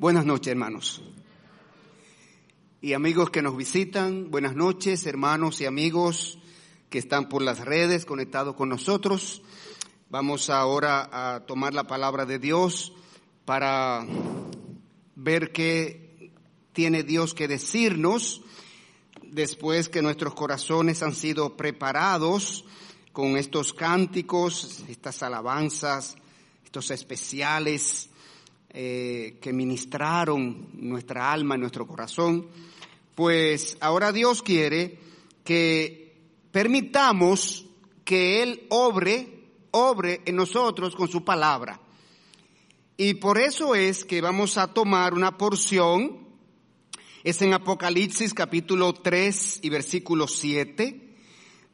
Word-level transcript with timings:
Buenas 0.00 0.24
noches, 0.24 0.52
hermanos. 0.52 1.02
Y 2.80 2.92
amigos 2.92 3.30
que 3.30 3.42
nos 3.42 3.56
visitan, 3.56 4.30
buenas 4.30 4.54
noches, 4.54 5.04
hermanos 5.06 5.60
y 5.60 5.66
amigos 5.66 6.38
que 6.88 7.00
están 7.00 7.28
por 7.28 7.42
las 7.42 7.64
redes 7.64 8.04
conectados 8.04 8.54
con 8.54 8.68
nosotros. 8.68 9.42
Vamos 10.08 10.50
ahora 10.50 11.08
a 11.10 11.46
tomar 11.46 11.74
la 11.74 11.88
palabra 11.88 12.26
de 12.26 12.38
Dios 12.38 12.92
para 13.44 14.06
ver 15.16 15.50
qué 15.50 16.30
tiene 16.72 17.02
Dios 17.02 17.34
que 17.34 17.48
decirnos 17.48 18.42
después 19.24 19.88
que 19.88 20.00
nuestros 20.00 20.32
corazones 20.34 21.02
han 21.02 21.16
sido 21.16 21.56
preparados 21.56 22.64
con 23.10 23.36
estos 23.36 23.72
cánticos, 23.74 24.84
estas 24.88 25.24
alabanzas, 25.24 26.14
estos 26.64 26.92
especiales 26.92 28.10
eh, 28.80 29.38
que 29.40 29.52
ministraron 29.52 30.68
nuestra 30.74 31.32
alma, 31.32 31.56
nuestro 31.56 31.84
corazón, 31.84 32.46
pues 33.16 33.76
ahora 33.80 34.12
Dios 34.12 34.40
quiere 34.40 35.00
que 35.42 36.14
permitamos 36.52 37.66
que 38.04 38.40
Él 38.40 38.68
obre, 38.68 39.48
obre 39.72 40.20
en 40.26 40.36
nosotros 40.36 40.94
con 40.94 41.08
su 41.08 41.24
palabra. 41.24 41.80
Y 42.96 43.14
por 43.14 43.38
eso 43.38 43.74
es 43.74 44.04
que 44.04 44.20
vamos 44.20 44.56
a 44.58 44.72
tomar 44.72 45.12
una 45.12 45.36
porción, 45.36 46.28
es 47.24 47.42
en 47.42 47.54
Apocalipsis 47.54 48.32
capítulo 48.32 48.92
3 48.92 49.58
y 49.60 49.70
versículo 49.70 50.28
7, 50.28 51.16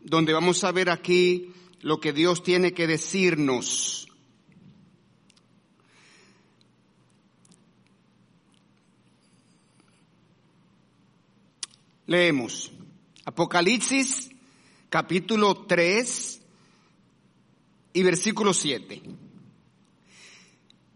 donde 0.01 0.33
vamos 0.33 0.65
a 0.65 0.73
ver 0.73 0.89
aquí 0.89 1.53
lo 1.83 2.01
que 2.01 2.15
Dios 2.15 2.43
tiene 2.43 2.73
que 2.73 2.87
decirnos 2.87 4.09
Leemos 12.07 12.71
Apocalipsis 13.25 14.29
capítulo 14.91 15.65
3 15.67 16.41
y 17.95 18.03
versículo 18.03 18.53
7. 18.53 19.01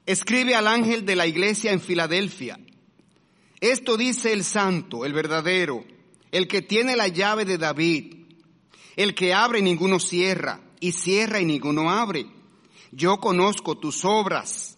Escribe 0.05 0.55
al 0.55 0.67
ángel 0.67 1.06
de 1.06 1.17
la 1.17 1.27
iglesia 1.27 1.73
en 1.73 1.81
Filadelfia. 1.81 2.61
Esto 3.59 3.97
dice 3.97 4.34
el 4.34 4.45
santo, 4.45 5.06
el 5.06 5.14
verdadero, 5.14 5.83
el 6.31 6.47
que 6.47 6.61
tiene 6.61 6.95
la 6.95 7.09
llave 7.09 7.47
de 7.47 7.56
David, 7.56 8.14
el 8.97 9.14
que 9.14 9.33
abre 9.33 9.61
y 9.61 9.62
ninguno 9.62 10.01
cierra, 10.01 10.61
y 10.79 10.92
cierra 10.92 11.41
y 11.41 11.47
ninguno 11.47 11.91
abre. 11.91 12.27
Yo 12.92 13.19
conozco 13.19 13.79
tus 13.79 14.05
obras. 14.05 14.77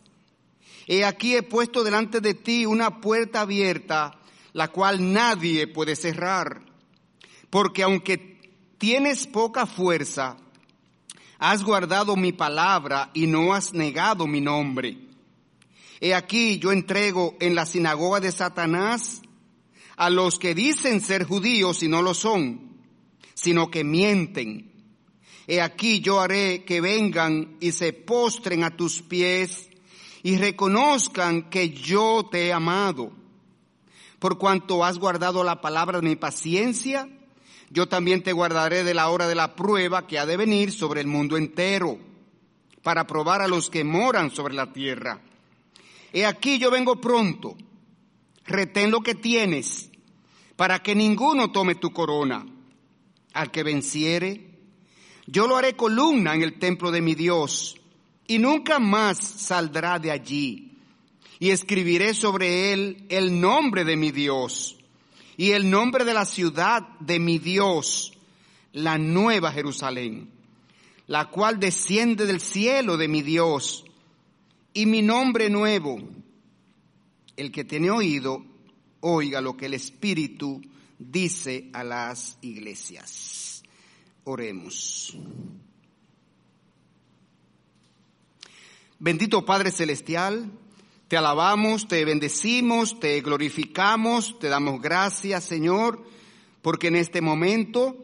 He 0.86 1.05
aquí 1.05 1.34
he 1.34 1.42
puesto 1.42 1.83
delante 1.83 2.20
de 2.20 2.34
ti 2.34 2.67
una 2.67 3.01
puerta 3.01 3.41
abierta 3.41 4.20
la 4.53 4.69
cual 4.69 5.12
nadie 5.12 5.67
puede 5.67 5.97
cerrar. 5.97 6.62
Porque 7.48 7.83
aunque 7.83 8.41
tienes 8.79 9.27
poca 9.27 9.67
fuerza, 9.67 10.37
has 11.39 11.62
guardado 11.62 12.17
mi 12.17 12.33
palabra 12.33 13.11
y 13.15 13.27
no 13.27 13.53
has 13.53 13.73
negado 13.73 14.27
mi 14.27 14.41
nombre. 14.41 14.98
He 16.01 16.15
aquí 16.15 16.59
yo 16.59 16.73
entrego 16.73 17.37
en 17.41 17.55
la 17.55 17.67
sinagoga 17.67 18.20
de 18.20 18.33
Satanás 18.33 19.20
a 19.97 20.09
los 20.09 20.39
que 20.39 20.55
dicen 20.55 21.01
ser 21.01 21.25
judíos 21.25 21.83
y 21.83 21.89
no 21.89 22.01
lo 22.01 22.14
son, 22.14 22.79
sino 23.35 23.70
que 23.70 23.85
mienten. 23.85 24.73
He 25.47 25.61
aquí 25.61 26.01
yo 26.01 26.20
haré 26.20 26.64
que 26.64 26.81
vengan 26.81 27.57
y 27.61 27.73
se 27.73 27.92
postren 27.92 28.64
a 28.64 28.77
tus 28.77 29.03
pies 29.03 29.69
y 30.23 30.37
reconozcan 30.37 31.51
que 31.51 31.70
yo 31.70 32.29
te 32.31 32.47
he 32.47 32.53
amado 32.53 33.20
por 34.21 34.39
cuanto 34.39 34.85
has 34.85 34.99
guardado 34.99 35.43
la 35.43 35.61
palabra 35.63 35.99
de 35.99 36.09
mi 36.09 36.15
paciencia, 36.15 37.09
yo 37.71 37.89
también 37.89 38.23
te 38.23 38.33
guardaré 38.33 38.85
de 38.85 38.95
la 38.95 39.09
hora 39.09 39.27
de 39.27 39.35
la 39.35 39.57
prueba 39.57 40.07
que 40.07 40.19
ha 40.19 40.27
de 40.27 40.36
venir 40.36 40.73
sobre 40.73 41.01
el 41.01 41.07
mundo 41.07 41.36
entero, 41.39 41.98
para 42.83 43.07
probar 43.07 43.41
a 43.41 43.48
los 43.48 43.70
que 43.70 43.83
moran 43.83 44.30
sobre 44.30 44.55
la 44.55 44.73
tierra. 44.73 45.23
He 46.13 46.27
aquí 46.27 46.59
yo 46.59 46.70
vengo 46.70 47.01
pronto, 47.01 47.57
retén 48.45 48.91
lo 48.91 49.01
que 49.01 49.14
tienes, 49.14 49.91
para 50.55 50.83
que 50.83 50.95
ninguno 50.95 51.51
tome 51.51 51.75
tu 51.75 51.91
corona. 51.92 52.47
Al 53.33 53.51
que 53.51 53.63
venciere, 53.63 54.59
yo 55.27 55.47
lo 55.47 55.57
haré 55.57 55.77
columna 55.77 56.35
en 56.35 56.42
el 56.42 56.59
templo 56.59 56.91
de 56.91 57.01
mi 57.01 57.14
Dios, 57.14 57.77
y 58.27 58.39
nunca 58.39 58.79
más 58.79 59.19
saldrá 59.19 59.98
de 59.98 60.11
allí 60.11 60.70
y 61.40 61.51
escribiré 61.51 62.14
sobre 62.14 62.73
él 62.73 63.06
el 63.08 63.40
nombre 63.40 63.84
de 63.84 63.96
mi 63.96 64.12
Dios 64.12 64.77
y 65.36 65.52
el 65.52 65.70
nombre 65.70 66.05
de 66.05 66.12
la 66.12 66.27
ciudad 66.27 66.86
de 67.01 67.18
mi 67.18 67.39
Dios, 67.39 68.12
la 68.74 68.98
nueva 68.98 69.50
Jerusalén, 69.50 70.30
la 71.06 71.30
cual 71.30 71.58
desciende 71.58 72.27
del 72.27 72.40
cielo 72.40 72.98
de 72.98 73.08
mi 73.08 73.23
Dios, 73.23 73.84
y 74.74 74.84
mi 74.84 75.00
nombre 75.00 75.48
nuevo. 75.48 75.98
El 77.36 77.50
que 77.50 77.64
tiene 77.64 77.90
oído, 77.90 78.45
oiga 79.00 79.40
lo 79.40 79.56
que 79.56 79.67
el 79.67 79.74
Espíritu 79.74 80.61
dice 80.98 81.70
a 81.73 81.83
las 81.83 82.36
iglesias. 82.42 83.62
Oremos. 84.24 85.17
Bendito 88.98 89.46
Padre 89.46 89.70
Celestial, 89.70 90.52
te 91.11 91.17
alabamos, 91.17 91.89
te 91.89 92.05
bendecimos, 92.05 93.01
te 93.01 93.21
glorificamos, 93.21 94.39
te 94.39 94.47
damos 94.47 94.81
gracias, 94.81 95.43
Señor, 95.43 96.05
porque 96.63 96.87
en 96.87 96.95
este 96.95 97.21
momento 97.21 97.97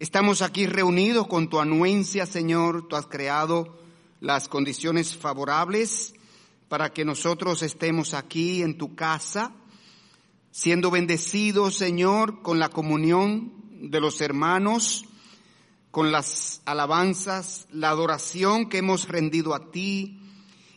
estamos 0.00 0.42
aquí 0.42 0.66
reunidos 0.66 1.28
con 1.28 1.48
tu 1.48 1.60
anuencia, 1.60 2.26
Señor. 2.26 2.88
Tú 2.88 2.96
has 2.96 3.06
creado 3.06 3.78
las 4.18 4.48
condiciones 4.48 5.16
favorables 5.16 6.12
para 6.68 6.92
que 6.92 7.04
nosotros 7.04 7.62
estemos 7.62 8.14
aquí 8.14 8.62
en 8.62 8.76
tu 8.76 8.96
casa, 8.96 9.52
siendo 10.50 10.90
bendecidos, 10.90 11.76
Señor, 11.76 12.42
con 12.42 12.58
la 12.58 12.70
comunión 12.70 13.52
de 13.92 14.00
los 14.00 14.20
hermanos, 14.20 15.04
con 15.92 16.10
las 16.10 16.62
alabanzas, 16.64 17.68
la 17.70 17.90
adoración 17.90 18.68
que 18.68 18.78
hemos 18.78 19.06
rendido 19.06 19.54
a 19.54 19.70
ti, 19.70 20.19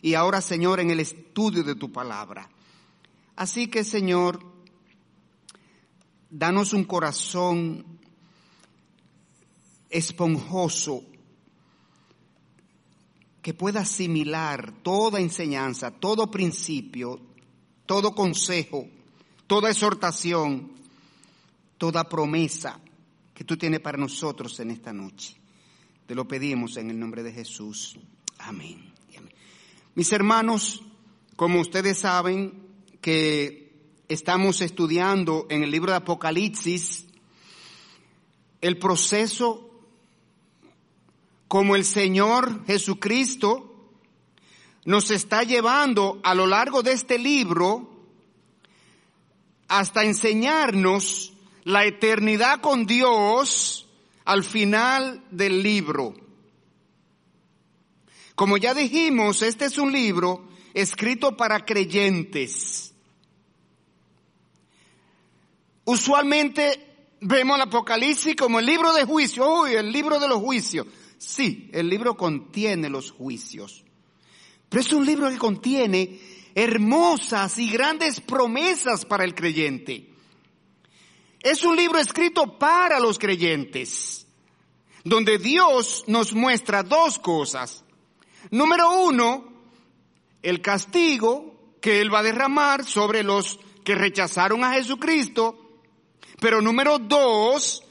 y 0.04 0.12
ahora, 0.12 0.42
Señor, 0.42 0.80
en 0.80 0.90
el 0.90 1.00
estudio 1.00 1.64
de 1.64 1.76
tu 1.76 1.90
palabra. 1.90 2.46
Así 3.36 3.68
que, 3.68 3.82
Señor, 3.84 4.38
danos 6.28 6.74
un 6.74 6.84
corazón 6.84 7.86
esponjoso 9.88 11.04
que 13.40 13.54
pueda 13.54 13.80
asimilar 13.80 14.74
toda 14.82 15.20
enseñanza, 15.20 15.90
todo 15.90 16.30
principio, 16.30 17.18
todo 17.86 18.14
consejo, 18.14 18.86
toda 19.46 19.70
exhortación, 19.70 20.70
toda 21.78 22.06
promesa 22.10 22.78
que 23.32 23.44
tú 23.44 23.56
tienes 23.56 23.80
para 23.80 23.96
nosotros 23.96 24.60
en 24.60 24.70
esta 24.70 24.92
noche. 24.92 25.34
Te 26.06 26.14
lo 26.14 26.28
pedimos 26.28 26.76
en 26.76 26.90
el 26.90 27.00
nombre 27.00 27.22
de 27.22 27.32
Jesús. 27.32 27.98
Amén. 28.36 28.93
Mis 29.96 30.10
hermanos, 30.10 30.82
como 31.36 31.60
ustedes 31.60 32.00
saben 32.00 32.66
que 33.00 33.72
estamos 34.08 34.60
estudiando 34.60 35.46
en 35.50 35.62
el 35.62 35.70
libro 35.70 35.92
de 35.92 35.98
Apocalipsis 35.98 37.06
el 38.60 38.76
proceso 38.76 39.70
como 41.46 41.76
el 41.76 41.84
Señor 41.84 42.66
Jesucristo 42.66 43.92
nos 44.84 45.12
está 45.12 45.44
llevando 45.44 46.18
a 46.24 46.34
lo 46.34 46.48
largo 46.48 46.82
de 46.82 46.90
este 46.90 47.16
libro 47.16 47.88
hasta 49.68 50.02
enseñarnos 50.02 51.34
la 51.62 51.84
eternidad 51.84 52.60
con 52.60 52.84
Dios 52.86 53.86
al 54.24 54.42
final 54.42 55.22
del 55.30 55.62
libro. 55.62 56.23
Como 58.34 58.56
ya 58.56 58.74
dijimos, 58.74 59.42
este 59.42 59.66
es 59.66 59.78
un 59.78 59.92
libro 59.92 60.48
escrito 60.72 61.36
para 61.36 61.64
creyentes. 61.64 62.92
Usualmente 65.84 67.16
vemos 67.20 67.56
el 67.56 67.62
Apocalipsis 67.62 68.34
como 68.36 68.58
el 68.58 68.66
libro 68.66 68.92
de 68.92 69.04
juicio, 69.04 69.62
uy, 69.62 69.74
el 69.74 69.92
libro 69.92 70.18
de 70.18 70.28
los 70.28 70.38
juicios. 70.38 70.86
Sí, 71.18 71.70
el 71.72 71.88
libro 71.88 72.16
contiene 72.16 72.88
los 72.88 73.10
juicios. 73.12 73.84
Pero 74.68 74.80
es 74.80 74.92
un 74.92 75.06
libro 75.06 75.30
que 75.30 75.38
contiene 75.38 76.18
hermosas 76.54 77.58
y 77.58 77.70
grandes 77.70 78.20
promesas 78.20 79.04
para 79.04 79.24
el 79.24 79.34
creyente. 79.34 80.10
Es 81.40 81.64
un 81.64 81.76
libro 81.76 81.98
escrito 81.98 82.58
para 82.58 82.98
los 82.98 83.18
creyentes, 83.18 84.26
donde 85.04 85.38
Dios 85.38 86.04
nos 86.06 86.32
muestra 86.32 86.82
dos 86.82 87.18
cosas. 87.18 87.83
Número 88.50 89.02
uno, 89.02 89.44
el 90.42 90.60
castigo 90.60 91.76
que 91.80 92.00
Él 92.00 92.12
va 92.12 92.20
a 92.20 92.24
derramar 92.24 92.84
sobre 92.84 93.22
los 93.22 93.58
que 93.84 93.94
rechazaron 93.94 94.64
a 94.64 94.72
Jesucristo. 94.72 95.82
Pero 96.40 96.60
número 96.60 96.98
dos, 96.98 97.82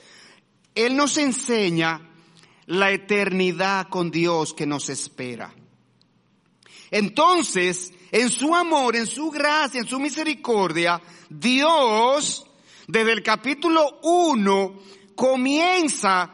Él 0.76 0.96
nos 0.96 1.18
enseña 1.18 2.10
la 2.68 2.92
eternidad 2.92 3.88
con 3.90 4.12
Dios 4.12 4.54
que 4.54 4.66
nos 4.66 4.90
espera. 4.90 5.54
Entonces, 6.92 7.94
en 8.12 8.30
su 8.30 8.56
amor, 8.56 8.96
en 8.96 9.08
su 9.08 9.32
gracia, 9.32 9.82
en 9.82 9.88
su 9.88 10.00
misericordia, 10.00 11.02
Dios, 11.30 12.46
desde 12.88 13.14
el 13.14 13.24
capítulo 13.24 14.00
1, 14.04 14.80
comienza 15.16 16.32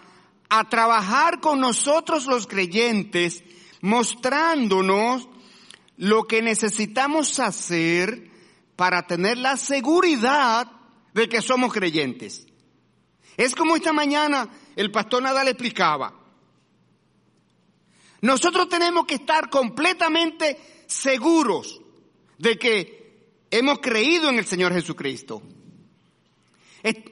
a 0.50 0.69
trabajar 0.69 1.39
con 1.39 1.60
nosotros 1.60 2.25
los 2.25 2.48
creyentes, 2.48 3.44
mostrándonos 3.81 5.27
lo 5.97 6.23
que 6.23 6.41
necesitamos 6.41 7.39
hacer 7.39 8.29
para 8.75 9.05
tener 9.05 9.37
la 9.37 9.57
seguridad 9.57 10.71
de 11.13 11.27
que 11.27 11.41
somos 11.41 11.73
creyentes. 11.73 12.47
Es 13.35 13.55
como 13.55 13.75
esta 13.75 13.93
mañana 13.93 14.49
el 14.75 14.91
pastor 14.91 15.23
Nadal 15.23 15.49
explicaba. 15.49 16.13
Nosotros 18.21 18.67
tenemos 18.69 19.05
que 19.05 19.15
estar 19.15 19.49
completamente 19.49 20.57
seguros 20.87 21.81
de 22.37 22.57
que 22.57 23.43
hemos 23.51 23.79
creído 23.79 24.29
en 24.29 24.39
el 24.39 24.45
Señor 24.45 24.73
Jesucristo. 24.73 25.41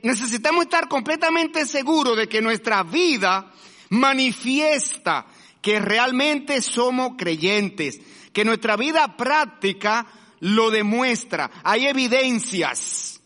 Necesitamos 0.04 0.64
estar 0.64 0.88
completamente 0.88 1.66
seguros 1.66 2.18
de 2.18 2.28
que 2.28 2.42
nuestra 2.42 2.84
vida 2.84 3.52
manifiesta 3.90 5.28
que 5.62 5.80
realmente 5.80 6.62
somos 6.62 7.14
creyentes, 7.18 8.00
que 8.34 8.46
nuestra 8.46 8.76
vida 8.76 9.18
práctica 9.18 10.08
lo 10.40 10.70
demuestra, 10.70 11.50
hay 11.64 11.88
evidencias. 11.88 13.22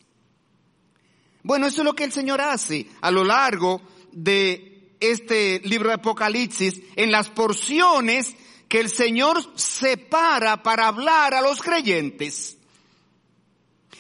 Bueno, 1.44 1.68
eso 1.68 1.82
es 1.82 1.86
lo 1.86 1.96
que 1.96 2.04
el 2.04 2.12
Señor 2.12 2.40
hace 2.42 2.88
a 3.02 3.12
lo 3.12 3.24
largo 3.24 3.82
de 4.12 4.96
este 5.00 5.60
libro 5.64 5.90
de 5.90 5.96
Apocalipsis, 5.96 6.82
en 6.96 7.12
las 7.12 7.30
porciones 7.30 8.36
que 8.70 8.80
el 8.80 8.90
Señor 8.90 9.42
separa 9.56 10.64
para 10.64 10.88
hablar 10.88 11.34
a 11.34 11.42
los 11.42 11.62
creyentes. 11.62 12.58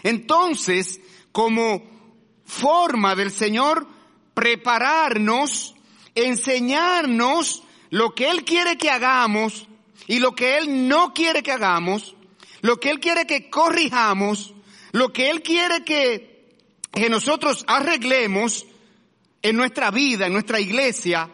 Entonces, 0.03 1.01
como 1.31 1.83
forma 2.45 3.15
del 3.15 3.31
Señor 3.31 3.87
prepararnos, 4.33 5.75
enseñarnos 6.15 7.63
lo 7.91 8.15
que 8.15 8.31
Él 8.31 8.43
quiere 8.43 8.77
que 8.77 8.89
hagamos 8.89 9.67
y 10.07 10.19
lo 10.19 10.33
que 10.33 10.57
Él 10.57 10.87
no 10.87 11.13
quiere 11.13 11.43
que 11.43 11.51
hagamos, 11.51 12.15
lo 12.61 12.79
que 12.79 12.89
Él 12.89 12.99
quiere 12.99 13.27
que 13.27 13.49
corrijamos, 13.49 14.55
lo 14.93 15.13
que 15.13 15.29
Él 15.29 15.43
quiere 15.43 15.83
que, 15.83 16.49
que 16.91 17.09
nosotros 17.09 17.63
arreglemos 17.67 18.65
en 19.41 19.57
nuestra 19.57 19.91
vida, 19.91 20.25
en 20.25 20.33
nuestra 20.33 20.59
iglesia, 20.59 21.29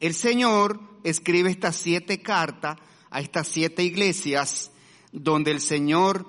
el 0.00 0.14
Señor 0.14 0.80
escribe 1.04 1.50
estas 1.50 1.76
siete 1.76 2.22
cartas 2.22 2.78
a 3.10 3.20
estas 3.20 3.46
siete 3.46 3.84
iglesias 3.84 4.70
donde 5.12 5.50
el 5.50 5.60
Señor 5.60 6.26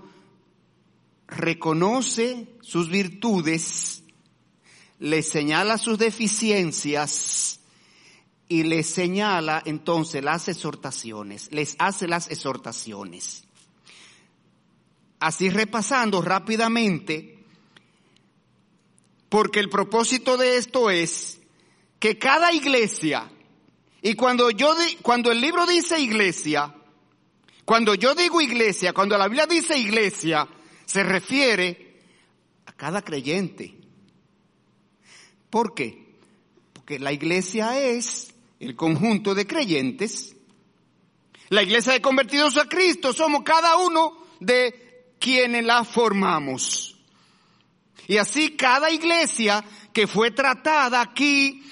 reconoce 1.27 2.47
sus 2.61 2.89
virtudes, 2.89 4.03
le 4.99 5.21
señala 5.21 5.77
sus 5.77 5.97
deficiencias 5.97 7.58
y 8.51 8.63
le 8.63 8.81
señala 8.81 9.61
entonces 9.63 10.23
las 10.23 10.47
exhortaciones, 10.47 11.49
les 11.51 11.75
hace 11.77 12.07
las 12.07 12.29
exhortaciones. 12.31 13.43
Así 15.19 15.49
repasando 15.49 16.19
rápidamente, 16.21 17.45
porque 19.29 19.59
el 19.59 19.69
propósito 19.69 20.35
de 20.35 20.57
esto 20.57 20.89
es 20.89 21.39
que 21.99 22.17
cada 22.17 22.51
iglesia, 22.51 23.31
y 24.01 24.15
cuando 24.15 24.49
yo, 24.49 24.75
cuando 25.03 25.31
el 25.31 25.39
libro 25.39 25.67
dice 25.67 25.99
iglesia, 25.99 26.73
cuando 27.65 27.93
yo 27.93 28.15
digo 28.15 28.41
iglesia, 28.41 28.93
cuando 28.93 29.15
la 29.15 29.27
Biblia 29.27 29.45
dice 29.45 29.77
iglesia, 29.77 30.47
se 30.85 31.03
refiere 31.03 31.99
a 32.65 32.71
cada 32.71 33.03
creyente. 33.03 33.77
¿Por 35.51 35.75
qué? 35.75 36.17
Porque 36.73 36.97
la 36.97 37.13
iglesia 37.13 37.79
es 37.79 38.33
el 38.59 38.75
conjunto 38.75 39.33
de 39.33 39.47
creyentes. 39.47 40.35
La 41.49 41.63
iglesia 41.63 41.93
de 41.93 42.01
convertidos 42.01 42.57
a 42.57 42.65
Cristo 42.65 43.13
somos 43.13 43.43
cada 43.43 43.77
uno 43.77 44.25
de 44.39 45.13
quienes 45.19 45.65
la 45.65 45.83
formamos. 45.83 46.97
Y 48.07 48.17
así 48.17 48.55
cada 48.55 48.91
iglesia 48.91 49.63
que 49.93 50.07
fue 50.07 50.31
tratada 50.31 51.01
aquí, 51.01 51.63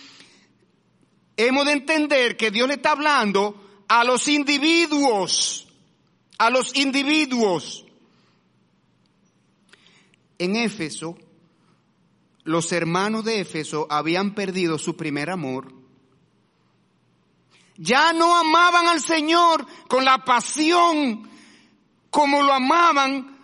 hemos 1.36 1.66
de 1.66 1.72
entender 1.74 2.38
que 2.38 2.52
Dios 2.52 2.68
le 2.68 2.76
está 2.76 2.92
hablando 2.92 3.84
a 3.88 4.04
los 4.04 4.28
individuos, 4.28 5.68
a 6.38 6.50
los 6.50 6.76
individuos. 6.76 7.86
En 10.40 10.56
Éfeso, 10.56 11.18
los 12.44 12.72
hermanos 12.72 13.26
de 13.26 13.40
Éfeso 13.42 13.88
habían 13.90 14.36
perdido 14.36 14.78
su 14.78 14.96
primer 14.96 15.30
amor. 15.30 15.77
Ya 17.78 18.12
no 18.14 18.36
amaban 18.36 18.88
al 18.88 19.02
Señor 19.02 19.66
con 19.88 20.04
la 20.04 20.24
pasión 20.24 21.30
como 22.10 22.42
lo 22.42 22.54
amaban 22.54 23.38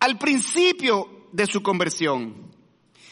al 0.00 0.18
principio 0.18 1.28
de 1.32 1.46
su 1.46 1.62
conversión. 1.62 2.50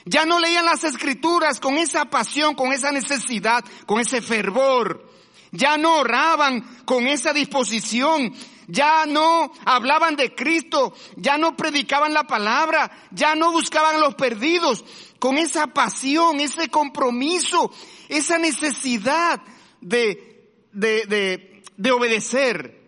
Ya 0.07 0.25
no 0.25 0.41
leían 0.41 0.65
las 0.65 0.85
escrituras 0.85 1.61
con 1.61 1.77
esa 1.77 2.07
pasión, 2.07 2.55
con 2.55 2.73
esa 2.73 2.91
necesidad, 2.91 3.65
con 3.87 4.01
ese 4.01 4.23
fervor. 4.23 5.09
Ya 5.53 5.77
no 5.77 5.99
oraban 5.99 6.63
con 6.85 7.07
esa 7.07 7.33
disposición. 7.33 8.35
Ya 8.71 9.05
no 9.07 9.53
hablaban 9.65 10.17
de 10.17 10.35
Cristo. 10.35 10.95
Ya 11.17 11.39
no 11.39 11.57
predicaban 11.57 12.15
la 12.15 12.27
palabra. 12.27 12.91
Ya 13.11 13.35
no 13.35 13.53
buscaban 13.53 13.97
a 13.97 13.99
los 13.99 14.15
perdidos. 14.15 14.85
Con 15.19 15.37
esa 15.39 15.69
pasión, 15.69 16.41
ese 16.41 16.69
compromiso, 16.69 17.71
esa 18.09 18.39
necesidad 18.39 19.43
de, 19.81 20.51
de, 20.73 21.05
de, 21.07 21.63
de 21.77 21.91
obedecer. 21.91 22.81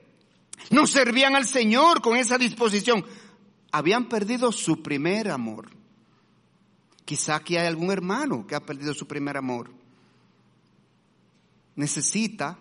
No 0.70 0.86
servían 0.86 1.36
al 1.36 1.46
Señor 1.46 2.00
con 2.00 2.16
esa 2.16 2.38
disposición 2.38 3.04
habían 3.72 4.08
perdido 4.08 4.52
su 4.52 4.82
primer 4.82 5.30
amor. 5.30 5.70
Quizá 7.04 7.36
aquí 7.36 7.56
hay 7.56 7.66
algún 7.66 7.90
hermano 7.90 8.46
que 8.46 8.54
ha 8.54 8.60
perdido 8.60 8.94
su 8.94 9.08
primer 9.08 9.36
amor. 9.36 9.72
Necesita 11.74 12.58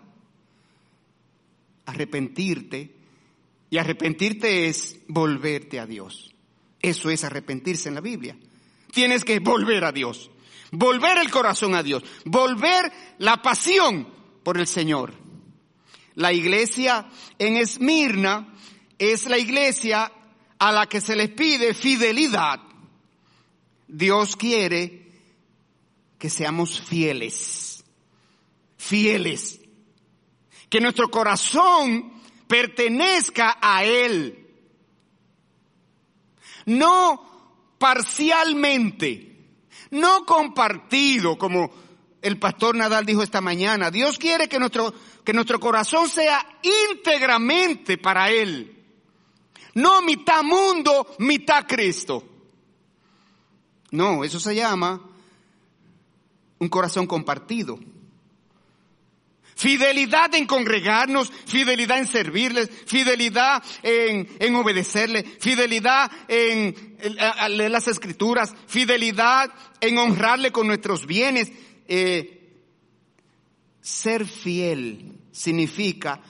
arrepentirte 1.84 2.96
y 3.72 3.78
arrepentirte 3.78 4.68
es 4.68 4.98
volverte 5.08 5.80
a 5.80 5.86
Dios. 5.86 6.30
Eso 6.78 7.08
es 7.08 7.24
arrepentirse 7.24 7.88
en 7.88 7.94
la 7.94 8.02
Biblia. 8.02 8.36
Tienes 8.92 9.24
que 9.24 9.38
volver 9.38 9.86
a 9.86 9.92
Dios, 9.92 10.30
volver 10.72 11.16
el 11.16 11.30
corazón 11.30 11.74
a 11.74 11.82
Dios, 11.82 12.04
volver 12.26 12.92
la 13.16 13.40
pasión 13.40 14.06
por 14.42 14.58
el 14.58 14.66
Señor. 14.66 15.14
La 16.16 16.34
iglesia 16.34 17.08
en 17.38 17.56
Esmirna 17.56 18.54
es 18.98 19.24
la 19.24 19.38
iglesia 19.38 20.12
a 20.58 20.70
la 20.70 20.86
que 20.86 21.00
se 21.00 21.16
les 21.16 21.30
pide 21.30 21.72
fidelidad, 21.72 22.60
Dios 23.88 24.36
quiere 24.36 25.06
que 26.18 26.28
seamos 26.28 26.78
fieles, 26.78 27.82
fieles, 28.76 29.62
que 30.68 30.78
nuestro 30.78 31.10
corazón 31.10 32.11
pertenezca 32.52 33.56
a 33.62 33.82
Él, 33.82 34.46
no 36.66 37.74
parcialmente, 37.78 39.38
no 39.92 40.26
compartido, 40.26 41.38
como 41.38 41.70
el 42.20 42.38
pastor 42.38 42.76
Nadal 42.76 43.06
dijo 43.06 43.22
esta 43.22 43.40
mañana. 43.40 43.90
Dios 43.90 44.18
quiere 44.18 44.50
que 44.50 44.58
nuestro, 44.58 44.92
que 45.24 45.32
nuestro 45.32 45.58
corazón 45.58 46.10
sea 46.10 46.46
íntegramente 46.90 47.96
para 47.96 48.28
Él. 48.28 48.84
No 49.72 50.02
mitad 50.02 50.42
mundo, 50.42 51.06
mitad 51.20 51.66
Cristo. 51.66 52.22
No, 53.92 54.24
eso 54.24 54.38
se 54.38 54.54
llama 54.54 55.00
un 56.58 56.68
corazón 56.68 57.06
compartido. 57.06 57.78
Fidelidad 59.62 60.34
en 60.34 60.44
congregarnos, 60.44 61.30
fidelidad 61.46 62.00
en 62.00 62.08
servirles, 62.08 62.68
fidelidad 62.84 63.62
en, 63.84 64.28
en 64.40 64.56
obedecerle, 64.56 65.22
fidelidad 65.22 66.10
en, 66.26 66.96
en, 66.98 67.70
las 67.72 67.86
escrituras, 67.86 68.52
fidelidad 68.66 69.52
en 69.80 69.98
honrarle 69.98 70.50
con 70.50 70.66
nuestros 70.66 71.06
bienes. 71.06 71.52
Eh, 71.86 72.56
ser 73.80 74.26
fiel 74.26 75.20
significa 75.30 76.20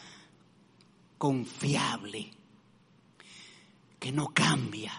confiable 1.16 2.30
que 3.98 4.12
no 4.12 4.34
cambia. 4.34 4.92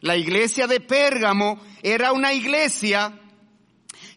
La 0.00 0.16
iglesia 0.16 0.66
de 0.66 0.80
Pérgamo 0.80 1.62
era 1.84 2.10
una 2.10 2.32
iglesia 2.32 3.16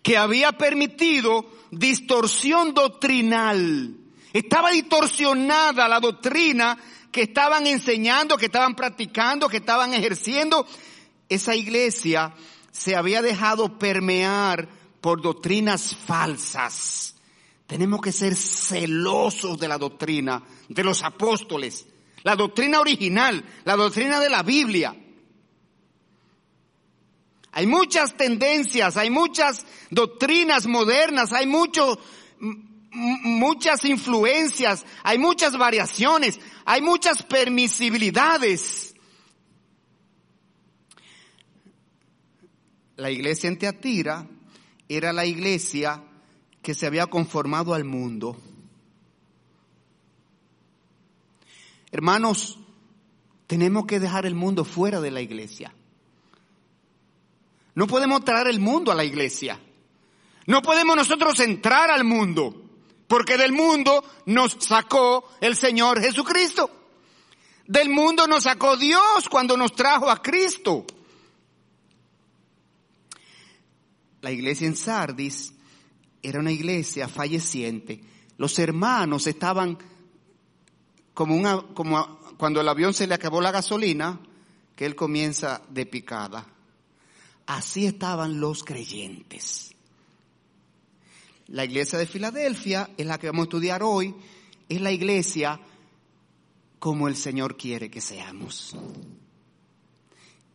que 0.01 0.18
había 0.18 0.54
permitido 0.54 1.59
distorsión 1.72 2.74
doctrinal. 2.74 3.96
Estaba 4.34 4.72
distorsionada 4.72 5.88
la 5.88 6.00
doctrina 6.00 6.78
que 7.12 7.24
estaban 7.24 7.68
enseñando, 7.68 8.38
que 8.38 8.46
estaban 8.46 8.76
practicando, 8.76 9.50
que 9.50 9.58
estaban 9.58 9.94
ejerciendo. 9.94 10.68
Esa 11.28 11.56
iglesia 11.56 12.34
se 12.72 12.96
había 12.96 13.22
dejado 13.22 13.80
permear 13.80 14.70
por 15.02 15.22
doctrinas 15.22 15.96
falsas. 15.96 17.16
Tenemos 17.68 18.02
que 18.02 18.12
ser 18.12 18.36
celosos 18.36 19.60
de 19.60 19.68
la 19.68 19.78
doctrina 19.78 20.44
de 20.68 20.84
los 20.84 21.04
apóstoles, 21.04 21.88
la 22.24 22.36
doctrina 22.36 22.80
original, 22.80 23.44
la 23.64 23.76
doctrina 23.76 24.20
de 24.20 24.30
la 24.30 24.44
Biblia. 24.44 24.96
Hay 27.51 27.65
muchas 27.65 28.15
tendencias, 28.15 28.96
hay 28.98 29.10
muchas 29.10 29.65
doctrinas 29.89 30.68
modernas, 30.68 31.34
hay 31.34 31.48
mucho, 31.48 32.00
muchas 32.91 33.86
influencias, 33.86 34.86
hay 35.03 35.18
muchas 35.18 35.58
variaciones, 35.58 36.39
hay 36.65 36.82
muchas 36.82 37.24
permisibilidades. 37.24 38.96
La 42.96 43.10
iglesia 43.10 43.48
en 43.48 43.58
Teatira 43.58 44.27
era 44.88 45.13
la 45.13 45.25
iglesia 45.25 46.03
que 46.62 46.74
se 46.74 46.86
había 46.86 47.08
conformado 47.08 47.74
al 47.74 47.86
mundo. 47.86 48.38
Hermanos, 51.91 52.60
tenemos 53.48 53.86
que 53.88 54.00
dejar 54.00 54.25
el 54.25 54.36
mundo 54.36 54.63
fuera 54.65 55.01
de 55.01 55.10
la 55.10 55.22
iglesia. 55.22 55.74
No 57.76 57.88
podemos 57.88 58.24
traer 58.24 58.48
el 58.48 58.60
mundo 58.60 58.92
a 58.92 58.96
la 58.96 59.04
iglesia. 59.04 59.60
No 60.48 60.62
podemos 60.62 60.96
nosotros 60.96 61.40
entrar 61.40 61.92
al 61.92 62.04
mundo, 62.04 62.70
porque 63.08 63.38
del 63.38 63.52
mundo 63.52 64.04
nos 64.26 64.58
sacó 64.60 65.30
el 65.42 65.56
Señor 65.56 66.02
Jesucristo. 66.02 66.70
Del 67.68 67.90
mundo 67.90 68.28
nos 68.28 68.46
sacó 68.46 68.76
Dios 68.78 69.30
cuando 69.30 69.56
nos 69.56 69.76
trajo 69.76 70.10
a 70.10 70.22
Cristo. 70.22 70.86
La 74.22 74.32
iglesia 74.32 74.68
en 74.68 74.76
Sardis 74.76 75.54
era 76.22 76.40
una 76.40 76.52
iglesia 76.52 77.08
falleciente. 77.08 78.02
Los 78.38 78.58
hermanos 78.58 79.28
estaban 79.28 79.78
como, 81.14 82.20
cuando 82.38 82.62
el 82.62 82.70
avión 82.70 82.94
se 82.94 83.06
le 83.06 83.14
acabó 83.14 83.42
la 83.42 83.52
gasolina, 83.52 84.20
que 84.76 84.86
él 84.86 84.96
comienza 84.96 85.62
de 85.70 85.86
picada. 85.86 86.46
Así 87.50 87.88
estaban 87.88 88.39
los 88.39 88.63
creyentes. 88.63 89.74
La 91.48 91.65
iglesia 91.65 91.98
de 91.98 92.06
Filadelfia 92.06 92.91
es 92.96 93.08
la 93.08 93.18
que 93.18 93.25
vamos 93.25 93.41
a 93.41 93.44
estudiar 93.46 93.82
hoy, 93.82 94.13
es 94.70 94.79
la 94.79 94.91
iglesia 94.91 95.60
como 96.77 97.08
el 97.08 97.15
Señor 97.15 97.58
quiere 97.58 97.89
que 97.89 98.01
seamos. 98.01 98.77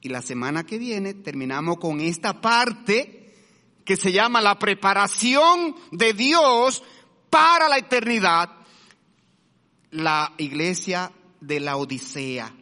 Y 0.02 0.08
la 0.08 0.22
semana 0.22 0.64
que 0.64 0.78
viene 0.78 1.14
terminamos 1.14 1.78
con 1.78 1.98
esta 1.98 2.40
parte 2.40 3.34
que 3.84 3.96
se 3.96 4.12
llama 4.12 4.40
la 4.40 4.56
preparación 4.56 5.74
de 5.90 6.12
Dios 6.12 6.80
para 7.28 7.68
la 7.68 7.78
eternidad, 7.78 8.50
la 9.90 10.32
iglesia 10.38 11.10
de 11.40 11.58
la 11.58 11.76
Odisea. 11.76 12.54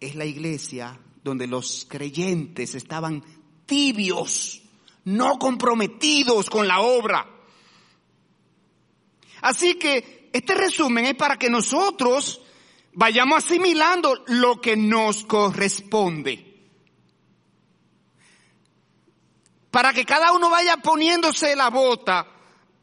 Es 0.00 0.16
la 0.16 0.24
iglesia 0.24 0.98
donde 1.22 1.46
los 1.46 1.86
creyentes 1.88 2.74
estaban 2.74 3.24
tibios, 3.66 4.62
no 5.04 5.38
comprometidos 5.38 6.48
con 6.50 6.66
la 6.66 6.80
obra. 6.80 7.26
Así 9.42 9.74
que 9.74 10.30
este 10.32 10.54
resumen 10.54 11.04
es 11.06 11.14
para 11.14 11.36
que 11.36 11.50
nosotros 11.50 12.40
vayamos 12.92 13.44
asimilando 13.44 14.24
lo 14.26 14.60
que 14.60 14.76
nos 14.76 15.24
corresponde. 15.24 16.44
Para 19.70 19.92
que 19.92 20.04
cada 20.04 20.32
uno 20.32 20.50
vaya 20.50 20.78
poniéndose 20.78 21.54
la 21.54 21.68
bota, 21.70 22.26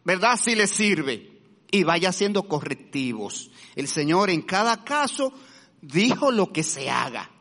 ¿verdad? 0.03 0.39
Si 0.41 0.55
le 0.55 0.67
sirve. 0.67 1.31
Y 1.71 1.83
vaya 1.83 2.13
siendo 2.13 2.47
correctivos. 2.47 3.51
El 3.75 3.89
Señor 3.89 4.29
en 4.29 4.43
cada 4.43 4.85
caso 4.85 5.33
dijo 5.81 6.31
lo 6.31 6.53
que 6.53 6.63
se 6.63 6.89
haga 6.89 7.34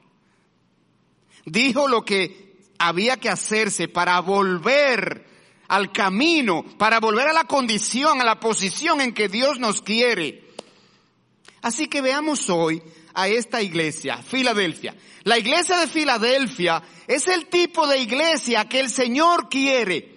dijo 1.45 1.89
lo 1.89 2.05
que 2.05 2.57
había 2.79 3.17
que 3.19 3.29
hacerse 3.29 3.89
para 3.89 4.21
volver 4.21 5.25
al 5.69 5.93
camino, 5.93 6.65
para 6.79 7.01
volver 7.01 7.29
a 7.29 7.33
la 7.33 7.45
condición, 7.45 8.21
a 8.21 8.25
la 8.25 8.41
posición 8.41 9.01
en 9.01 9.15
que 9.15 9.29
Dios 9.29 9.59
nos 9.59 9.83
quiere. 9.83 10.45
Así 11.63 11.89
que 11.89 12.03
veamos 12.03 12.51
hoy 12.51 12.83
a 13.15 13.29
esta 13.29 13.63
iglesia, 13.63 14.19
Filadelfia. 14.19 14.95
La 15.23 15.39
iglesia 15.39 15.79
de 15.79 15.87
Filadelfia 15.87 16.83
es 17.07 17.27
el 17.29 17.47
tipo 17.47 17.87
de 17.87 18.01
iglesia 18.01 18.69
que 18.69 18.81
el 18.81 18.91
Señor 18.91 19.49
quiere. 19.49 20.15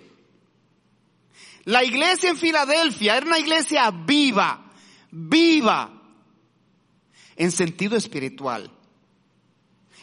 La 1.64 1.84
iglesia 1.84 2.30
en 2.30 2.38
Filadelfia 2.38 3.18
era 3.18 3.26
una 3.26 3.40
iglesia 3.40 3.92
viva, 3.92 4.72
viva, 5.12 6.02
en 7.36 7.52
sentido 7.52 7.96
espiritual. 7.96 8.72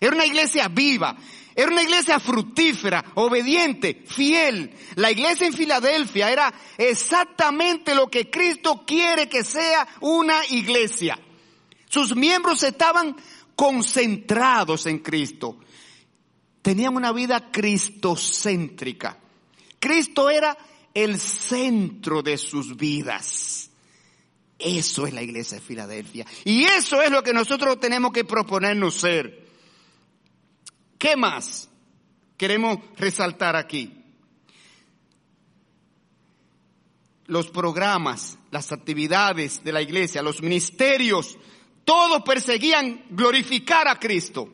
Era 0.00 0.14
una 0.14 0.26
iglesia 0.26 0.68
viva. 0.68 1.16
Era 1.56 1.70
una 1.70 1.82
iglesia 1.82 2.18
fructífera, 2.18 3.12
obediente, 3.14 4.02
fiel. 4.06 4.72
La 4.96 5.12
iglesia 5.12 5.46
en 5.46 5.52
Filadelfia 5.52 6.30
era 6.30 6.52
exactamente 6.76 7.94
lo 7.94 8.08
que 8.10 8.28
Cristo 8.28 8.84
quiere 8.84 9.28
que 9.28 9.44
sea 9.44 9.86
una 10.00 10.44
iglesia. 10.50 11.18
Sus 11.88 12.16
miembros 12.16 12.64
estaban 12.64 13.14
concentrados 13.54 14.86
en 14.86 14.98
Cristo. 14.98 15.58
Tenían 16.60 16.96
una 16.96 17.12
vida 17.12 17.52
cristocéntrica. 17.52 19.18
Cristo 19.78 20.30
era 20.30 20.56
el 20.92 21.20
centro 21.20 22.22
de 22.22 22.36
sus 22.36 22.76
vidas. 22.76 23.70
Eso 24.58 25.06
es 25.06 25.12
la 25.12 25.22
iglesia 25.22 25.58
de 25.58 25.64
Filadelfia. 25.64 26.26
Y 26.44 26.64
eso 26.64 27.00
es 27.00 27.10
lo 27.10 27.22
que 27.22 27.32
nosotros 27.32 27.78
tenemos 27.78 28.12
que 28.12 28.24
proponernos 28.24 28.94
ser. 28.94 29.43
¿Qué 30.98 31.16
más 31.16 31.68
queremos 32.36 32.78
resaltar 32.96 33.56
aquí? 33.56 34.02
Los 37.26 37.48
programas, 37.48 38.38
las 38.50 38.72
actividades 38.72 39.64
de 39.64 39.72
la 39.72 39.80
iglesia, 39.80 40.22
los 40.22 40.42
ministerios, 40.42 41.38
todos 41.84 42.22
perseguían 42.22 43.04
glorificar 43.10 43.88
a 43.88 43.98
Cristo. 43.98 44.48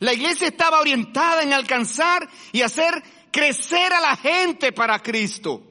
La 0.00 0.12
iglesia 0.12 0.48
estaba 0.48 0.80
orientada 0.80 1.42
en 1.42 1.52
alcanzar 1.52 2.28
y 2.52 2.62
hacer 2.62 3.02
crecer 3.30 3.92
a 3.92 4.00
la 4.00 4.16
gente 4.16 4.72
para 4.72 5.00
Cristo. 5.00 5.62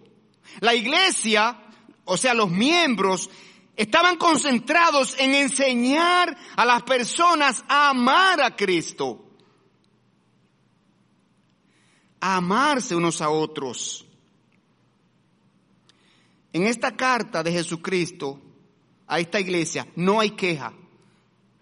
La 0.59 0.75
iglesia, 0.75 1.57
o 2.05 2.17
sea, 2.17 2.33
los 2.33 2.49
miembros, 2.49 3.29
estaban 3.75 4.17
concentrados 4.17 5.15
en 5.17 5.33
enseñar 5.35 6.37
a 6.55 6.65
las 6.65 6.83
personas 6.83 7.63
a 7.67 7.89
amar 7.89 8.41
a 8.41 8.55
Cristo, 8.55 9.25
a 12.19 12.37
amarse 12.37 12.95
unos 12.95 13.21
a 13.21 13.29
otros. 13.29 14.05
En 16.51 16.67
esta 16.67 16.95
carta 16.95 17.41
de 17.41 17.51
Jesucristo 17.51 18.39
a 19.07 19.19
esta 19.19 19.39
iglesia 19.39 19.87
no 19.95 20.19
hay 20.19 20.31
queja, 20.31 20.71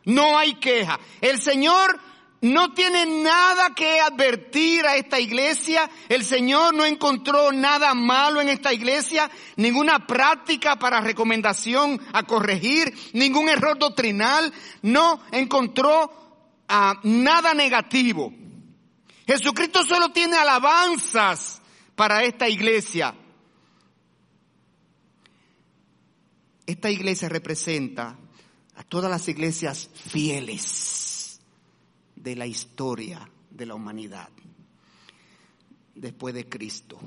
no 0.04 0.38
hay 0.38 0.56
queja. 0.56 1.00
El 1.22 1.40
Señor 1.40 1.98
no 2.42 2.74
tiene 2.74 3.06
nada 3.06 3.74
que 3.76 4.02
advertir 4.02 4.84
a 4.86 4.96
esta 4.96 5.20
iglesia. 5.20 5.90
El 6.10 6.26
Señor 6.26 6.74
no 6.74 6.86
encontró 6.86 7.52
nada 7.52 7.94
malo 7.94 8.42
en 8.42 8.50
esta 8.50 8.74
iglesia, 8.74 9.30
ninguna 9.58 10.08
práctica 10.08 10.78
para 10.78 11.02
recomendación 11.02 12.02
a 12.12 12.24
corregir, 12.24 12.94
ningún 13.14 13.48
error 13.48 13.78
doctrinal. 13.78 14.52
No 14.82 15.22
encontró 15.32 16.12
ah, 16.68 17.00
nada 17.04 17.54
negativo. 17.54 18.34
Jesucristo 19.28 19.84
solo 19.84 20.10
tiene 20.12 20.36
alabanzas 20.36 21.62
para 21.96 22.24
esta 22.24 22.50
iglesia. 22.50 23.14
Esta 26.66 26.90
iglesia 26.90 27.30
representa 27.30 28.18
a 28.76 28.84
todas 28.84 29.12
las 29.12 29.28
iglesias 29.28 29.90
fieles 29.94 31.01
de 32.22 32.36
la 32.36 32.46
historia 32.46 33.28
de 33.50 33.66
la 33.66 33.76
humanidad 33.76 34.30
después 35.96 36.34
de 36.34 36.48
Cristo. 36.48 37.00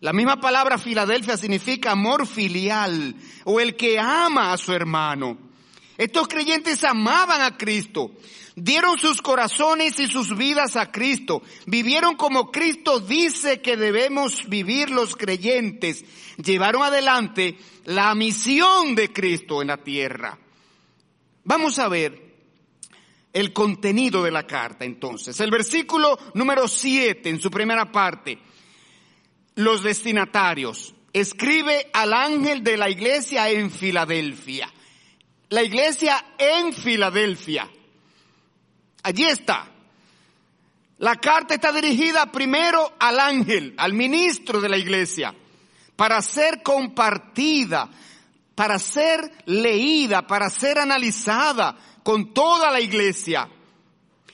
La 0.00 0.12
misma 0.12 0.40
palabra 0.40 0.78
Filadelfia 0.78 1.36
significa 1.36 1.92
amor 1.92 2.26
filial 2.26 3.14
o 3.44 3.60
el 3.60 3.76
que 3.76 3.98
ama 3.98 4.52
a 4.52 4.58
su 4.58 4.72
hermano. 4.72 5.38
Estos 5.96 6.28
creyentes 6.28 6.84
amaban 6.84 7.40
a 7.40 7.56
Cristo, 7.56 8.12
dieron 8.54 8.98
sus 8.98 9.22
corazones 9.22 9.98
y 9.98 10.06
sus 10.06 10.36
vidas 10.36 10.76
a 10.76 10.90
Cristo, 10.90 11.42
vivieron 11.66 12.16
como 12.16 12.50
Cristo 12.50 13.00
dice 13.00 13.62
que 13.62 13.78
debemos 13.78 14.46
vivir 14.48 14.90
los 14.90 15.16
creyentes, 15.16 16.04
llevaron 16.36 16.82
adelante 16.82 17.56
la 17.86 18.14
misión 18.14 18.94
de 18.94 19.10
Cristo 19.10 19.62
en 19.62 19.68
la 19.68 19.78
tierra. 19.78 20.38
Vamos 21.44 21.78
a 21.78 21.88
ver 21.88 22.25
el 23.36 23.52
contenido 23.52 24.22
de 24.22 24.30
la 24.30 24.46
carta 24.46 24.84
entonces. 24.84 25.38
El 25.40 25.50
versículo 25.50 26.18
número 26.34 26.68
7 26.68 27.28
en 27.28 27.40
su 27.40 27.50
primera 27.50 27.90
parte, 27.90 28.38
los 29.54 29.82
destinatarios. 29.82 30.94
Escribe 31.12 31.88
al 31.94 32.12
ángel 32.12 32.62
de 32.62 32.76
la 32.76 32.90
iglesia 32.90 33.48
en 33.50 33.70
Filadelfia 33.70 34.70
la 35.48 35.62
iglesia 35.62 36.24
en 36.38 36.72
Filadelfia. 36.72 37.70
Allí 39.02 39.24
está. 39.24 39.70
La 40.98 41.16
carta 41.16 41.54
está 41.54 41.72
dirigida 41.72 42.32
primero 42.32 42.94
al 42.98 43.20
ángel, 43.20 43.74
al 43.76 43.92
ministro 43.92 44.60
de 44.60 44.68
la 44.68 44.78
iglesia, 44.78 45.34
para 45.94 46.22
ser 46.22 46.62
compartida, 46.62 47.88
para 48.54 48.78
ser 48.78 49.30
leída, 49.44 50.26
para 50.26 50.48
ser 50.48 50.78
analizada 50.78 51.76
con 52.06 52.32
toda 52.32 52.70
la 52.70 52.80
iglesia. 52.80 53.48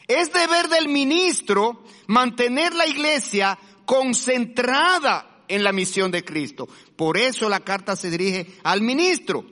Es 0.06 0.30
deber 0.30 0.68
del 0.68 0.90
ministro 0.90 1.82
mantener 2.06 2.74
la 2.74 2.86
iglesia 2.86 3.58
concentrada 3.86 5.44
en 5.48 5.64
la 5.64 5.72
misión 5.72 6.10
de 6.10 6.22
Cristo. 6.22 6.68
Por 6.96 7.16
eso 7.16 7.48
la 7.48 7.60
carta 7.60 7.96
se 7.96 8.10
dirige 8.10 8.58
al 8.62 8.82
ministro. 8.82 9.46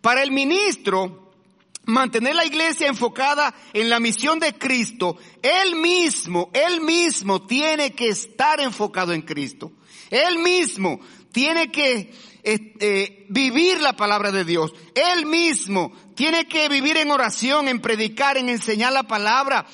Para 0.00 0.22
el 0.22 0.30
ministro, 0.30 1.32
mantener 1.86 2.36
la 2.36 2.44
iglesia 2.44 2.86
enfocada 2.86 3.52
en 3.72 3.90
la 3.90 3.98
misión 3.98 4.38
de 4.38 4.56
Cristo, 4.56 5.18
él 5.42 5.74
mismo, 5.74 6.50
él 6.52 6.80
mismo 6.80 7.44
tiene 7.44 7.90
que 7.90 8.06
estar 8.06 8.60
enfocado 8.60 9.12
en 9.12 9.22
Cristo. 9.22 9.72
Él 10.10 10.38
mismo 10.38 11.00
tiene 11.32 11.72
que 11.72 12.14
eh, 12.48 13.26
vivir 13.28 13.80
la 13.80 13.96
palabra 13.96 14.30
de 14.30 14.44
Dios. 14.44 14.72
Él 14.94 15.26
mismo 15.26 15.92
tiene 16.14 16.46
que 16.46 16.68
vivir 16.68 16.96
en 16.96 17.10
oración, 17.10 17.66
en 17.66 17.80
predicar, 17.80 18.36
en 18.36 18.48
enseñar 18.48 18.92
la 18.92 19.02
palabra. 19.02 19.66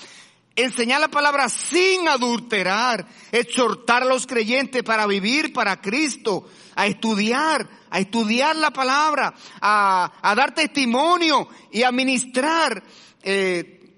Enseñar 0.57 1.01
la 1.01 1.09
palabra 1.09 1.49
sin 1.49 2.09
adulterar, 2.09 3.07
exhortar 3.31 4.03
a 4.03 4.07
los 4.07 4.27
creyentes 4.27 4.83
para 4.83 5.07
vivir 5.07 5.53
para 5.53 5.81
Cristo, 5.81 6.49
a 6.75 6.87
estudiar, 6.87 7.69
a 7.91 7.99
estudiar 7.99 8.57
la 8.57 8.71
palabra, 8.71 9.35
a, 9.61 10.35
dar 10.37 10.55
testimonio 10.55 11.49
y 11.71 11.83
a 11.83 11.93
ministrar 11.93 12.83
eh, 13.23 13.95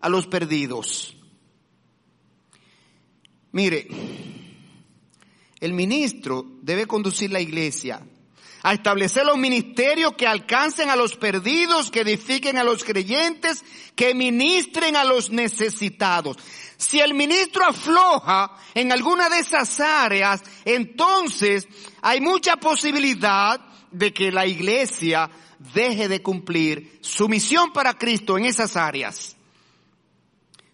a 0.00 0.08
los 0.08 0.26
perdidos. 0.26 1.16
Mire, 3.52 3.86
el 5.60 5.72
ministro 5.72 6.46
debe 6.62 6.86
conducir 6.86 7.30
la 7.30 7.40
iglesia 7.40 8.02
a 8.62 8.74
establecer 8.74 9.24
los 9.24 9.38
ministerios 9.38 10.12
que 10.14 10.26
alcancen 10.26 10.90
a 10.90 10.96
los 10.96 11.16
perdidos, 11.16 11.90
que 11.90 12.00
edifiquen 12.00 12.58
a 12.58 12.64
los 12.64 12.84
creyentes, 12.84 13.64
que 13.94 14.14
ministren 14.14 14.96
a 14.96 15.04
los 15.04 15.30
necesitados. 15.30 16.36
Si 16.76 17.00
el 17.00 17.14
ministro 17.14 17.64
afloja 17.64 18.56
en 18.74 18.92
alguna 18.92 19.28
de 19.28 19.38
esas 19.38 19.80
áreas, 19.80 20.42
entonces 20.64 21.68
hay 22.02 22.20
mucha 22.20 22.56
posibilidad 22.56 23.60
de 23.90 24.12
que 24.12 24.30
la 24.30 24.46
iglesia 24.46 25.30
deje 25.74 26.08
de 26.08 26.22
cumplir 26.22 26.98
su 27.02 27.28
misión 27.28 27.72
para 27.72 27.94
Cristo 27.94 28.38
en 28.38 28.46
esas 28.46 28.76
áreas. 28.76 29.36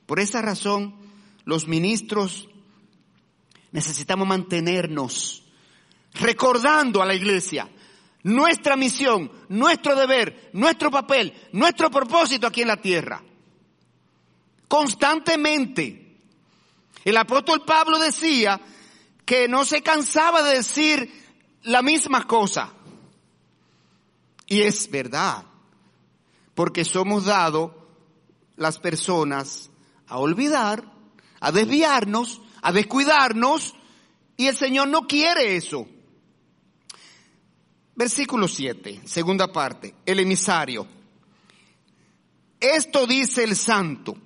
Por 0.07 0.21
esa 0.21 0.43
razón, 0.43 0.95
los 1.45 1.67
ministros 1.67 2.49
necesitamos 3.77 4.27
mantenernos 4.27 5.45
recordando 6.15 7.03
a 7.03 7.07
la 7.07 7.15
iglesia 7.15 7.69
nuestra 8.23 8.75
misión, 8.75 9.31
nuestro 9.51 9.95
deber, 9.95 10.49
nuestro 10.55 10.91
papel, 10.91 11.35
nuestro 11.53 11.91
propósito 11.91 12.47
aquí 12.47 12.63
en 12.63 12.69
la 12.69 12.81
tierra 12.81 13.23
constantemente. 14.67 16.17
El 17.05 17.19
apóstol 17.19 17.65
Pablo 17.67 17.99
decía 17.99 18.59
que 19.27 19.47
no 19.47 19.67
se 19.67 19.83
cansaba 19.83 20.43
de 20.43 20.55
decir 20.55 21.13
la 21.65 21.83
misma 21.83 22.27
cosa. 22.27 22.73
Y 24.47 24.63
es 24.63 24.91
verdad, 24.91 25.45
porque 26.55 26.87
somos 26.87 27.27
dados 27.27 27.73
las 28.57 28.79
personas 28.79 29.71
a 30.09 30.17
olvidar, 30.17 30.91
a 31.41 31.53
desviarnos, 31.53 32.41
a 32.63 32.73
descuidarnos, 32.73 33.75
y 34.37 34.47
el 34.47 34.57
Señor 34.57 34.89
no 34.89 35.07
quiere 35.07 35.57
eso. 35.57 35.89
Versículo 37.95 38.47
7, 38.47 39.01
segunda 39.05 39.51
parte, 39.51 39.95
el 40.05 40.21
emisario. 40.21 40.87
Esto 42.61 43.07
dice 43.07 43.45
el 43.45 43.57
santo. 43.57 44.17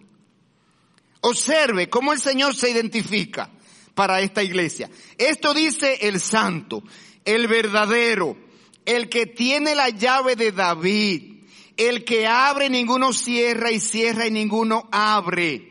Observe 1.20 1.88
cómo 1.88 2.12
el 2.12 2.20
Señor 2.20 2.54
se 2.54 2.70
identifica 2.70 3.50
para 3.94 4.20
esta 4.20 4.42
iglesia. 4.42 4.90
Esto 5.18 5.54
dice 5.54 5.98
el 6.00 6.20
santo, 6.20 6.82
el 7.24 7.46
verdadero, 7.46 8.36
el 8.84 9.08
que 9.08 9.26
tiene 9.26 9.74
la 9.74 9.90
llave 9.90 10.34
de 10.36 10.52
David, 10.52 11.44
el 11.76 12.04
que 12.04 12.26
abre 12.26 12.70
ninguno 12.70 13.12
cierra 13.12 13.70
y 13.70 13.78
cierra 13.78 14.26
y 14.26 14.30
ninguno 14.30 14.88
abre. 14.90 15.69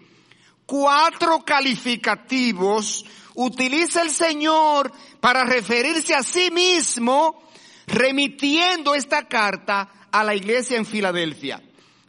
Cuatro 0.69 1.43
calificativos 1.43 3.03
utiliza 3.33 4.03
el 4.03 4.11
Señor 4.11 4.93
para 5.19 5.43
referirse 5.43 6.13
a 6.13 6.21
sí 6.21 6.51
mismo, 6.51 7.41
remitiendo 7.87 8.93
esta 8.93 9.27
carta 9.27 9.89
a 10.11 10.23
la 10.23 10.35
iglesia 10.35 10.77
en 10.77 10.85
Filadelfia. 10.85 11.59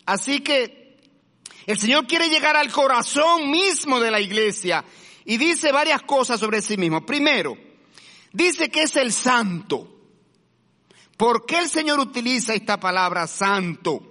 Así 0.05 0.41
que 0.41 0.99
el 1.65 1.79
Señor 1.79 2.07
quiere 2.07 2.29
llegar 2.29 2.55
al 2.55 2.71
corazón 2.71 3.51
mismo 3.51 3.99
de 3.99 4.11
la 4.11 4.21
iglesia 4.21 4.85
y 5.25 5.39
dice 5.39 5.73
varias 5.73 6.03
cosas 6.03 6.39
sobre 6.39 6.61
sí 6.61 6.77
mismo. 6.77 7.07
Primero, 7.07 7.57
dice 8.31 8.69
que 8.69 8.83
es 8.83 8.95
el 8.97 9.11
santo. 9.11 9.89
¿Por 11.17 11.47
qué 11.47 11.61
el 11.61 11.71
Señor 11.71 11.99
utiliza 11.99 12.53
esta 12.53 12.79
palabra 12.79 13.27
santo? 13.27 14.03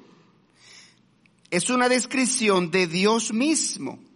Es 1.52 1.70
una 1.70 1.88
descripción 1.88 2.72
de 2.72 2.88
Dios 2.88 3.32
mismo. 3.32 4.09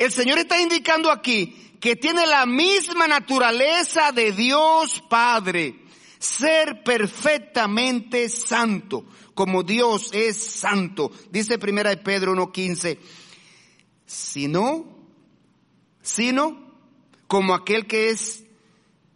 El 0.00 0.10
Señor 0.10 0.38
está 0.38 0.58
indicando 0.58 1.12
aquí 1.12 1.74
que 1.78 1.94
tiene 1.94 2.26
la 2.26 2.46
misma 2.46 3.06
naturaleza 3.06 4.12
de 4.12 4.32
Dios 4.32 5.04
Padre, 5.10 5.76
ser 6.18 6.82
perfectamente 6.82 8.30
santo 8.30 9.04
como 9.34 9.62
Dios 9.62 10.08
es 10.14 10.38
santo. 10.38 11.10
Dice 11.30 11.58
primera 11.58 11.90
de 11.90 11.98
Pedro 11.98 12.34
1.15, 12.34 12.96
sino, 14.06 14.86
sino, 16.00 16.78
como 17.26 17.52
aquel 17.52 17.86
que 17.86 18.08
es, 18.08 18.44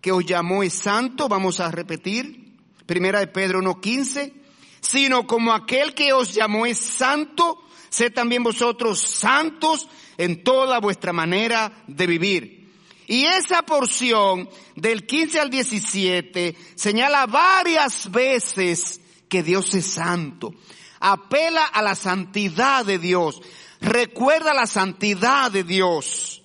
que 0.03 0.13
os 0.13 0.27
llamó 0.27 0.63
es 0.63 0.75
santo, 0.75 1.29
vamos 1.29 1.61
a 1.61 1.71
repetir, 1.71 2.59
primera 2.85 3.21
de 3.21 3.29
Pedro 3.29 3.61
1.15, 3.61 4.35
sino 4.83 5.27
como 5.27 5.55
aquel 5.55 5.95
que 5.95 6.13
os 6.13 6.35
llamó 6.35 6.67
es 6.67 6.77
santo, 6.77 7.64
sé 7.95 8.11
también 8.11 8.43
vosotros 8.43 9.01
santos 9.01 9.89
en 10.19 10.43
toda 10.43 10.81
vuestra 10.81 11.13
manera 11.13 11.85
de 11.87 12.07
vivir. 12.07 12.65
Y 13.07 13.25
esa 13.25 13.63
porción 13.63 14.49
del 14.75 15.07
15 15.07 15.41
al 15.41 15.51
17 15.51 16.57
señala 16.75 17.27
varias 17.27 18.11
veces 18.11 19.01
que 19.29 19.43
Dios 19.43 19.75
es 19.75 19.87
santo. 19.87 20.55
Apela 21.01 21.65
a 21.65 21.83
la 21.83 21.95
santidad 21.95 22.85
de 22.85 22.99
Dios. 22.99 23.41
Recuerda 23.81 24.55
la 24.55 24.67
santidad 24.67 25.51
de 25.51 25.65
Dios. 25.65 26.43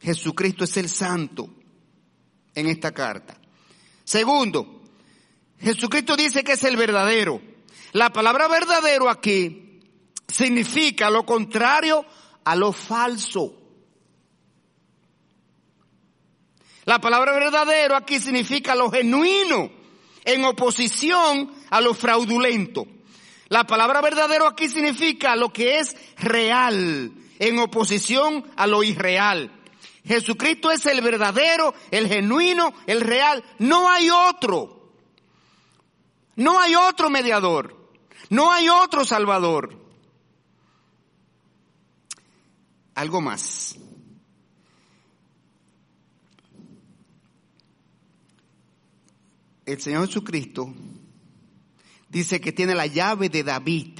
Jesucristo 0.00 0.64
es 0.64 0.76
el 0.78 0.88
santo 0.88 1.50
en 2.54 2.68
esta 2.68 2.92
carta. 2.92 3.38
Segundo, 4.02 4.82
Jesucristo 5.60 6.16
dice 6.16 6.42
que 6.42 6.52
es 6.52 6.64
el 6.64 6.76
verdadero. 6.76 7.40
La 7.92 8.12
palabra 8.12 8.48
verdadero 8.48 9.10
aquí 9.10 9.65
significa 10.28 11.10
lo 11.10 11.24
contrario 11.24 12.04
a 12.44 12.56
lo 12.56 12.72
falso. 12.72 13.54
La 16.84 17.00
palabra 17.00 17.32
verdadero 17.32 17.96
aquí 17.96 18.20
significa 18.20 18.74
lo 18.74 18.90
genuino, 18.90 19.70
en 20.24 20.44
oposición 20.44 21.52
a 21.70 21.80
lo 21.80 21.94
fraudulento. 21.94 22.86
La 23.48 23.64
palabra 23.64 24.00
verdadero 24.00 24.46
aquí 24.46 24.68
significa 24.68 25.34
lo 25.36 25.52
que 25.52 25.80
es 25.80 25.96
real, 26.18 27.12
en 27.38 27.58
oposición 27.58 28.44
a 28.56 28.66
lo 28.66 28.82
irreal. 28.82 29.52
Jesucristo 30.04 30.70
es 30.70 30.86
el 30.86 31.00
verdadero, 31.00 31.74
el 31.90 32.06
genuino, 32.06 32.72
el 32.86 33.00
real. 33.00 33.42
No 33.58 33.90
hay 33.90 34.08
otro. 34.08 34.92
No 36.36 36.60
hay 36.60 36.76
otro 36.76 37.10
mediador. 37.10 37.76
No 38.30 38.52
hay 38.52 38.68
otro 38.68 39.04
salvador. 39.04 39.85
Algo 42.96 43.20
más. 43.20 43.76
El 49.66 49.80
Señor 49.82 50.06
Jesucristo 50.06 50.72
dice 52.08 52.40
que 52.40 52.52
tiene 52.52 52.74
la 52.74 52.86
llave 52.86 53.28
de 53.28 53.44
David. 53.44 53.98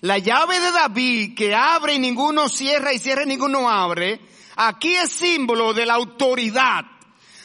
La 0.00 0.18
llave 0.18 0.58
de 0.58 0.72
David 0.72 1.36
que 1.36 1.54
abre 1.54 1.94
y 1.94 1.98
ninguno 2.00 2.48
cierra 2.48 2.92
y 2.92 2.98
cierra 2.98 3.22
y 3.22 3.26
ninguno 3.26 3.70
abre, 3.70 4.20
aquí 4.56 4.92
es 4.92 5.12
símbolo 5.12 5.72
de 5.72 5.86
la 5.86 5.94
autoridad. 5.94 6.84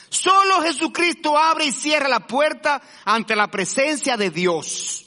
Solo 0.09 0.61
Jesucristo 0.63 1.37
abre 1.37 1.65
y 1.65 1.71
cierra 1.71 2.09
la 2.09 2.25
puerta 2.25 2.81
ante 3.03 3.35
la 3.35 3.51
presencia 3.51 4.17
de 4.17 4.31
Dios. 4.31 5.04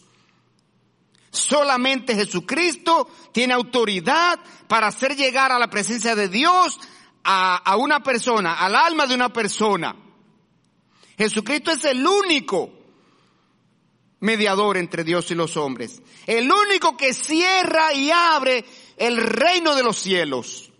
Solamente 1.38 2.14
Jesucristo 2.14 3.08
tiene 3.32 3.54
autoridad 3.54 4.38
para 4.66 4.88
hacer 4.88 5.16
llegar 5.16 5.52
a 5.52 5.58
la 5.58 5.70
presencia 5.70 6.14
de 6.14 6.28
Dios 6.28 6.78
a, 7.24 7.76
una 7.76 8.02
persona, 8.02 8.54
al 8.54 8.74
alma 8.74 9.06
de 9.06 9.14
una 9.14 9.32
persona. 9.32 9.94
Jesucristo 11.16 11.70
es 11.70 11.84
el 11.84 12.06
único 12.06 12.72
mediador 14.20 14.76
entre 14.78 15.04
Dios 15.04 15.30
y 15.30 15.34
los 15.34 15.56
hombres. 15.56 16.02
El 16.26 16.50
único 16.50 16.96
que 16.96 17.12
cierra 17.12 17.92
y 17.92 18.10
abre 18.10 18.64
el 18.96 19.18
reino 19.18 19.74
de 19.74 19.82
los 19.82 19.96
cielos. 19.98 20.72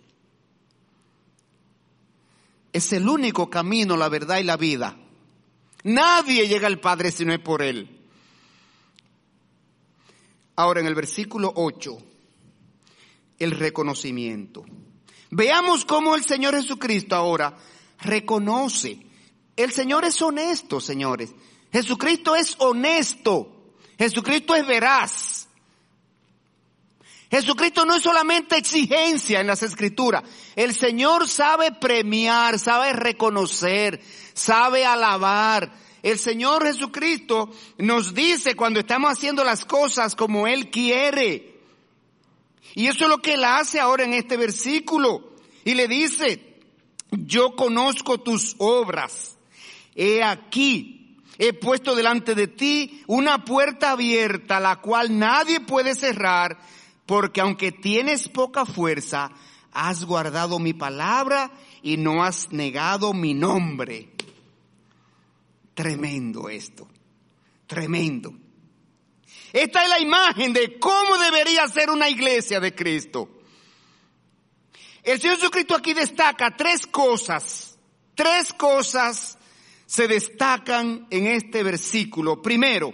Es 2.73 2.91
el 2.93 3.07
único 3.07 3.49
camino, 3.49 3.95
la 3.95 4.09
verdad 4.09 4.39
y 4.39 4.43
la 4.43 4.57
vida. 4.57 4.97
Nadie 5.83 6.47
llega 6.47 6.67
al 6.67 6.79
Padre 6.79 7.11
si 7.11 7.25
no 7.25 7.33
es 7.33 7.39
por 7.39 7.61
Él. 7.61 7.98
Ahora 10.59 10.81
en 10.81 10.87
el 10.87 10.93
versículo 10.93 11.53
8, 11.55 11.97
el 13.39 13.51
reconocimiento. 13.51 14.65
Veamos 15.29 15.85
cómo 15.85 16.15
el 16.15 16.25
Señor 16.25 16.53
Jesucristo 16.53 17.15
ahora 17.15 17.55
reconoce. 18.01 18.99
El 19.55 19.71
Señor 19.71 20.03
es 20.03 20.21
honesto, 20.21 20.81
señores. 20.81 21.33
Jesucristo 21.71 22.35
es 22.35 22.57
honesto. 22.57 23.71
Jesucristo 23.97 24.53
es 24.53 24.67
veraz. 24.67 25.47
Jesucristo 27.31 27.85
no 27.85 27.95
es 27.95 28.03
solamente 28.03 28.57
exigencia 28.57 29.39
en 29.39 29.47
las 29.47 29.63
escrituras. 29.63 30.25
El 30.57 30.75
Señor 30.75 31.29
sabe 31.29 31.71
premiar, 31.71 32.59
sabe 32.59 32.91
reconocer, 32.91 34.01
sabe 34.33 34.85
alabar. 34.85 35.71
El 36.01 36.17
Señor 36.17 36.65
Jesucristo 36.65 37.49
nos 37.77 38.13
dice 38.13 38.55
cuando 38.55 38.79
estamos 38.79 39.11
haciendo 39.11 39.43
las 39.43 39.65
cosas 39.65 40.15
como 40.15 40.47
Él 40.47 40.69
quiere. 40.69 41.59
Y 42.75 42.87
eso 42.87 43.05
es 43.05 43.09
lo 43.09 43.17
que 43.17 43.33
Él 43.33 43.43
hace 43.43 43.79
ahora 43.79 44.03
en 44.03 44.13
este 44.13 44.37
versículo. 44.37 45.33
Y 45.65 45.73
le 45.73 45.87
dice, 45.87 46.57
yo 47.11 47.55
conozco 47.55 48.19
tus 48.19 48.55
obras. 48.59 49.37
He 49.95 50.23
aquí, 50.23 51.17
he 51.37 51.53
puesto 51.53 51.95
delante 51.95 52.35
de 52.35 52.47
ti 52.47 53.03
una 53.07 53.43
puerta 53.43 53.91
abierta, 53.91 54.59
la 54.59 54.77
cual 54.77 55.17
nadie 55.17 55.59
puede 55.59 55.95
cerrar, 55.95 56.57
porque 57.05 57.41
aunque 57.41 57.71
tienes 57.71 58.29
poca 58.29 58.65
fuerza, 58.65 59.31
has 59.73 60.05
guardado 60.05 60.59
mi 60.59 60.73
palabra 60.73 61.51
y 61.81 61.97
no 61.97 62.23
has 62.23 62.51
negado 62.51 63.13
mi 63.13 63.33
nombre. 63.33 64.09
Tremendo 65.79 66.49
esto, 66.49 66.89
tremendo. 67.65 68.33
Esta 69.53 69.83
es 69.83 69.89
la 69.89 70.01
imagen 70.01 70.51
de 70.51 70.77
cómo 70.77 71.17
debería 71.17 71.69
ser 71.69 71.89
una 71.89 72.09
iglesia 72.09 72.59
de 72.59 72.75
Cristo. 72.75 73.43
El 75.01 75.21
Señor 75.21 75.37
Jesucristo 75.37 75.75
aquí 75.77 75.93
destaca 75.93 76.53
tres 76.57 76.85
cosas, 76.85 77.77
tres 78.13 78.51
cosas 78.51 79.37
se 79.85 80.09
destacan 80.09 81.07
en 81.11 81.27
este 81.27 81.63
versículo. 81.63 82.41
Primero, 82.41 82.93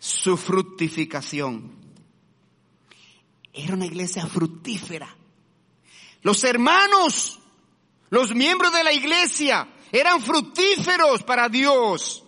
su 0.00 0.36
fructificación. 0.36 1.76
Era 3.52 3.74
una 3.74 3.86
iglesia 3.86 4.26
fructífera. 4.26 5.16
Los 6.22 6.42
hermanos, 6.42 7.38
los 8.10 8.34
miembros 8.34 8.72
de 8.72 8.82
la 8.82 8.92
iglesia, 8.92 9.68
eran 9.92 10.20
fructíferos 10.20 11.22
para 11.22 11.48
Dios. 11.48 12.24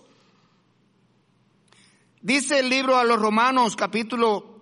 Dice 2.20 2.60
el 2.60 2.68
libro 2.68 2.96
a 2.96 3.04
los 3.04 3.18
Romanos 3.18 3.74
capítulo 3.74 4.60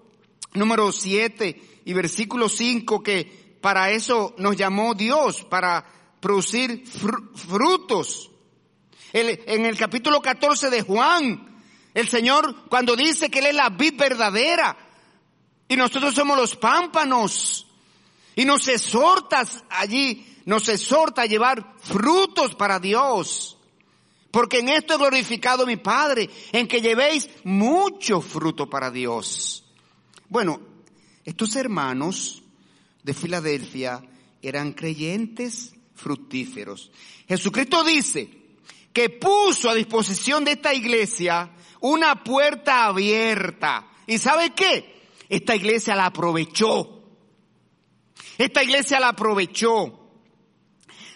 número 0.55 0.93
7 0.93 1.83
y 1.85 1.93
versículo 1.93 2.49
5 2.49 3.03
que 3.03 3.59
para 3.61 3.91
eso 3.91 4.35
nos 4.39 4.57
llamó 4.57 4.95
Dios, 4.95 5.45
para 5.45 5.85
producir 6.21 6.85
frutos 7.35 8.31
en 9.13 9.67
el 9.67 9.77
capítulo 9.77 10.21
14 10.21 10.71
de 10.71 10.83
Juan, 10.83 11.61
el 11.95 12.09
Señor 12.09 12.69
cuando 12.69 12.97
dice 12.97 13.31
que 13.31 13.41
Él 13.41 13.47
es 13.47 13.55
la 13.55 13.69
vid 13.69 13.97
verdadera 13.97 14.77
y 15.69 15.77
nosotros 15.77 16.15
somos 16.15 16.37
los 16.37 16.57
pámpanos 16.57 17.67
y 18.35 18.45
nos 18.45 18.67
exhorta 18.69 19.45
allí, 19.71 20.32
nos 20.45 20.69
exhorta 20.69 21.23
a 21.23 21.27
llevar 21.27 21.75
frutos 21.79 22.55
para 22.55 22.79
Dios. 22.79 23.59
Porque 24.31 24.61
en 24.61 24.71
esto 24.71 24.95
he 24.95 24.99
glorificado 24.99 25.67
mi 25.67 25.77
Padre, 25.77 26.31
en 26.53 26.67
que 26.67 26.81
llevéis 26.81 27.29
mucho 27.45 28.21
fruto 28.21 28.69
para 28.69 28.91
Dios. 28.91 29.65
Bueno, 30.29 30.61
estos 31.25 31.55
hermanos 31.57 32.43
de 33.03 33.13
Filadelfia 33.13 34.03
eran 34.41 34.73
creyentes 34.73 35.75
fructíferos. 35.95 36.91
Jesucristo 37.29 37.85
dice, 37.85 38.43
que 38.93 39.09
puso 39.09 39.71
a 39.71 39.75
disposición 39.75 40.45
de 40.45 40.53
esta 40.53 40.75
iglesia 40.75 41.51
una 41.81 42.23
puerta 42.23 42.87
abierta. 42.87 43.89
¿Y 44.07 44.19
sabe 44.19 44.53
qué? 44.55 45.03
Esta 45.29 45.57
iglesia 45.57 45.97
la 45.97 46.07
aprovechó. 46.07 47.03
Esta 48.39 48.63
iglesia 48.63 49.01
la 49.01 49.09
aprovechó. 49.09 50.02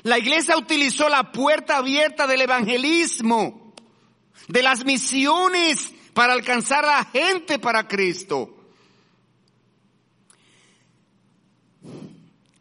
La 0.06 0.20
iglesia 0.20 0.56
utilizó 0.56 1.08
la 1.08 1.32
puerta 1.32 1.78
abierta 1.78 2.28
del 2.28 2.42
evangelismo, 2.42 3.74
de 4.46 4.62
las 4.62 4.84
misiones 4.84 5.92
para 6.14 6.32
alcanzar 6.32 6.84
a 6.84 6.98
la 6.98 7.04
gente 7.06 7.58
para 7.58 7.88
Cristo. 7.88 8.56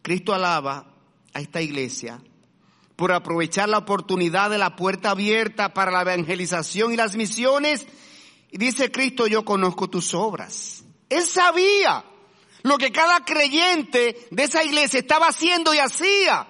Cristo 0.01 0.33
alaba 0.33 0.91
a 1.35 1.39
esta 1.39 1.61
iglesia 1.61 2.19
por 2.95 3.11
aprovechar 3.11 3.69
la 3.69 3.77
oportunidad 3.77 4.49
de 4.49 4.57
la 4.57 4.75
puerta 4.75 5.11
abierta 5.11 5.71
para 5.71 5.91
la 5.91 6.01
evangelización 6.01 6.93
y 6.93 6.95
las 6.95 7.15
misiones. 7.15 7.85
Y 8.49 8.57
dice 8.57 8.91
Cristo, 8.91 9.27
yo 9.27 9.45
conozco 9.45 9.87
tus 9.87 10.15
obras. 10.15 10.83
Él 11.09 11.21
sabía 11.21 12.05
lo 12.63 12.79
que 12.79 12.91
cada 12.91 13.23
creyente 13.23 14.27
de 14.31 14.43
esa 14.43 14.63
iglesia 14.63 14.99
estaba 14.99 15.27
haciendo 15.27 15.75
y 15.75 15.77
hacía. 15.77 16.47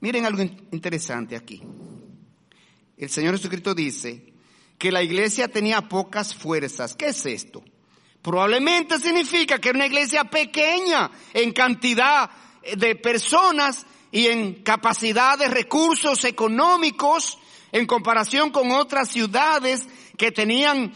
Miren 0.00 0.24
algo 0.24 0.42
interesante 0.42 1.36
aquí. 1.36 1.62
El 2.96 3.10
Señor 3.10 3.36
Jesucristo 3.36 3.74
dice 3.74 4.32
que 4.78 4.90
la 4.90 5.02
iglesia 5.02 5.48
tenía 5.48 5.88
pocas 5.88 6.34
fuerzas. 6.34 6.96
¿Qué 6.96 7.08
es 7.08 7.26
esto? 7.26 7.62
Probablemente 8.22 8.98
significa 8.98 9.58
que 9.58 9.70
era 9.70 9.78
una 9.78 9.86
iglesia 9.86 10.24
pequeña 10.24 11.10
en 11.34 11.52
cantidad 11.52 12.30
de 12.76 12.96
personas 12.96 13.86
y 14.12 14.26
en 14.26 14.62
capacidad 14.62 15.38
de 15.38 15.48
recursos 15.48 16.24
económicos 16.24 17.38
en 17.72 17.86
comparación 17.86 18.50
con 18.50 18.70
otras 18.72 19.08
ciudades 19.10 19.86
que 20.16 20.32
tenían 20.32 20.92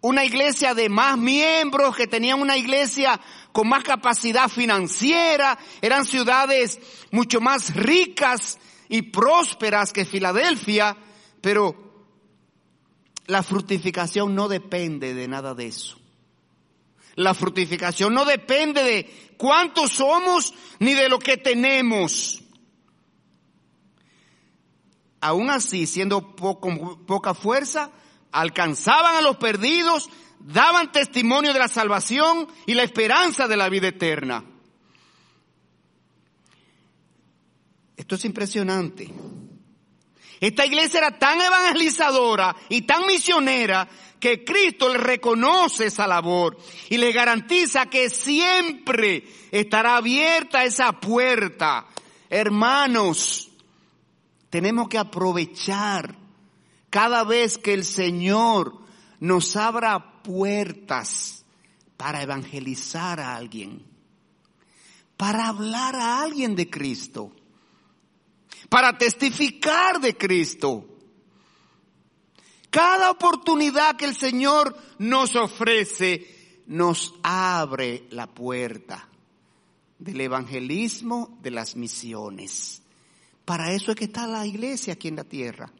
una 0.00 0.24
iglesia 0.24 0.74
de 0.74 0.88
más 0.88 1.18
miembros, 1.18 1.96
que 1.96 2.06
tenían 2.06 2.40
una 2.40 2.56
iglesia 2.56 3.20
con 3.58 3.68
más 3.68 3.82
capacidad 3.82 4.48
financiera, 4.48 5.58
eran 5.82 6.06
ciudades 6.06 6.78
mucho 7.10 7.40
más 7.40 7.74
ricas 7.74 8.56
y 8.88 9.02
prósperas 9.02 9.92
que 9.92 10.04
Filadelfia, 10.04 10.96
pero 11.40 12.06
la 13.26 13.42
fructificación 13.42 14.36
no 14.36 14.46
depende 14.46 15.12
de 15.12 15.26
nada 15.26 15.56
de 15.56 15.66
eso. 15.66 15.98
La 17.16 17.34
fructificación 17.34 18.14
no 18.14 18.24
depende 18.24 18.84
de 18.84 19.34
cuántos 19.36 19.90
somos 19.90 20.54
ni 20.78 20.94
de 20.94 21.08
lo 21.08 21.18
que 21.18 21.36
tenemos. 21.36 22.40
Aún 25.20 25.50
así, 25.50 25.88
siendo 25.88 26.36
poca 26.36 27.34
fuerza, 27.34 27.90
alcanzaban 28.30 29.16
a 29.16 29.20
los 29.20 29.36
perdidos, 29.38 30.10
daban 30.40 30.92
testimonio 30.92 31.52
de 31.52 31.58
la 31.58 31.68
salvación 31.68 32.48
y 32.66 32.74
la 32.74 32.82
esperanza 32.82 33.46
de 33.46 33.56
la 33.56 33.68
vida 33.68 33.88
eterna. 33.88 34.44
Esto 37.96 38.14
es 38.14 38.24
impresionante. 38.24 39.12
Esta 40.40 40.64
iglesia 40.64 40.98
era 40.98 41.18
tan 41.18 41.40
evangelizadora 41.40 42.54
y 42.68 42.82
tan 42.82 43.06
misionera 43.06 43.88
que 44.20 44.44
Cristo 44.44 44.88
le 44.88 44.98
reconoce 44.98 45.86
esa 45.86 46.06
labor 46.06 46.56
y 46.88 46.96
le 46.96 47.12
garantiza 47.12 47.86
que 47.86 48.08
siempre 48.08 49.24
estará 49.50 49.96
abierta 49.96 50.64
esa 50.64 50.92
puerta. 50.92 51.86
Hermanos, 52.30 53.50
tenemos 54.50 54.88
que 54.88 54.98
aprovechar 54.98 56.16
cada 56.90 57.24
vez 57.24 57.58
que 57.58 57.74
el 57.74 57.84
Señor 57.84 58.78
nos 59.20 59.56
abra 59.56 60.17
puertas 60.28 61.42
para 61.96 62.22
evangelizar 62.22 63.18
a 63.18 63.34
alguien, 63.34 63.82
para 65.16 65.48
hablar 65.48 65.96
a 65.96 66.20
alguien 66.20 66.54
de 66.54 66.68
Cristo, 66.68 67.32
para 68.68 68.98
testificar 68.98 70.02
de 70.02 70.14
Cristo. 70.18 70.84
Cada 72.68 73.10
oportunidad 73.10 73.96
que 73.96 74.04
el 74.04 74.14
Señor 74.14 74.76
nos 74.98 75.34
ofrece 75.34 76.62
nos 76.66 77.14
abre 77.22 78.06
la 78.10 78.26
puerta 78.26 79.08
del 79.98 80.20
evangelismo, 80.20 81.38
de 81.40 81.52
las 81.52 81.74
misiones. 81.74 82.82
Para 83.46 83.72
eso 83.72 83.92
es 83.92 83.96
que 83.96 84.04
está 84.04 84.26
la 84.26 84.44
iglesia 84.44 84.92
aquí 84.92 85.08
en 85.08 85.16
la 85.16 85.24
tierra. 85.24 85.72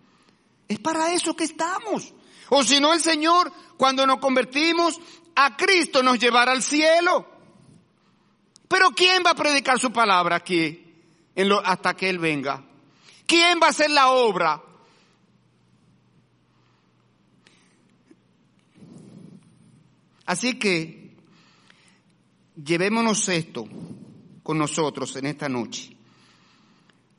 Es 0.67 0.79
para 0.79 1.13
eso 1.13 1.37
que 1.37 1.45
estamos. 1.45 2.15
O 2.51 2.63
si 2.63 2.81
no, 2.81 2.93
el 2.93 3.01
Señor, 3.01 3.53
cuando 3.77 4.07
nos 4.07 4.19
convertimos 4.19 4.99
a 5.35 5.57
Cristo, 5.57 6.03
nos 6.03 6.19
llevará 6.19 6.53
al 6.53 6.63
cielo. 6.63 7.27
Pero 8.69 8.91
¿quién 8.91 9.23
va 9.25 9.31
a 9.31 9.35
predicar 9.35 9.79
su 9.79 9.93
palabra 9.93 10.37
aquí 10.37 10.85
hasta 11.65 11.95
que 11.95 12.09
Él 12.09 12.19
venga? 12.19 12.65
¿Quién 13.27 13.59
va 13.63 13.69
a 13.69 13.71
hacer 13.71 13.91
la 13.91 14.11
obra? 14.11 14.63
Así 20.27 20.59
que 20.59 21.17
llevémonos 22.63 23.29
esto 23.31 23.67
con 24.43 24.59
nosotros 24.59 25.17
en 25.17 25.27
esta 25.27 25.49
noche. 25.49 25.97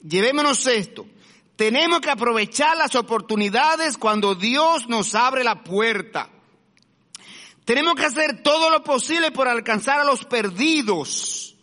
Llevémonos 0.07 0.65
esto. 0.67 1.07
Tenemos 1.59 1.99
que 1.99 2.09
aprovechar 2.09 2.77
las 2.77 2.95
oportunidades 2.95 3.97
cuando 3.97 4.33
Dios 4.33 4.87
nos 4.87 5.13
abre 5.13 5.43
la 5.43 5.61
puerta. 5.61 6.29
Tenemos 7.65 7.95
que 7.95 8.05
hacer 8.05 8.41
todo 8.41 8.69
lo 8.69 8.81
posible 8.81 9.29
por 9.31 9.49
alcanzar 9.49 9.99
a 9.99 10.05
los 10.05 10.23
perdidos. 10.23 11.57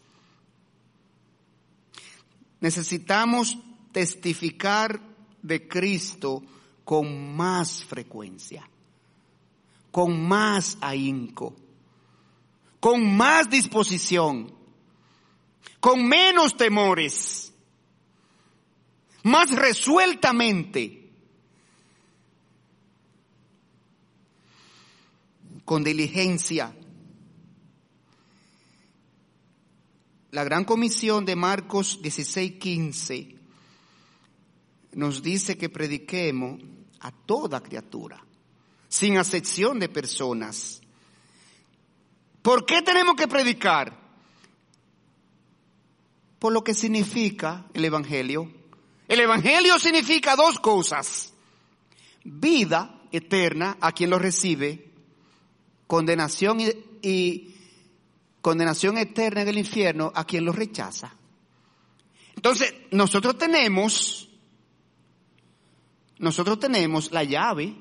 Necesitamos 2.61 3.57
testificar 3.91 5.01
de 5.41 5.67
Cristo 5.67 6.43
con 6.85 7.35
más 7.35 7.83
frecuencia, 7.83 8.69
con 9.91 10.29
más 10.29 10.77
ahínco, 10.83 11.57
con 12.81 13.17
más 13.17 13.49
disposición, 13.49 14.53
con 15.81 16.07
menos 16.07 16.55
temores 16.55 17.46
más 19.27 19.51
resueltamente, 19.51 21.11
con 25.65 25.83
diligencia. 25.83 26.73
La 30.31 30.45
gran 30.45 30.65
comisión 30.65 31.25
de 31.25 31.35
Marcos 31.35 32.01
16:15 32.01 33.37
nos 34.93 35.25
dice 35.25 35.59
que 35.59 35.71
prediquemos 35.71 36.63
a 37.01 37.11
toda 37.11 37.61
criatura, 37.61 38.25
sin 38.89 39.19
acepción 39.19 39.81
de 39.81 39.89
personas. 39.89 40.81
¿Por 42.43 42.65
qué 42.65 42.81
tenemos 42.81 43.17
que 43.17 43.27
predicar? 43.27 43.93
Por 46.39 46.53
lo 46.53 46.63
que 46.63 46.75
significa 46.75 47.67
el 47.75 47.85
Evangelio. 47.87 48.56
El 49.09 49.21
Evangelio 49.21 49.79
significa 49.79 50.37
dos 50.37 50.59
cosas. 50.59 51.33
Vida 52.25 53.03
eterna 53.13 53.77
a 53.81 53.93
quien 53.93 54.11
lo 54.11 54.19
recibe, 54.19 54.91
condenación 55.87 56.59
y, 56.61 57.55
condenación 58.41 58.99
eterna 58.99 59.43
en 59.43 59.49
el 59.49 59.59
infierno 59.59 60.13
a 60.15 60.25
quien 60.25 60.45
lo 60.45 60.53
rechaza. 60.53 61.13
Entonces, 62.35 62.75
nosotros 62.91 63.39
tenemos, 63.39 64.29
nosotros 66.19 66.59
tenemos 66.61 67.11
la 67.11 67.25
llave. 67.25 67.75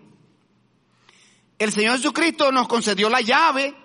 El 1.60 1.72
Señor 1.72 1.98
Jesucristo 1.98 2.52
nos 2.52 2.68
concedió 2.68 3.10
la 3.10 3.22
llave. 3.22 3.76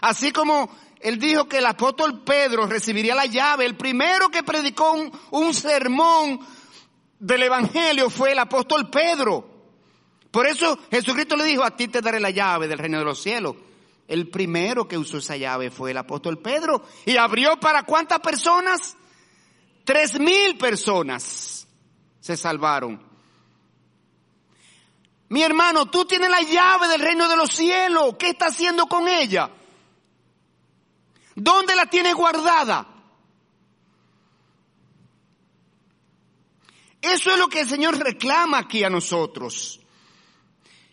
Así 0.00 0.32
como 0.32 0.70
él 1.00 1.18
dijo 1.18 1.48
que 1.48 1.58
el 1.58 1.66
apóstol 1.66 2.22
Pedro 2.24 2.66
recibiría 2.66 3.14
la 3.14 3.26
llave. 3.26 3.64
El 3.64 3.76
primero 3.76 4.30
que 4.30 4.42
predicó 4.42 4.92
un, 5.30 5.54
sermón 5.54 6.40
del 7.18 7.42
Evangelio 7.44 8.10
fue 8.10 8.32
el 8.32 8.38
apóstol 8.38 8.90
Pedro. 8.90 9.48
Por 10.30 10.46
eso 10.46 10.78
Jesucristo 10.90 11.36
le 11.36 11.44
dijo, 11.44 11.62
a 11.62 11.76
ti 11.76 11.88
te 11.88 12.00
daré 12.00 12.20
la 12.20 12.30
llave 12.30 12.68
del 12.68 12.78
reino 12.78 12.98
de 12.98 13.04
los 13.04 13.22
cielos. 13.22 13.56
El 14.08 14.28
primero 14.28 14.88
que 14.88 14.98
usó 14.98 15.18
esa 15.18 15.36
llave 15.36 15.70
fue 15.70 15.92
el 15.92 15.98
apóstol 15.98 16.38
Pedro. 16.38 16.82
Y 17.06 17.16
abrió 17.16 17.58
para 17.60 17.84
cuántas 17.84 18.20
personas? 18.20 18.96
Tres 19.84 20.18
mil 20.18 20.58
personas 20.58 21.66
se 22.20 22.36
salvaron. 22.36 23.06
Mi 25.30 25.42
hermano, 25.42 25.86
tú 25.86 26.06
tienes 26.06 26.30
la 26.30 26.40
llave 26.42 26.88
del 26.88 27.02
reino 27.02 27.28
de 27.28 27.36
los 27.36 27.50
cielos. 27.50 28.16
¿Qué 28.18 28.30
está 28.30 28.46
haciendo 28.46 28.86
con 28.86 29.06
ella? 29.06 29.50
¿Dónde 31.40 31.76
la 31.76 31.86
tiene 31.86 32.12
guardada? 32.14 32.84
Eso 37.00 37.30
es 37.30 37.38
lo 37.38 37.46
que 37.46 37.60
el 37.60 37.68
Señor 37.68 37.96
reclama 37.96 38.58
aquí 38.58 38.82
a 38.82 38.90
nosotros. 38.90 39.78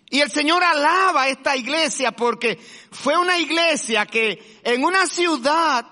Y 0.07 0.19
el 0.19 0.29
Señor 0.29 0.63
alaba 0.63 1.27
esta 1.29 1.57
iglesia 1.57 2.11
porque 2.11 2.59
fue 2.91 3.17
una 3.17 3.39
iglesia 3.39 4.05
que 4.05 4.59
en 4.63 4.83
una 4.83 5.07
ciudad 5.07 5.83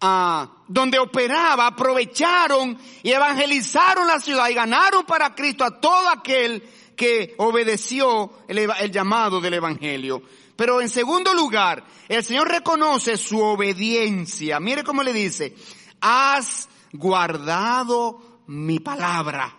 ah, 0.00 0.50
donde 0.66 0.98
operaba 0.98 1.66
aprovecharon 1.66 2.78
y 3.02 3.10
evangelizaron 3.10 4.06
la 4.06 4.20
ciudad 4.20 4.48
y 4.48 4.54
ganaron 4.54 5.04
para 5.04 5.34
Cristo 5.34 5.64
a 5.64 5.78
todo 5.78 6.08
aquel 6.08 6.62
que 6.96 7.34
obedeció 7.36 8.38
el 8.48 8.90
llamado 8.90 9.38
del 9.38 9.52
Evangelio. 9.52 10.22
Pero 10.56 10.80
en 10.80 10.88
segundo 10.88 11.32
lugar, 11.34 11.84
el 12.08 12.22
Señor 12.24 12.48
reconoce 12.48 13.16
su 13.16 13.40
obediencia. 13.40 14.60
Mire 14.60 14.84
cómo 14.84 15.02
le 15.02 15.12
dice, 15.12 15.54
has 16.00 16.68
guardado 16.92 18.40
mi 18.46 18.78
palabra. 18.78 19.56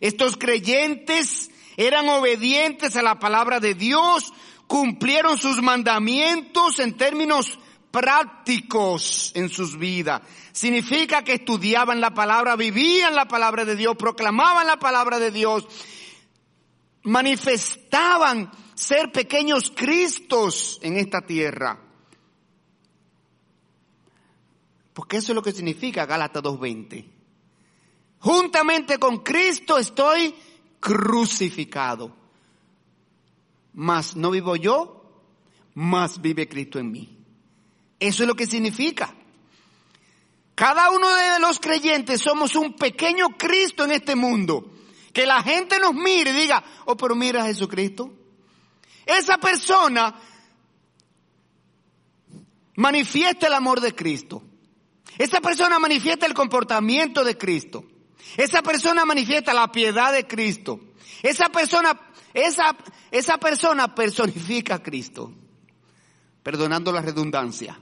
Estos 0.00 0.36
creyentes 0.36 1.50
eran 1.76 2.08
obedientes 2.08 2.96
a 2.96 3.02
la 3.02 3.18
palabra 3.18 3.60
de 3.60 3.74
Dios, 3.74 4.32
cumplieron 4.66 5.38
sus 5.38 5.62
mandamientos 5.62 6.78
en 6.78 6.96
términos 6.96 7.58
prácticos 7.90 9.32
en 9.34 9.48
sus 9.48 9.78
vidas. 9.78 10.22
Significa 10.52 11.22
que 11.22 11.34
estudiaban 11.34 12.00
la 12.00 12.14
palabra, 12.14 12.56
vivían 12.56 13.14
la 13.14 13.28
palabra 13.28 13.64
de 13.64 13.76
Dios, 13.76 13.96
proclamaban 13.96 14.66
la 14.66 14.78
palabra 14.78 15.18
de 15.18 15.30
Dios, 15.30 15.66
manifestaban 17.04 18.50
ser 18.74 19.12
pequeños 19.12 19.72
Cristos 19.74 20.78
en 20.82 20.96
esta 20.96 21.22
tierra. 21.22 21.80
Porque 24.92 25.16
eso 25.16 25.32
es 25.32 25.36
lo 25.36 25.42
que 25.42 25.52
significa 25.52 26.06
Gálatas 26.06 26.42
2.20. 26.42 27.06
Juntamente 28.18 28.98
con 28.98 29.18
Cristo 29.18 29.78
estoy 29.78 30.34
crucificado. 30.78 32.14
Mas 33.72 34.16
no 34.16 34.30
vivo 34.30 34.54
yo, 34.56 35.22
mas 35.74 36.20
vive 36.20 36.48
Cristo 36.48 36.78
en 36.78 36.92
mí. 36.92 37.18
Eso 37.98 38.22
es 38.22 38.28
lo 38.28 38.34
que 38.34 38.46
significa. 38.46 39.14
Cada 40.54 40.90
uno 40.90 41.08
de 41.08 41.40
los 41.40 41.58
creyentes 41.58 42.20
somos 42.20 42.54
un 42.54 42.74
pequeño 42.74 43.38
Cristo 43.38 43.84
en 43.84 43.92
este 43.92 44.14
mundo. 44.14 44.70
Que 45.12 45.26
la 45.26 45.42
gente 45.42 45.78
nos 45.78 45.94
mire 45.94 46.30
y 46.30 46.34
diga, 46.34 46.62
oh, 46.84 46.96
pero 46.96 47.14
mira 47.14 47.42
a 47.42 47.46
Jesucristo. 47.46 48.12
Esa 49.06 49.38
persona 49.38 50.14
manifiesta 52.76 53.46
el 53.46 53.54
amor 53.54 53.80
de 53.80 53.94
Cristo. 53.94 54.42
Esa 55.18 55.40
persona 55.40 55.78
manifiesta 55.78 56.26
el 56.26 56.34
comportamiento 56.34 57.24
de 57.24 57.36
Cristo. 57.36 57.84
Esa 58.36 58.62
persona 58.62 59.04
manifiesta 59.04 59.52
la 59.52 59.70
piedad 59.70 60.12
de 60.12 60.26
Cristo. 60.26 60.80
Esa 61.22 61.48
persona, 61.50 62.00
esa, 62.32 62.76
esa 63.10 63.38
persona 63.38 63.94
personifica 63.94 64.76
a 64.76 64.82
Cristo. 64.82 65.32
Perdonando 66.42 66.92
la 66.92 67.02
redundancia. 67.02 67.78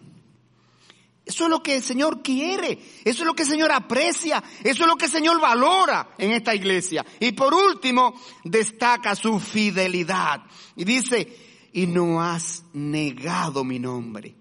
Eso 1.25 1.45
es 1.45 1.51
lo 1.51 1.63
que 1.63 1.77
el 1.77 1.83
Señor 1.83 2.23
quiere, 2.23 2.79
eso 3.05 3.23
es 3.23 3.27
lo 3.27 3.35
que 3.35 3.43
el 3.43 3.49
Señor 3.49 3.71
aprecia, 3.71 4.43
eso 4.65 4.83
es 4.83 4.89
lo 4.89 4.97
que 4.97 5.05
el 5.05 5.11
Señor 5.11 5.41
valora 5.41 6.15
en 6.19 6.33
esta 6.33 6.55
iglesia. 6.55 7.05
Y 7.21 7.33
por 7.33 7.55
último, 7.55 8.21
destaca 8.43 9.15
su 9.15 9.39
fidelidad. 9.39 10.43
Y 10.77 10.85
dice, 10.85 11.69
y 11.73 11.87
no 11.87 12.21
has 12.21 12.65
negado 12.73 13.65
mi 13.65 13.79
nombre. 13.79 14.35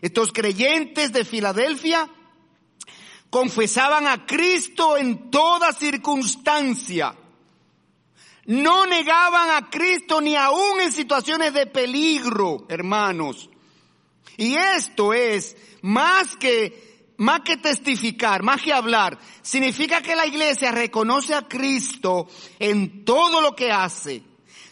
Estos 0.00 0.32
creyentes 0.32 1.12
de 1.12 1.24
Filadelfia 1.24 2.08
confesaban 3.30 4.06
a 4.06 4.24
Cristo 4.26 4.96
en 4.96 5.30
toda 5.30 5.72
circunstancia. 5.72 7.14
No 8.46 8.86
negaban 8.86 9.50
a 9.50 9.68
Cristo 9.68 10.20
ni 10.20 10.36
aún 10.36 10.80
en 10.80 10.92
situaciones 10.92 11.52
de 11.52 11.66
peligro, 11.66 12.64
hermanos. 12.68 13.50
Y 14.38 14.54
esto 14.54 15.12
es 15.12 15.56
más 15.82 16.36
que, 16.36 17.12
más 17.18 17.40
que 17.40 17.56
testificar, 17.56 18.42
más 18.42 18.62
que 18.62 18.72
hablar. 18.72 19.18
Significa 19.42 20.00
que 20.00 20.16
la 20.16 20.26
iglesia 20.26 20.72
reconoce 20.72 21.34
a 21.34 21.48
Cristo 21.48 22.28
en 22.58 23.04
todo 23.04 23.40
lo 23.40 23.54
que 23.54 23.70
hace. 23.70 24.22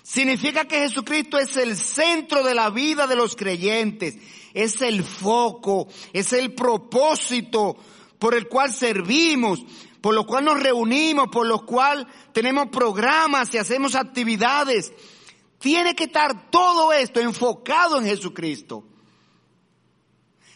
Significa 0.02 0.66
que 0.66 0.78
Jesucristo 0.78 1.36
es 1.38 1.56
el 1.56 1.76
centro 1.76 2.44
de 2.44 2.54
la 2.54 2.70
vida 2.70 3.06
de 3.06 3.16
los 3.16 3.34
creyentes. 3.34 4.16
Es 4.54 4.80
el 4.80 5.02
foco, 5.02 5.88
es 6.12 6.32
el 6.32 6.54
propósito 6.54 7.76
por 8.18 8.34
el 8.34 8.48
cual 8.48 8.72
servimos, 8.72 9.64
por 10.00 10.14
lo 10.14 10.24
cual 10.24 10.44
nos 10.44 10.60
reunimos, 10.60 11.28
por 11.28 11.46
lo 11.46 11.66
cual 11.66 12.06
tenemos 12.32 12.68
programas 12.68 13.52
y 13.52 13.58
hacemos 13.58 13.94
actividades. 13.94 14.92
Tiene 15.58 15.94
que 15.94 16.04
estar 16.04 16.50
todo 16.50 16.92
esto 16.92 17.18
enfocado 17.20 17.98
en 17.98 18.04
Jesucristo. 18.04 18.84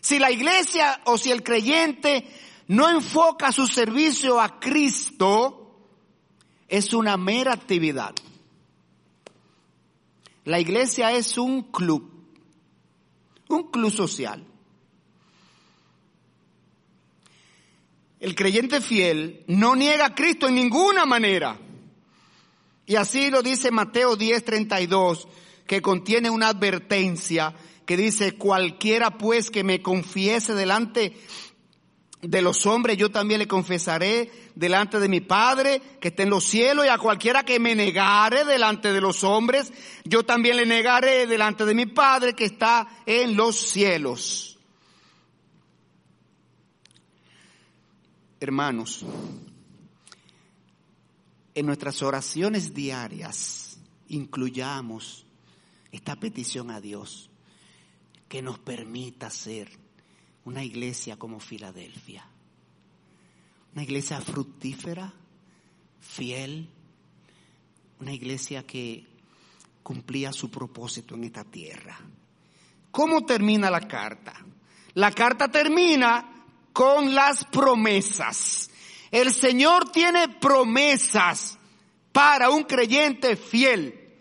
Si 0.00 0.18
la 0.18 0.30
iglesia 0.30 1.00
o 1.04 1.18
si 1.18 1.30
el 1.30 1.42
creyente 1.42 2.26
no 2.68 2.88
enfoca 2.88 3.52
su 3.52 3.66
servicio 3.66 4.40
a 4.40 4.58
Cristo, 4.60 5.60
es 6.68 6.94
una 6.94 7.16
mera 7.16 7.52
actividad. 7.52 8.14
La 10.44 10.58
iglesia 10.58 11.12
es 11.12 11.36
un 11.36 11.70
club, 11.70 12.10
un 13.48 13.70
club 13.70 13.90
social. 13.90 14.46
El 18.20 18.34
creyente 18.34 18.80
fiel 18.80 19.44
no 19.48 19.74
niega 19.74 20.06
a 20.06 20.14
Cristo 20.14 20.48
en 20.48 20.54
ninguna 20.54 21.06
manera. 21.06 21.58
Y 22.86 22.96
así 22.96 23.30
lo 23.30 23.42
dice 23.42 23.70
Mateo 23.70 24.16
10:32, 24.16 25.26
que 25.66 25.80
contiene 25.80 26.30
una 26.30 26.48
advertencia 26.48 27.54
que 27.90 27.96
dice, 27.96 28.36
cualquiera 28.36 29.18
pues 29.18 29.50
que 29.50 29.64
me 29.64 29.82
confiese 29.82 30.54
delante 30.54 31.12
de 32.22 32.40
los 32.40 32.64
hombres, 32.64 32.96
yo 32.96 33.10
también 33.10 33.40
le 33.40 33.48
confesaré 33.48 34.30
delante 34.54 35.00
de 35.00 35.08
mi 35.08 35.20
Padre 35.20 35.82
que 36.00 36.06
está 36.06 36.22
en 36.22 36.30
los 36.30 36.44
cielos, 36.44 36.86
y 36.86 36.88
a 36.88 36.98
cualquiera 36.98 37.42
que 37.42 37.58
me 37.58 37.74
negare 37.74 38.44
delante 38.44 38.92
de 38.92 39.00
los 39.00 39.24
hombres, 39.24 39.72
yo 40.04 40.22
también 40.22 40.58
le 40.58 40.66
negaré 40.66 41.26
delante 41.26 41.64
de 41.64 41.74
mi 41.74 41.86
Padre 41.86 42.34
que 42.34 42.44
está 42.44 42.86
en 43.06 43.34
los 43.34 43.56
cielos. 43.56 44.56
Hermanos, 48.38 49.04
en 51.56 51.66
nuestras 51.66 52.00
oraciones 52.02 52.72
diarias 52.72 53.80
incluyamos 54.06 55.26
esta 55.90 56.14
petición 56.14 56.70
a 56.70 56.80
Dios 56.80 57.29
que 58.30 58.42
nos 58.42 58.60
permita 58.60 59.28
ser 59.28 59.68
una 60.44 60.62
iglesia 60.62 61.16
como 61.16 61.40
Filadelfia. 61.40 62.24
Una 63.74 63.82
iglesia 63.82 64.20
fructífera, 64.20 65.12
fiel, 66.00 66.70
una 67.98 68.12
iglesia 68.12 68.64
que 68.64 69.04
cumplía 69.82 70.32
su 70.32 70.48
propósito 70.48 71.16
en 71.16 71.24
esta 71.24 71.42
tierra. 71.42 71.98
¿Cómo 72.92 73.26
termina 73.26 73.68
la 73.68 73.80
carta? 73.80 74.34
La 74.94 75.10
carta 75.10 75.48
termina 75.48 76.44
con 76.72 77.12
las 77.12 77.44
promesas. 77.46 78.70
El 79.10 79.34
Señor 79.34 79.90
tiene 79.90 80.28
promesas 80.28 81.58
para 82.12 82.50
un 82.50 82.62
creyente 82.62 83.34
fiel. 83.34 84.14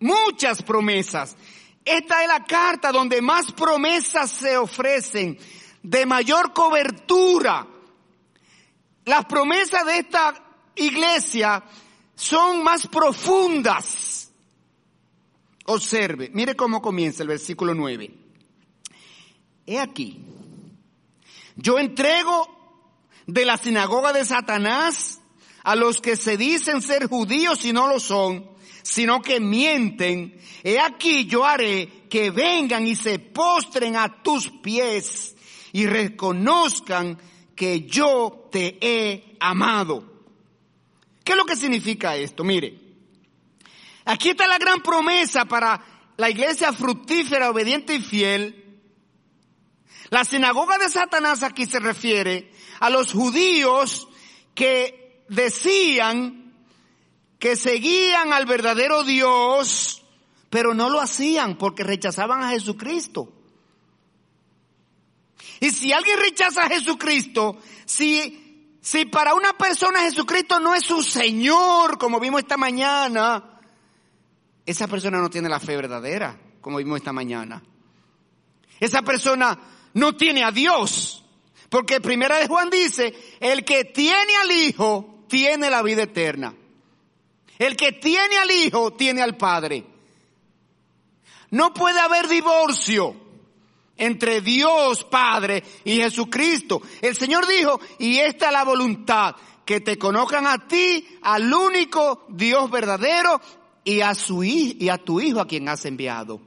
Muchas 0.00 0.62
promesas. 0.62 1.36
Esta 1.84 2.22
es 2.22 2.28
la 2.28 2.44
carta 2.44 2.90
donde 2.92 3.20
más 3.20 3.52
promesas 3.52 4.30
se 4.30 4.56
ofrecen, 4.56 5.38
de 5.82 6.06
mayor 6.06 6.52
cobertura. 6.54 7.66
Las 9.04 9.26
promesas 9.26 9.84
de 9.84 9.98
esta 9.98 10.34
iglesia 10.76 11.62
son 12.14 12.62
más 12.62 12.86
profundas. 12.86 14.30
Observe, 15.66 16.30
mire 16.32 16.56
cómo 16.56 16.80
comienza 16.80 17.22
el 17.22 17.28
versículo 17.28 17.74
9. 17.74 18.14
He 19.66 19.78
aquí, 19.78 20.24
yo 21.56 21.78
entrego 21.78 22.48
de 23.26 23.44
la 23.44 23.56
sinagoga 23.56 24.12
de 24.12 24.24
Satanás 24.24 25.20
a 25.62 25.74
los 25.76 26.00
que 26.00 26.16
se 26.16 26.36
dicen 26.36 26.82
ser 26.82 27.06
judíos 27.08 27.64
y 27.64 27.72
no 27.72 27.88
lo 27.88 27.98
son, 27.98 28.53
sino 28.84 29.22
que 29.22 29.40
mienten, 29.40 30.38
he 30.62 30.78
aquí 30.78 31.24
yo 31.24 31.44
haré 31.44 32.04
que 32.10 32.30
vengan 32.30 32.86
y 32.86 32.94
se 32.94 33.18
postren 33.18 33.96
a 33.96 34.22
tus 34.22 34.50
pies 34.50 35.34
y 35.72 35.86
reconozcan 35.86 37.18
que 37.56 37.86
yo 37.86 38.48
te 38.52 38.76
he 38.80 39.36
amado. 39.40 40.22
¿Qué 41.24 41.32
es 41.32 41.38
lo 41.38 41.46
que 41.46 41.56
significa 41.56 42.14
esto? 42.14 42.44
Mire, 42.44 42.78
aquí 44.04 44.30
está 44.30 44.46
la 44.46 44.58
gran 44.58 44.82
promesa 44.82 45.46
para 45.46 46.12
la 46.18 46.28
iglesia 46.28 46.70
fructífera, 46.70 47.50
obediente 47.50 47.94
y 47.94 48.02
fiel. 48.02 48.80
La 50.10 50.26
sinagoga 50.26 50.76
de 50.76 50.90
Satanás 50.90 51.42
aquí 51.42 51.64
se 51.64 51.80
refiere 51.80 52.52
a 52.80 52.90
los 52.90 53.12
judíos 53.14 54.08
que 54.54 55.24
decían 55.30 56.43
que 57.44 57.56
seguían 57.56 58.32
al 58.32 58.46
verdadero 58.46 59.04
Dios, 59.04 60.02
pero 60.48 60.72
no 60.72 60.88
lo 60.88 60.98
hacían 60.98 61.58
porque 61.58 61.84
rechazaban 61.84 62.42
a 62.42 62.48
Jesucristo. 62.48 63.30
Y 65.60 65.68
si 65.70 65.92
alguien 65.92 66.18
rechaza 66.18 66.62
a 66.62 66.70
Jesucristo, 66.70 67.58
si, 67.84 68.78
si 68.80 69.04
para 69.04 69.34
una 69.34 69.52
persona 69.58 70.00
Jesucristo 70.00 70.58
no 70.58 70.74
es 70.74 70.84
su 70.84 71.02
Señor, 71.02 71.98
como 71.98 72.18
vimos 72.18 72.40
esta 72.40 72.56
mañana, 72.56 73.60
esa 74.64 74.88
persona 74.88 75.18
no 75.18 75.28
tiene 75.28 75.50
la 75.50 75.60
fe 75.60 75.76
verdadera, 75.76 76.40
como 76.62 76.78
vimos 76.78 76.96
esta 76.96 77.12
mañana. 77.12 77.62
Esa 78.80 79.02
persona 79.02 79.60
no 79.92 80.16
tiene 80.16 80.44
a 80.44 80.50
Dios. 80.50 81.22
Porque 81.68 82.00
primera 82.00 82.38
de 82.38 82.48
Juan 82.48 82.70
dice, 82.70 83.12
el 83.38 83.66
que 83.66 83.84
tiene 83.84 84.34
al 84.42 84.50
Hijo 84.50 85.26
tiene 85.28 85.68
la 85.68 85.82
vida 85.82 86.04
eterna. 86.04 86.54
El 87.58 87.76
que 87.76 87.92
tiene 87.92 88.36
al 88.38 88.50
Hijo 88.50 88.92
tiene 88.92 89.22
al 89.22 89.36
Padre. 89.36 89.84
No 91.50 91.72
puede 91.72 92.00
haber 92.00 92.28
divorcio 92.28 93.14
entre 93.96 94.40
Dios 94.40 95.04
Padre 95.04 95.62
y 95.84 95.96
Jesucristo. 95.96 96.82
El 97.00 97.16
Señor 97.16 97.46
dijo, 97.46 97.80
y 97.98 98.18
esta 98.18 98.46
es 98.46 98.52
la 98.52 98.64
voluntad, 98.64 99.36
que 99.64 99.80
te 99.80 99.96
conozcan 99.96 100.46
a 100.46 100.66
ti, 100.66 101.06
al 101.22 101.52
único 101.52 102.26
Dios 102.28 102.70
verdadero, 102.70 103.40
y 103.84 104.00
a 104.00 104.14
su 104.14 104.42
y 104.42 104.88
a 104.88 104.98
tu 104.98 105.20
hijo 105.20 105.40
a 105.40 105.46
quien 105.46 105.68
has 105.68 105.84
enviado. 105.84 106.40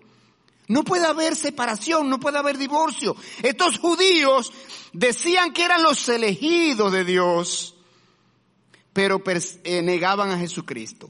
No 0.67 0.83
puede 0.83 1.05
haber 1.05 1.35
separación, 1.35 2.09
no 2.09 2.19
puede 2.19 2.37
haber 2.37 2.57
divorcio. 2.57 3.15
Estos 3.41 3.79
judíos 3.79 4.51
decían 4.91 5.53
que 5.53 5.63
eran 5.63 5.83
los 5.83 6.09
elegidos 6.09 6.91
de 6.91 7.05
Dios 7.05 7.76
pero 8.97 9.21
eh, 9.63 9.83
negaban 9.83 10.31
a 10.31 10.39
Jesucristo 10.39 11.07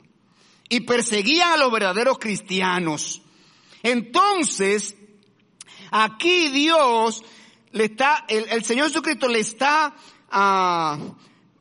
y 0.67 0.81
perseguían 0.81 1.53
a 1.53 1.55
los 1.55 1.71
verdaderos 1.71 2.19
cristianos. 2.19 3.21
Entonces, 3.81 4.93
aquí 5.89 6.49
Dios 6.49 7.23
le 7.71 7.85
está, 7.85 8.25
el, 8.27 8.65
Señor 8.65 8.89
Jesucristo 8.89 9.29
le 9.29 9.39
está, 9.39 9.95
ah, 10.29 10.99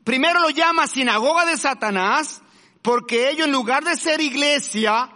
primero 0.03 0.41
lo 0.41 0.51
llama 0.51 0.89
sinagoga 0.89 1.47
de 1.47 1.57
Satanás, 1.57 2.43
porque 2.83 3.31
ellos 3.31 3.47
en 3.47 3.53
lugar 3.53 3.85
de 3.85 3.95
ser 3.95 4.21
iglesia, 4.21 5.09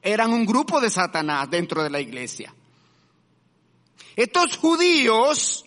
eran 0.00 0.32
un 0.32 0.46
grupo 0.46 0.80
de 0.80 0.90
Satanás 0.90 1.50
dentro 1.50 1.82
de 1.82 1.90
la 1.90 1.98
iglesia. 1.98 2.54
Estos 4.14 4.58
judíos 4.58 5.64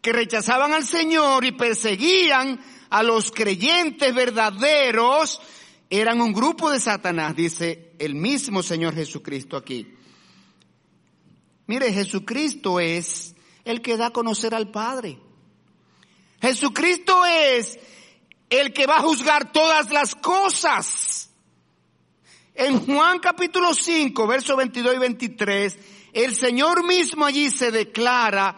que 0.00 0.12
rechazaban 0.12 0.72
al 0.72 0.84
Señor 0.84 1.44
y 1.44 1.52
perseguían 1.52 2.58
a 2.92 3.02
los 3.02 3.32
creyentes 3.32 4.14
verdaderos 4.14 5.40
eran 5.88 6.20
un 6.20 6.34
grupo 6.34 6.70
de 6.70 6.78
Satanás, 6.78 7.34
dice 7.34 7.94
el 7.98 8.14
mismo 8.14 8.62
Señor 8.62 8.94
Jesucristo 8.94 9.56
aquí. 9.56 9.94
Mire, 11.66 11.90
Jesucristo 11.90 12.78
es 12.78 13.34
el 13.64 13.80
que 13.80 13.96
da 13.96 14.08
a 14.08 14.12
conocer 14.12 14.54
al 14.54 14.70
Padre. 14.70 15.18
Jesucristo 16.42 17.24
es 17.24 17.78
el 18.50 18.74
que 18.74 18.86
va 18.86 18.98
a 18.98 19.02
juzgar 19.02 19.52
todas 19.52 19.90
las 19.90 20.14
cosas. 20.14 21.30
En 22.54 22.78
Juan 22.84 23.20
capítulo 23.20 23.72
5, 23.72 24.26
versos 24.26 24.54
22 24.54 24.96
y 24.96 24.98
23, 24.98 25.78
el 26.12 26.36
Señor 26.36 26.86
mismo 26.86 27.24
allí 27.24 27.48
se 27.48 27.70
declara 27.70 28.54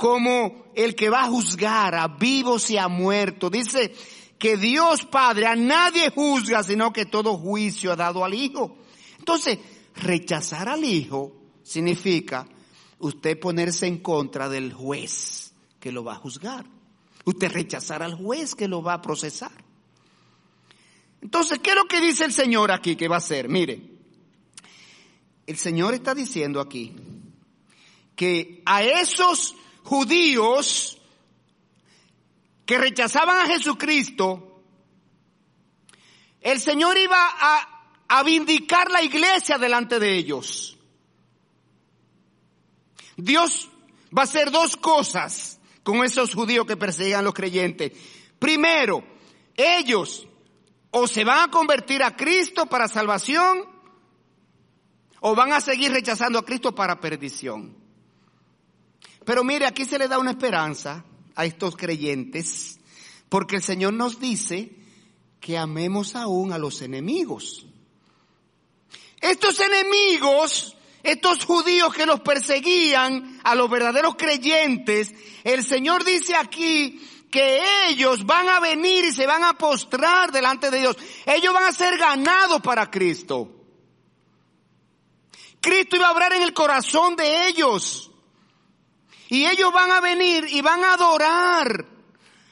como 0.00 0.72
el 0.74 0.94
que 0.94 1.10
va 1.10 1.24
a 1.24 1.28
juzgar 1.28 1.94
a 1.94 2.08
vivos 2.08 2.70
y 2.70 2.78
a 2.78 2.88
muertos. 2.88 3.50
Dice 3.50 3.94
que 4.38 4.56
Dios 4.56 5.04
Padre 5.04 5.46
a 5.46 5.54
nadie 5.54 6.08
juzga, 6.08 6.62
sino 6.62 6.90
que 6.90 7.04
todo 7.04 7.36
juicio 7.36 7.92
ha 7.92 7.96
dado 7.96 8.24
al 8.24 8.32
Hijo. 8.32 8.78
Entonces, 9.18 9.58
rechazar 9.96 10.70
al 10.70 10.82
Hijo 10.86 11.36
significa 11.62 12.48
usted 13.00 13.38
ponerse 13.38 13.88
en 13.88 13.98
contra 13.98 14.48
del 14.48 14.72
juez 14.72 15.52
que 15.78 15.92
lo 15.92 16.02
va 16.02 16.14
a 16.14 16.16
juzgar. 16.16 16.64
Usted 17.26 17.52
rechazar 17.52 18.02
al 18.02 18.14
juez 18.14 18.54
que 18.54 18.68
lo 18.68 18.82
va 18.82 18.94
a 18.94 19.02
procesar. 19.02 19.52
Entonces, 21.20 21.58
¿qué 21.58 21.70
es 21.70 21.76
lo 21.76 21.84
que 21.84 22.00
dice 22.00 22.24
el 22.24 22.32
Señor 22.32 22.72
aquí 22.72 22.96
que 22.96 23.06
va 23.06 23.16
a 23.16 23.18
hacer? 23.18 23.50
Mire, 23.50 23.82
el 25.46 25.58
Señor 25.58 25.92
está 25.92 26.14
diciendo 26.14 26.58
aquí 26.58 26.96
que 28.16 28.62
a 28.64 28.82
esos 28.82 29.56
judíos 29.84 30.98
que 32.66 32.78
rechazaban 32.78 33.38
a 33.38 33.46
Jesucristo, 33.46 34.62
el 36.40 36.60
Señor 36.60 36.96
iba 36.96 37.18
a, 37.18 37.94
a 38.08 38.22
vindicar 38.22 38.90
la 38.90 39.02
iglesia 39.02 39.58
delante 39.58 39.98
de 39.98 40.16
ellos. 40.16 40.78
Dios 43.16 43.68
va 44.16 44.22
a 44.22 44.24
hacer 44.24 44.50
dos 44.50 44.76
cosas 44.76 45.60
con 45.82 46.04
esos 46.04 46.34
judíos 46.34 46.66
que 46.66 46.76
perseguían 46.76 47.20
a 47.20 47.22
los 47.22 47.34
creyentes. 47.34 47.92
Primero, 48.38 49.04
ellos 49.56 50.26
o 50.90 51.06
se 51.06 51.24
van 51.24 51.48
a 51.48 51.50
convertir 51.50 52.02
a 52.02 52.16
Cristo 52.16 52.66
para 52.66 52.88
salvación 52.88 53.64
o 55.20 55.34
van 55.34 55.52
a 55.52 55.60
seguir 55.60 55.92
rechazando 55.92 56.38
a 56.38 56.44
Cristo 56.44 56.74
para 56.74 57.00
perdición. 57.00 57.79
Pero 59.30 59.44
mire, 59.44 59.64
aquí 59.64 59.84
se 59.84 59.96
le 59.96 60.08
da 60.08 60.18
una 60.18 60.32
esperanza 60.32 61.04
a 61.36 61.44
estos 61.44 61.76
creyentes 61.76 62.80
porque 63.28 63.54
el 63.54 63.62
Señor 63.62 63.92
nos 63.92 64.18
dice 64.18 64.74
que 65.38 65.56
amemos 65.56 66.16
aún 66.16 66.52
a 66.52 66.58
los 66.58 66.82
enemigos. 66.82 67.64
Estos 69.20 69.60
enemigos 69.60 70.76
estos 71.04 71.44
judíos 71.44 71.94
que 71.94 72.06
los 72.06 72.22
perseguían 72.22 73.40
a 73.44 73.54
los 73.54 73.70
verdaderos 73.70 74.16
creyentes, 74.16 75.14
el 75.44 75.64
Señor 75.64 76.02
dice 76.02 76.34
aquí 76.34 77.00
que 77.30 77.62
ellos 77.86 78.26
van 78.26 78.48
a 78.48 78.58
venir 78.58 79.04
y 79.04 79.12
se 79.12 79.28
van 79.28 79.44
a 79.44 79.52
postrar 79.52 80.32
delante 80.32 80.72
de 80.72 80.80
Dios. 80.80 80.96
Ellos 81.24 81.54
van 81.54 81.66
a 81.66 81.72
ser 81.72 81.96
ganados 81.98 82.60
para 82.62 82.90
Cristo. 82.90 83.48
Cristo 85.60 85.94
iba 85.94 86.08
a 86.08 86.12
obrar 86.12 86.32
en 86.32 86.42
el 86.42 86.52
corazón 86.52 87.14
de 87.14 87.46
ellos. 87.46 88.09
Y 89.30 89.46
ellos 89.46 89.72
van 89.72 89.92
a 89.92 90.00
venir 90.00 90.44
y 90.50 90.60
van 90.60 90.84
a 90.84 90.94
adorar 90.94 91.86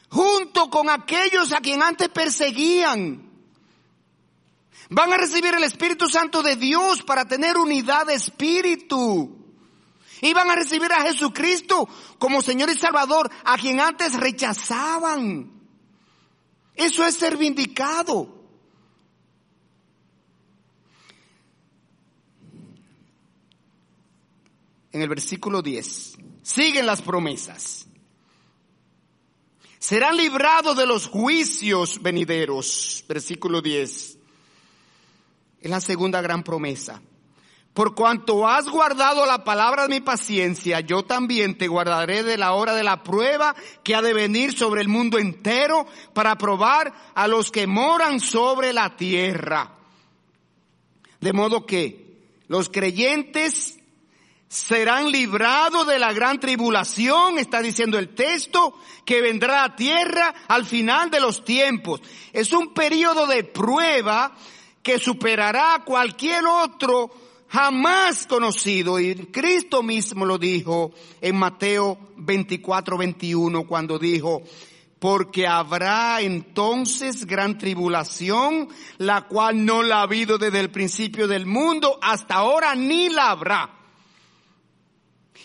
junto 0.08 0.70
con 0.70 0.88
aquellos 0.88 1.52
a 1.52 1.60
quien 1.60 1.82
antes 1.82 2.08
perseguían. 2.08 3.28
Van 4.88 5.12
a 5.12 5.18
recibir 5.18 5.54
el 5.54 5.64
Espíritu 5.64 6.08
Santo 6.08 6.40
de 6.40 6.54
Dios 6.54 7.02
para 7.02 7.26
tener 7.26 7.58
unidad 7.58 8.06
de 8.06 8.14
espíritu. 8.14 9.36
Y 10.20 10.32
van 10.32 10.50
a 10.50 10.54
recibir 10.54 10.92
a 10.92 11.02
Jesucristo 11.02 11.88
como 12.18 12.42
Señor 12.42 12.70
y 12.70 12.74
Salvador, 12.74 13.28
a 13.44 13.58
quien 13.58 13.80
antes 13.80 14.14
rechazaban. 14.14 15.50
Eso 16.76 17.04
es 17.04 17.16
ser 17.16 17.36
vindicado. 17.36 18.36
En 24.92 25.02
el 25.02 25.08
versículo 25.08 25.60
10, 25.60 26.16
siguen 26.48 26.86
las 26.86 27.02
promesas. 27.02 27.86
Serán 29.78 30.16
librados 30.16 30.76
de 30.76 30.86
los 30.86 31.06
juicios 31.06 32.00
venideros. 32.02 33.04
Versículo 33.06 33.60
10 33.60 34.18
es 35.60 35.70
la 35.70 35.80
segunda 35.80 36.20
gran 36.22 36.42
promesa. 36.42 37.02
Por 37.74 37.94
cuanto 37.94 38.48
has 38.48 38.68
guardado 38.68 39.26
la 39.26 39.44
palabra 39.44 39.82
de 39.82 39.94
mi 39.94 40.00
paciencia, 40.00 40.80
yo 40.80 41.04
también 41.04 41.58
te 41.58 41.68
guardaré 41.68 42.22
de 42.22 42.38
la 42.38 42.54
hora 42.54 42.74
de 42.74 42.82
la 42.82 43.02
prueba 43.02 43.54
que 43.84 43.94
ha 43.94 44.02
de 44.02 44.14
venir 44.14 44.56
sobre 44.56 44.80
el 44.80 44.88
mundo 44.88 45.18
entero 45.18 45.86
para 46.14 46.38
probar 46.38 46.92
a 47.14 47.28
los 47.28 47.52
que 47.52 47.66
moran 47.66 48.20
sobre 48.20 48.72
la 48.72 48.96
tierra. 48.96 49.76
De 51.20 51.32
modo 51.32 51.66
que 51.66 52.16
los 52.48 52.68
creyentes 52.68 53.77
serán 54.48 55.12
librados 55.12 55.86
de 55.86 55.98
la 55.98 56.12
gran 56.12 56.40
tribulación, 56.40 57.38
está 57.38 57.60
diciendo 57.60 57.98
el 57.98 58.14
texto, 58.14 58.74
que 59.04 59.20
vendrá 59.20 59.64
a 59.64 59.76
tierra 59.76 60.34
al 60.48 60.64
final 60.64 61.10
de 61.10 61.20
los 61.20 61.44
tiempos. 61.44 62.00
Es 62.32 62.52
un 62.52 62.72
periodo 62.72 63.26
de 63.26 63.44
prueba 63.44 64.34
que 64.82 64.98
superará 64.98 65.82
cualquier 65.84 66.46
otro 66.46 67.10
jamás 67.48 68.26
conocido. 68.26 68.98
Y 68.98 69.14
Cristo 69.26 69.82
mismo 69.82 70.24
lo 70.24 70.38
dijo 70.38 70.92
en 71.20 71.36
Mateo 71.36 71.98
24, 72.16 72.96
21, 72.96 73.66
cuando 73.66 73.98
dijo, 73.98 74.42
porque 74.98 75.46
habrá 75.46 76.20
entonces 76.22 77.26
gran 77.26 77.58
tribulación, 77.58 78.68
la 78.96 79.26
cual 79.26 79.64
no 79.64 79.82
la 79.82 79.98
ha 79.98 80.02
habido 80.02 80.38
desde 80.38 80.60
el 80.60 80.70
principio 80.70 81.28
del 81.28 81.44
mundo, 81.44 81.98
hasta 82.02 82.36
ahora 82.36 82.74
ni 82.74 83.10
la 83.10 83.30
habrá. 83.30 83.77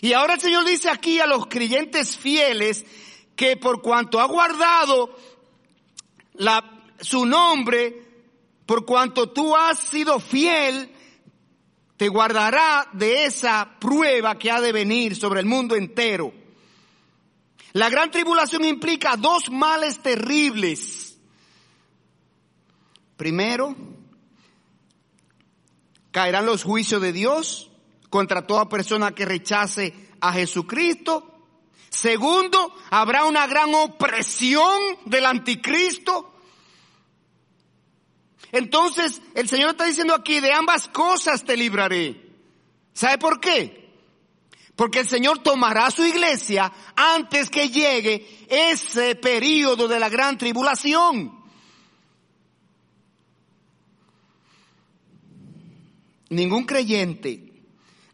Y 0.00 0.12
ahora 0.12 0.34
el 0.34 0.40
Señor 0.40 0.64
dice 0.64 0.90
aquí 0.90 1.20
a 1.20 1.26
los 1.26 1.46
creyentes 1.46 2.16
fieles 2.16 2.84
que 3.36 3.56
por 3.56 3.82
cuanto 3.82 4.20
ha 4.20 4.26
guardado 4.26 5.16
la, 6.34 6.82
su 7.00 7.26
nombre, 7.26 8.02
por 8.66 8.84
cuanto 8.84 9.30
tú 9.30 9.56
has 9.56 9.78
sido 9.78 10.20
fiel, 10.20 10.90
te 11.96 12.08
guardará 12.08 12.88
de 12.92 13.24
esa 13.26 13.76
prueba 13.78 14.38
que 14.38 14.50
ha 14.50 14.60
de 14.60 14.72
venir 14.72 15.16
sobre 15.16 15.40
el 15.40 15.46
mundo 15.46 15.76
entero. 15.76 16.32
La 17.72 17.88
gran 17.88 18.10
tribulación 18.10 18.64
implica 18.64 19.16
dos 19.16 19.50
males 19.50 20.00
terribles. 20.00 21.18
Primero, 23.16 23.74
caerán 26.10 26.46
los 26.46 26.62
juicios 26.62 27.00
de 27.02 27.12
Dios 27.12 27.70
contra 28.14 28.46
toda 28.46 28.68
persona 28.68 29.10
que 29.10 29.24
rechace 29.24 29.92
a 30.20 30.32
Jesucristo. 30.32 31.32
Segundo, 31.90 32.72
habrá 32.90 33.24
una 33.24 33.44
gran 33.48 33.74
opresión 33.74 34.78
del 35.04 35.26
anticristo 35.26 36.30
entonces, 38.54 39.20
el 39.34 39.48
Señor 39.48 39.70
está 39.70 39.84
diciendo 39.84 40.14
aquí, 40.14 40.38
de 40.38 40.52
ambas 40.52 40.86
cosas 40.86 41.42
te 41.42 41.56
libraré. 41.56 42.24
¿Sabe 42.92 43.18
por 43.18 43.40
qué? 43.40 43.92
Porque 44.76 45.00
el 45.00 45.08
Señor 45.08 45.40
tomará 45.40 45.90
su 45.90 46.04
iglesia 46.04 46.72
antes 46.94 47.50
que 47.50 47.68
llegue 47.68 48.46
ese 48.48 49.16
periodo 49.16 49.88
de 49.88 49.98
la 49.98 50.08
gran 50.08 50.38
tribulación. 50.38 51.36
Ningún 56.28 56.64
creyente 56.64 57.43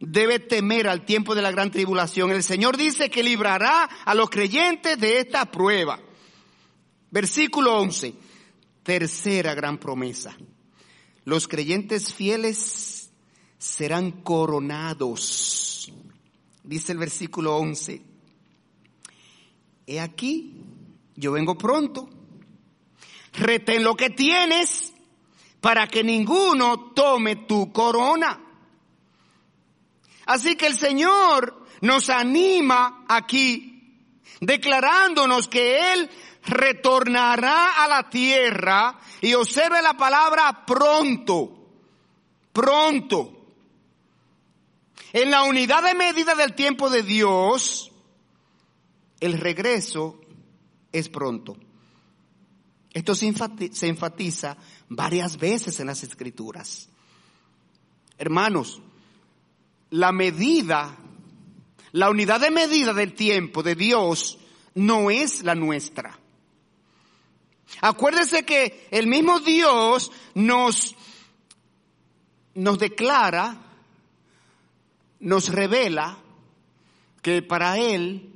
debe 0.00 0.40
temer 0.40 0.88
al 0.88 1.04
tiempo 1.04 1.34
de 1.34 1.42
la 1.42 1.52
gran 1.52 1.70
tribulación. 1.70 2.30
El 2.30 2.42
Señor 2.42 2.76
dice 2.76 3.10
que 3.10 3.22
librará 3.22 3.84
a 3.84 4.14
los 4.14 4.30
creyentes 4.30 4.98
de 4.98 5.20
esta 5.20 5.44
prueba. 5.46 6.00
Versículo 7.10 7.78
11 7.78 8.30
tercera 8.82 9.54
gran 9.54 9.78
promesa. 9.78 10.36
Los 11.24 11.46
creyentes 11.46 12.12
fieles 12.12 13.12
serán 13.58 14.10
coronados. 14.22 15.92
Dice 16.64 16.92
el 16.92 16.98
versículo 16.98 17.56
11. 17.56 18.02
He 19.86 20.00
aquí, 20.00 20.56
yo 21.14 21.32
vengo 21.32 21.56
pronto. 21.56 22.08
Retén 23.34 23.84
lo 23.84 23.94
que 23.94 24.10
tienes 24.10 24.92
para 25.60 25.86
que 25.86 26.02
ninguno 26.02 26.92
tome 26.92 27.36
tu 27.36 27.72
corona. 27.72 28.49
Así 30.30 30.54
que 30.54 30.68
el 30.68 30.76
Señor 30.76 31.66
nos 31.80 32.08
anima 32.08 33.04
aquí, 33.08 33.98
declarándonos 34.40 35.48
que 35.48 35.92
Él 35.92 36.08
retornará 36.44 37.82
a 37.82 37.88
la 37.88 38.08
tierra 38.08 39.00
y 39.20 39.34
observe 39.34 39.82
la 39.82 39.94
palabra 39.94 40.64
pronto, 40.64 41.72
pronto. 42.52 43.44
En 45.12 45.32
la 45.32 45.42
unidad 45.42 45.82
de 45.82 45.94
medida 45.96 46.36
del 46.36 46.54
tiempo 46.54 46.90
de 46.90 47.02
Dios, 47.02 47.90
el 49.18 49.32
regreso 49.32 50.20
es 50.92 51.08
pronto. 51.08 51.56
Esto 52.92 53.16
se 53.16 53.26
enfatiza 53.88 54.56
varias 54.88 55.36
veces 55.38 55.80
en 55.80 55.88
las 55.88 56.04
escrituras. 56.04 56.88
Hermanos, 58.16 58.80
la 59.90 60.12
medida, 60.12 60.96
la 61.92 62.10
unidad 62.10 62.40
de 62.40 62.50
medida 62.50 62.94
del 62.94 63.14
tiempo 63.14 63.62
de 63.62 63.74
Dios 63.74 64.38
no 64.74 65.10
es 65.10 65.42
la 65.42 65.54
nuestra. 65.54 66.18
Acuérdese 67.80 68.44
que 68.44 68.88
el 68.90 69.06
mismo 69.06 69.40
Dios 69.40 70.10
nos, 70.34 70.96
nos 72.54 72.78
declara, 72.78 73.56
nos 75.20 75.48
revela 75.48 76.18
que 77.22 77.42
para 77.42 77.78
Él 77.78 78.32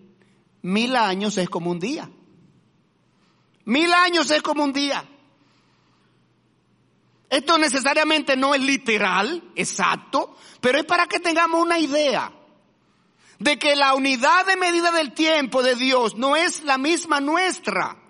mil 0.63 0.97
años 0.97 1.37
es 1.39 1.49
como 1.49 1.71
un 1.71 1.81
día. 1.81 2.11
Mil 3.65 3.93
años 3.93 4.31
es 4.31 4.43
como 4.43 4.65
un 4.65 4.73
día. 4.73 5.05
Esto 7.35 7.59
necesariamente 7.59 8.37
no 8.37 8.55
es 8.55 8.62
literal, 8.62 9.43
exacto, 9.57 10.37
pero 10.61 10.78
es 10.78 10.85
para 10.85 11.09
que 11.09 11.18
tengamos 11.18 11.61
una 11.61 11.80
idea 11.80 12.32
de 13.41 13.59
que 13.59 13.74
la 13.74 13.95
unidad 13.95 14.47
de 14.47 14.57
medida 14.57 14.93
del 14.93 15.14
tiempo 15.14 15.64
de 15.64 15.74
Dios 15.74 16.14
no 16.14 16.37
es 16.37 16.62
la 16.62 16.78
misma 16.78 17.20
nuestra. 17.20 18.01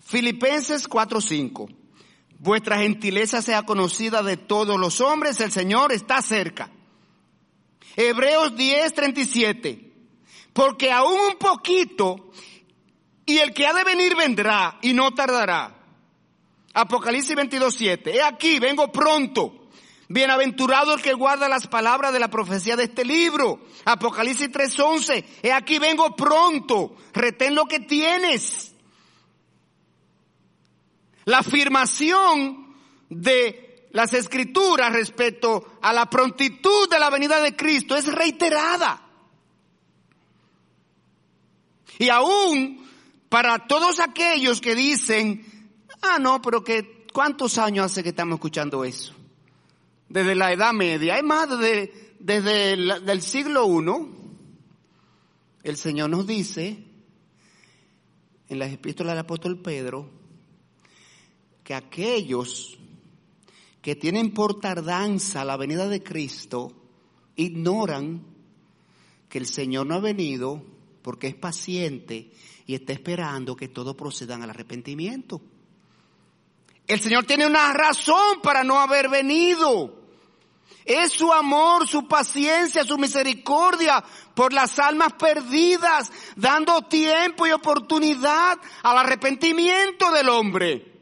Filipenses 0.00 0.88
4:5. 0.88 1.68
Vuestra 2.38 2.78
gentileza 2.78 3.42
sea 3.42 3.64
conocida 3.64 4.22
de 4.22 4.38
todos 4.38 4.80
los 4.80 5.02
hombres, 5.02 5.40
el 5.40 5.52
Señor 5.52 5.92
está 5.92 6.22
cerca. 6.22 6.70
Hebreos 7.96 8.54
10:37. 8.56 9.92
Porque 10.54 10.90
aún 10.90 11.20
un 11.32 11.36
poquito 11.36 12.30
y 13.26 13.38
el 13.38 13.52
que 13.52 13.66
ha 13.66 13.74
de 13.74 13.82
venir 13.82 14.14
vendrá 14.14 14.78
y 14.80 14.94
no 14.94 15.12
tardará. 15.12 15.76
Apocalipsis 16.72 17.34
22:7. 17.34 18.14
He 18.14 18.22
aquí, 18.22 18.60
vengo 18.60 18.92
pronto. 18.92 19.68
Bienaventurado 20.08 20.94
el 20.94 21.02
que 21.02 21.14
guarda 21.14 21.48
las 21.48 21.66
palabras 21.66 22.12
de 22.12 22.20
la 22.20 22.28
profecía 22.28 22.76
de 22.76 22.84
este 22.84 23.04
libro. 23.04 23.66
Apocalipsis 23.84 24.50
3:11. 24.52 25.24
He 25.42 25.52
aquí, 25.52 25.80
vengo 25.80 26.14
pronto. 26.14 26.94
Retén 27.12 27.56
lo 27.56 27.66
que 27.66 27.80
tienes. 27.80 28.72
La 31.24 31.38
afirmación 31.38 32.76
de 33.08 33.88
las 33.90 34.12
escrituras 34.14 34.92
respecto 34.92 35.78
a 35.82 35.92
la 35.92 36.08
prontitud 36.08 36.88
de 36.88 37.00
la 37.00 37.10
venida 37.10 37.40
de 37.40 37.56
Cristo 37.56 37.96
es 37.96 38.06
reiterada. 38.06 39.02
Y 41.98 42.10
aún 42.10 42.85
para 43.28 43.66
todos 43.66 44.00
aquellos 44.00 44.60
que 44.60 44.74
dicen, 44.74 45.44
ah, 46.02 46.18
no, 46.18 46.40
pero 46.40 46.62
que, 46.62 47.06
¿cuántos 47.12 47.58
años 47.58 47.86
hace 47.86 48.02
que 48.02 48.10
estamos 48.10 48.36
escuchando 48.36 48.84
eso? 48.84 49.14
Desde 50.08 50.34
la 50.34 50.52
Edad 50.52 50.72
Media, 50.72 51.18
es 51.18 51.24
más, 51.24 51.48
desde, 51.50 52.72
el 52.72 53.22
siglo 53.22 53.66
I, 53.66 54.08
el 55.64 55.76
Señor 55.76 56.10
nos 56.10 56.26
dice, 56.26 56.84
en 58.48 58.58
las 58.58 58.72
epístolas 58.72 59.14
del 59.14 59.24
apóstol 59.24 59.60
Pedro, 59.60 60.08
que 61.64 61.74
aquellos 61.74 62.78
que 63.82 63.96
tienen 63.96 64.32
por 64.32 64.60
tardanza 64.60 65.44
la 65.44 65.56
venida 65.56 65.88
de 65.88 66.02
Cristo 66.02 66.72
ignoran 67.34 68.22
que 69.28 69.38
el 69.38 69.46
Señor 69.46 69.86
no 69.86 69.94
ha 69.94 70.00
venido 70.00 70.62
porque 71.02 71.26
es 71.28 71.34
paciente 71.34 72.32
y 72.66 72.74
está 72.74 72.92
esperando 72.92 73.56
que 73.56 73.68
todos 73.68 73.94
procedan 73.94 74.42
al 74.42 74.50
arrepentimiento. 74.50 75.40
El 76.86 77.00
Señor 77.00 77.24
tiene 77.24 77.46
una 77.46 77.72
razón 77.72 78.40
para 78.42 78.64
no 78.64 78.78
haber 78.78 79.08
venido. 79.08 80.04
Es 80.84 81.12
su 81.12 81.32
amor, 81.32 81.88
su 81.88 82.06
paciencia, 82.06 82.84
su 82.84 82.96
misericordia 82.96 84.02
por 84.34 84.52
las 84.52 84.78
almas 84.78 85.14
perdidas, 85.14 86.12
dando 86.36 86.82
tiempo 86.82 87.46
y 87.46 87.50
oportunidad 87.50 88.58
al 88.82 88.98
arrepentimiento 88.98 90.12
del 90.12 90.28
hombre 90.28 90.96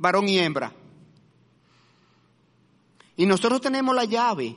varón 0.00 0.26
y 0.28 0.38
hembra. 0.38 0.72
Y 3.16 3.26
nosotros 3.26 3.60
tenemos 3.60 3.94
la 3.94 4.06
llave. 4.06 4.56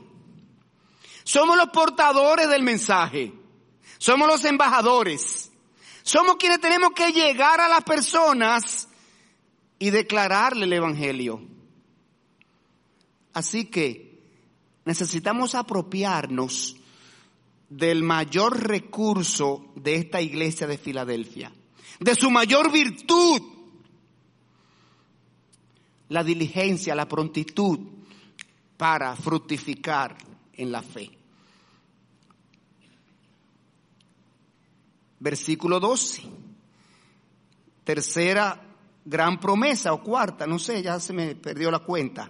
Somos 1.25 1.57
los 1.57 1.67
portadores 1.67 2.47
del 2.47 2.63
mensaje. 2.63 3.33
Somos 3.97 4.27
los 4.27 4.45
embajadores. 4.45 5.51
Somos 6.03 6.35
quienes 6.35 6.59
tenemos 6.59 6.91
que 6.91 7.11
llegar 7.11 7.61
a 7.61 7.69
las 7.69 7.83
personas 7.83 8.89
y 9.79 9.89
declararle 9.89 10.65
el 10.65 10.73
Evangelio. 10.73 11.41
Así 13.33 13.65
que 13.65 14.21
necesitamos 14.85 15.55
apropiarnos 15.55 16.75
del 17.69 18.03
mayor 18.03 18.67
recurso 18.67 19.71
de 19.75 19.95
esta 19.95 20.21
iglesia 20.21 20.67
de 20.67 20.77
Filadelfia, 20.77 21.51
de 21.99 22.15
su 22.15 22.29
mayor 22.29 22.71
virtud, 22.71 23.41
la 26.09 26.23
diligencia, 26.23 26.93
la 26.93 27.07
prontitud 27.07 27.79
para 28.77 29.15
fructificar 29.15 30.17
en 30.53 30.71
la 30.71 30.81
fe. 30.81 31.22
Versículo 35.23 35.79
12. 35.79 36.21
Tercera 37.85 38.61
gran 39.05 39.39
promesa 39.39 39.93
o 39.93 40.03
cuarta, 40.03 40.45
no 40.45 40.59
sé, 40.59 40.83
ya 40.83 40.99
se 40.99 41.13
me 41.13 41.33
perdió 41.35 41.71
la 41.71 41.79
cuenta. 41.79 42.29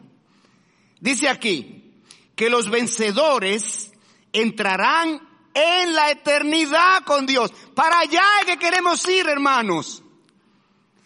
Dice 1.00 1.28
aquí 1.28 2.04
que 2.36 2.52
los 2.52 2.70
vencedores 2.70 3.92
entrarán 4.32 5.28
en 5.56 5.94
la 5.96 6.12
eternidad 6.12 7.04
con 7.04 7.26
Dios. 7.26 7.52
Para 7.74 7.98
allá 7.98 8.24
es 8.42 8.46
que 8.46 8.60
queremos 8.60 9.08
ir, 9.10 9.28
hermanos. 9.28 10.04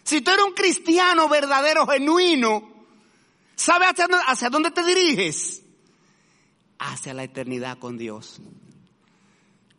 Si 0.02 0.20
tú 0.20 0.30
eres 0.30 0.44
un 0.44 0.52
cristiano 0.52 1.26
verdadero, 1.30 1.86
genuino, 1.86 2.70
¿sabes 3.56 3.94
hacia, 4.26 4.50
dónde 4.50 4.72
te 4.72 4.84
diriges? 4.84 5.62
Hacia 6.78 7.14
la 7.14 7.24
eternidad 7.24 7.78
con 7.78 7.96
Dios. 7.96 8.42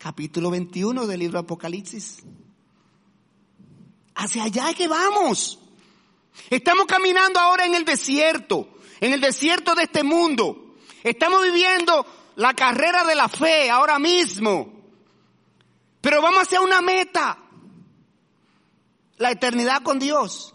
Capítulo 0.02 0.50
21 0.50 1.06
del 1.06 1.20
libro 1.20 1.40
Apocalipsis. 1.40 2.20
Hacia 4.14 4.44
allá 4.44 4.72
que 4.72 4.88
vamos. 4.88 5.58
Estamos 6.48 6.86
caminando 6.86 7.38
ahora 7.38 7.66
en 7.66 7.74
el 7.74 7.84
desierto, 7.84 8.78
en 8.98 9.12
el 9.12 9.20
desierto 9.20 9.74
de 9.74 9.82
este 9.82 10.02
mundo. 10.02 10.76
Estamos 11.04 11.42
viviendo 11.42 12.06
la 12.36 12.54
carrera 12.54 13.04
de 13.04 13.14
la 13.14 13.28
fe 13.28 13.68
ahora 13.68 13.98
mismo. 13.98 14.72
Pero 16.00 16.22
vamos 16.22 16.44
hacia 16.44 16.62
una 16.62 16.80
meta 16.80 17.36
la 19.18 19.30
eternidad 19.32 19.82
con 19.82 19.98
Dios. 19.98 20.54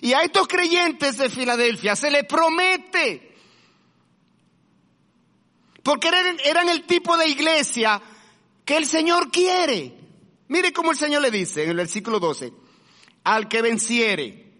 Y 0.00 0.14
a 0.14 0.22
estos 0.22 0.48
creyentes 0.48 1.18
de 1.18 1.28
Filadelfia 1.28 1.94
se 1.96 2.10
les 2.10 2.24
promete, 2.24 3.29
porque 5.82 6.08
eran, 6.08 6.68
el 6.68 6.84
tipo 6.84 7.16
de 7.16 7.28
iglesia 7.28 8.00
que 8.64 8.76
el 8.76 8.86
Señor 8.86 9.30
quiere. 9.30 9.96
Mire 10.48 10.72
cómo 10.72 10.90
el 10.90 10.96
Señor 10.96 11.22
le 11.22 11.30
dice 11.30 11.64
en 11.64 11.70
el 11.70 11.76
versículo 11.76 12.20
12, 12.20 12.52
al 13.24 13.48
que 13.48 13.62
venciere, 13.62 14.50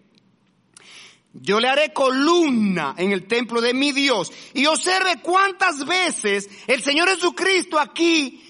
yo 1.33 1.59
le 1.59 1.69
haré 1.69 1.93
columna 1.93 2.95
en 2.97 3.11
el 3.11 3.27
templo 3.27 3.61
de 3.61 3.73
mi 3.73 3.91
Dios. 3.91 4.31
Y 4.53 4.65
observe 4.65 5.21
cuántas 5.21 5.85
veces 5.85 6.49
el 6.67 6.81
Señor 6.81 7.09
Jesucristo 7.09 7.79
aquí, 7.79 8.43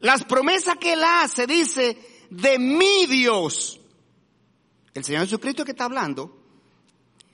las 0.00 0.24
promesas 0.24 0.76
que 0.76 0.94
él 0.94 1.04
hace, 1.04 1.46
dice, 1.46 2.26
de 2.30 2.58
mi 2.58 3.06
Dios. 3.06 3.80
El 4.94 5.04
Señor 5.04 5.22
Jesucristo 5.22 5.64
que 5.64 5.72
está 5.72 5.84
hablando. 5.84 6.38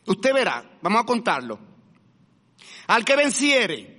Usted 0.06 0.32
verá, 0.32 0.78
vamos 0.82 1.02
a 1.02 1.06
contarlo. 1.06 1.58
Al 2.86 3.04
que 3.04 3.16
venciere, 3.16 3.95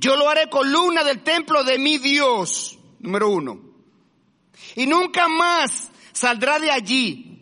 yo 0.00 0.16
lo 0.16 0.28
haré 0.28 0.48
columna 0.48 1.04
del 1.04 1.22
templo 1.22 1.64
de 1.64 1.78
mi 1.78 1.98
Dios. 1.98 2.78
Número 3.00 3.28
uno. 3.28 3.60
Y 4.74 4.86
nunca 4.86 5.28
más 5.28 5.90
saldrá 6.12 6.58
de 6.58 6.70
allí. 6.70 7.38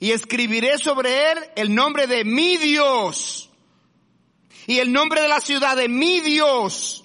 Y 0.00 0.10
escribiré 0.10 0.78
sobre 0.78 1.32
él 1.32 1.38
el 1.56 1.74
nombre 1.74 2.06
de 2.06 2.24
mi 2.24 2.56
Dios. 2.56 3.50
Y 4.66 4.78
el 4.78 4.92
nombre 4.92 5.22
de 5.22 5.28
la 5.28 5.40
ciudad 5.40 5.76
de 5.76 5.88
mi 5.88 6.20
Dios. 6.20 7.04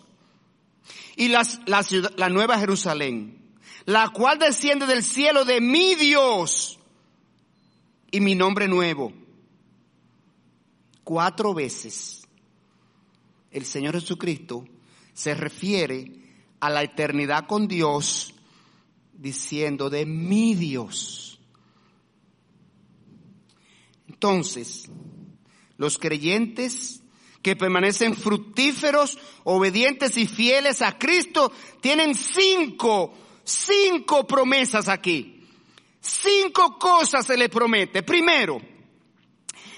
Y 1.15 1.29
la, 1.29 1.43
ciudad, 1.43 2.13
la 2.17 2.29
nueva 2.29 2.59
Jerusalén 2.59 3.37
la 3.87 4.09
cual 4.09 4.37
desciende 4.37 4.85
del 4.85 5.01
cielo 5.01 5.45
de 5.45 5.61
mi 5.61 5.95
Dios 5.95 6.77
y 8.11 8.19
mi 8.19 8.35
nombre 8.35 8.67
nuevo. 8.67 9.13
Cuatro 11.05 11.53
veces 11.53 12.27
el 13.49 13.63
Señor 13.63 13.93
Jesucristo 13.93 14.65
se 15.17 15.33
refiere 15.33 16.11
a 16.59 16.69
la 16.69 16.83
eternidad 16.83 17.47
con 17.47 17.67
Dios 17.67 18.35
diciendo 19.13 19.89
de 19.89 20.05
mi 20.05 20.53
Dios. 20.53 21.39
Entonces, 24.07 24.91
los 25.77 25.97
creyentes 25.97 27.01
que 27.41 27.55
permanecen 27.55 28.15
fructíferos, 28.15 29.17
obedientes 29.43 30.17
y 30.17 30.27
fieles 30.27 30.83
a 30.83 30.99
Cristo, 30.99 31.51
tienen 31.81 32.13
cinco, 32.13 33.11
cinco 33.43 34.27
promesas 34.27 34.87
aquí. 34.87 35.43
Cinco 35.99 36.77
cosas 36.77 37.25
se 37.25 37.37
les 37.37 37.49
promete. 37.49 38.03
Primero, 38.03 38.61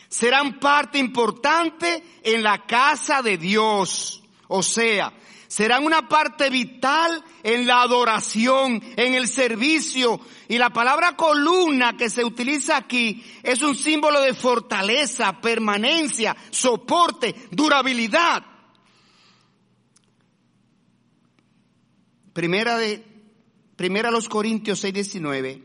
serán 0.10 0.60
parte 0.60 1.00
importante 1.00 2.04
en 2.24 2.44
la 2.44 2.66
casa 2.66 3.22
de 3.22 3.38
Dios. 3.38 4.22
O 4.50 4.62
sea, 4.62 5.14
serán 5.50 5.84
una 5.84 6.08
parte 6.08 6.52
vital 6.52 7.24
en 7.42 7.66
la 7.66 7.82
adoración, 7.82 8.82
en 8.96 9.16
el 9.16 9.28
servicio. 9.28 10.22
Y 10.48 10.60
la 10.60 10.70
palabra 10.70 11.16
columna 11.16 11.98
que 11.98 12.08
se 12.08 12.24
utiliza 12.24 12.78
aquí 12.78 13.24
es 13.42 13.64
un 13.64 13.76
símbolo 13.76 14.22
de 14.22 14.36
fortaleza, 14.36 15.42
permanencia, 15.42 16.38
soporte, 16.52 17.34
durabilidad. 17.50 18.46
Primera 22.32 22.78
de, 22.78 23.04
primera 23.76 24.12
los 24.12 24.30
Corintios 24.30 24.80
6, 24.80 24.94
19. 24.94 25.64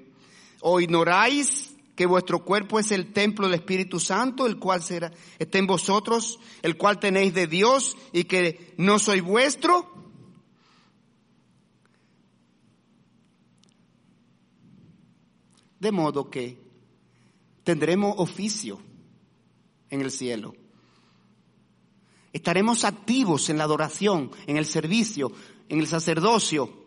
O 0.63 0.81
ignoráis 0.81 1.74
que 1.95 2.07
vuestro 2.07 2.45
cuerpo 2.45 2.79
es 2.79 2.91
el 2.91 3.13
templo 3.13 3.47
del 3.47 3.55
Espíritu 3.55 4.01
Santo, 4.01 4.47
el 4.47 4.59
cual 4.59 4.83
será, 4.83 5.13
está 5.39 5.59
en 5.59 5.67
vosotros, 5.67 6.41
el 6.63 6.77
cual 6.77 6.99
tenéis 6.99 7.35
de 7.35 7.47
Dios 7.47 7.97
y 8.13 8.25
que 8.25 8.75
no 8.79 8.99
soy 8.99 9.21
vuestro. 9.21 9.93
De 15.79 15.93
modo 15.93 16.31
que 16.31 16.59
tendremos 17.63 18.15
oficio 18.19 18.81
en 19.91 20.01
el 20.01 20.11
cielo. 20.11 20.55
Estaremos 22.33 22.85
activos 22.85 23.49
en 23.51 23.59
la 23.59 23.65
adoración, 23.65 24.33
en 24.47 24.57
el 24.57 24.67
servicio, 24.67 25.31
en 25.69 25.79
el 25.79 25.87
sacerdocio, 25.87 26.85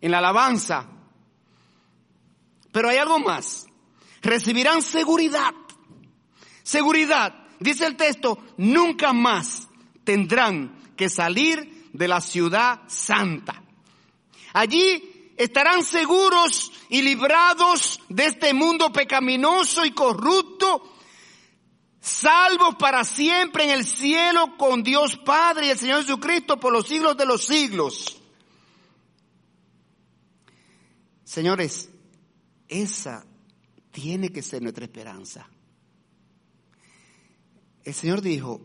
en 0.00 0.10
la 0.12 0.18
alabanza. 0.18 0.88
Pero 2.70 2.88
hay 2.88 2.98
algo 2.98 3.18
más 3.18 3.66
recibirán 4.22 4.82
seguridad. 4.82 5.52
Seguridad. 6.62 7.34
Dice 7.58 7.86
el 7.86 7.96
texto, 7.96 8.38
nunca 8.56 9.12
más 9.12 9.68
tendrán 10.04 10.94
que 10.96 11.08
salir 11.08 11.90
de 11.92 12.08
la 12.08 12.20
ciudad 12.20 12.80
santa. 12.86 13.62
Allí 14.52 15.32
estarán 15.36 15.82
seguros 15.82 16.72
y 16.88 17.02
librados 17.02 18.00
de 18.08 18.26
este 18.26 18.54
mundo 18.54 18.92
pecaminoso 18.92 19.84
y 19.84 19.92
corrupto, 19.92 20.94
salvos 22.00 22.76
para 22.76 23.04
siempre 23.04 23.64
en 23.64 23.70
el 23.70 23.84
cielo 23.84 24.56
con 24.56 24.82
Dios 24.82 25.16
Padre 25.16 25.66
y 25.66 25.70
el 25.70 25.78
Señor 25.78 26.02
Jesucristo 26.02 26.58
por 26.58 26.72
los 26.72 26.86
siglos 26.86 27.16
de 27.16 27.26
los 27.26 27.44
siglos. 27.44 28.20
Señores, 31.24 31.88
esa 32.68 33.24
tiene 33.92 34.32
que 34.32 34.42
ser 34.42 34.62
nuestra 34.62 34.84
esperanza. 34.84 35.48
El 37.84 37.94
Señor 37.94 38.22
dijo, 38.22 38.60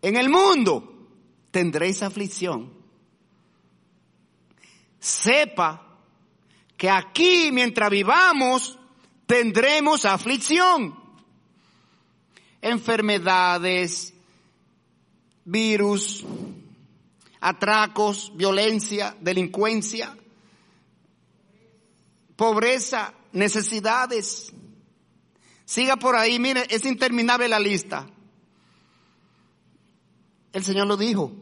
en 0.00 0.16
el 0.16 0.28
mundo 0.28 1.08
tendréis 1.50 2.02
aflicción. 2.02 2.72
Sepa 5.00 5.98
que 6.76 6.90
aquí 6.90 7.50
mientras 7.52 7.90
vivamos 7.90 8.78
tendremos 9.26 10.04
aflicción. 10.04 11.00
Enfermedades, 12.60 14.12
virus, 15.44 16.24
atracos, 17.40 18.32
violencia, 18.36 19.16
delincuencia, 19.20 20.16
pobreza, 22.36 23.14
necesidades. 23.32 24.52
Siga 25.64 25.96
por 25.96 26.16
ahí, 26.16 26.38
mire, 26.38 26.66
es 26.68 26.84
interminable 26.84 27.48
la 27.48 27.58
lista. 27.58 28.08
El 30.52 30.64
Señor 30.64 30.86
lo 30.86 30.96
dijo. 30.96 31.32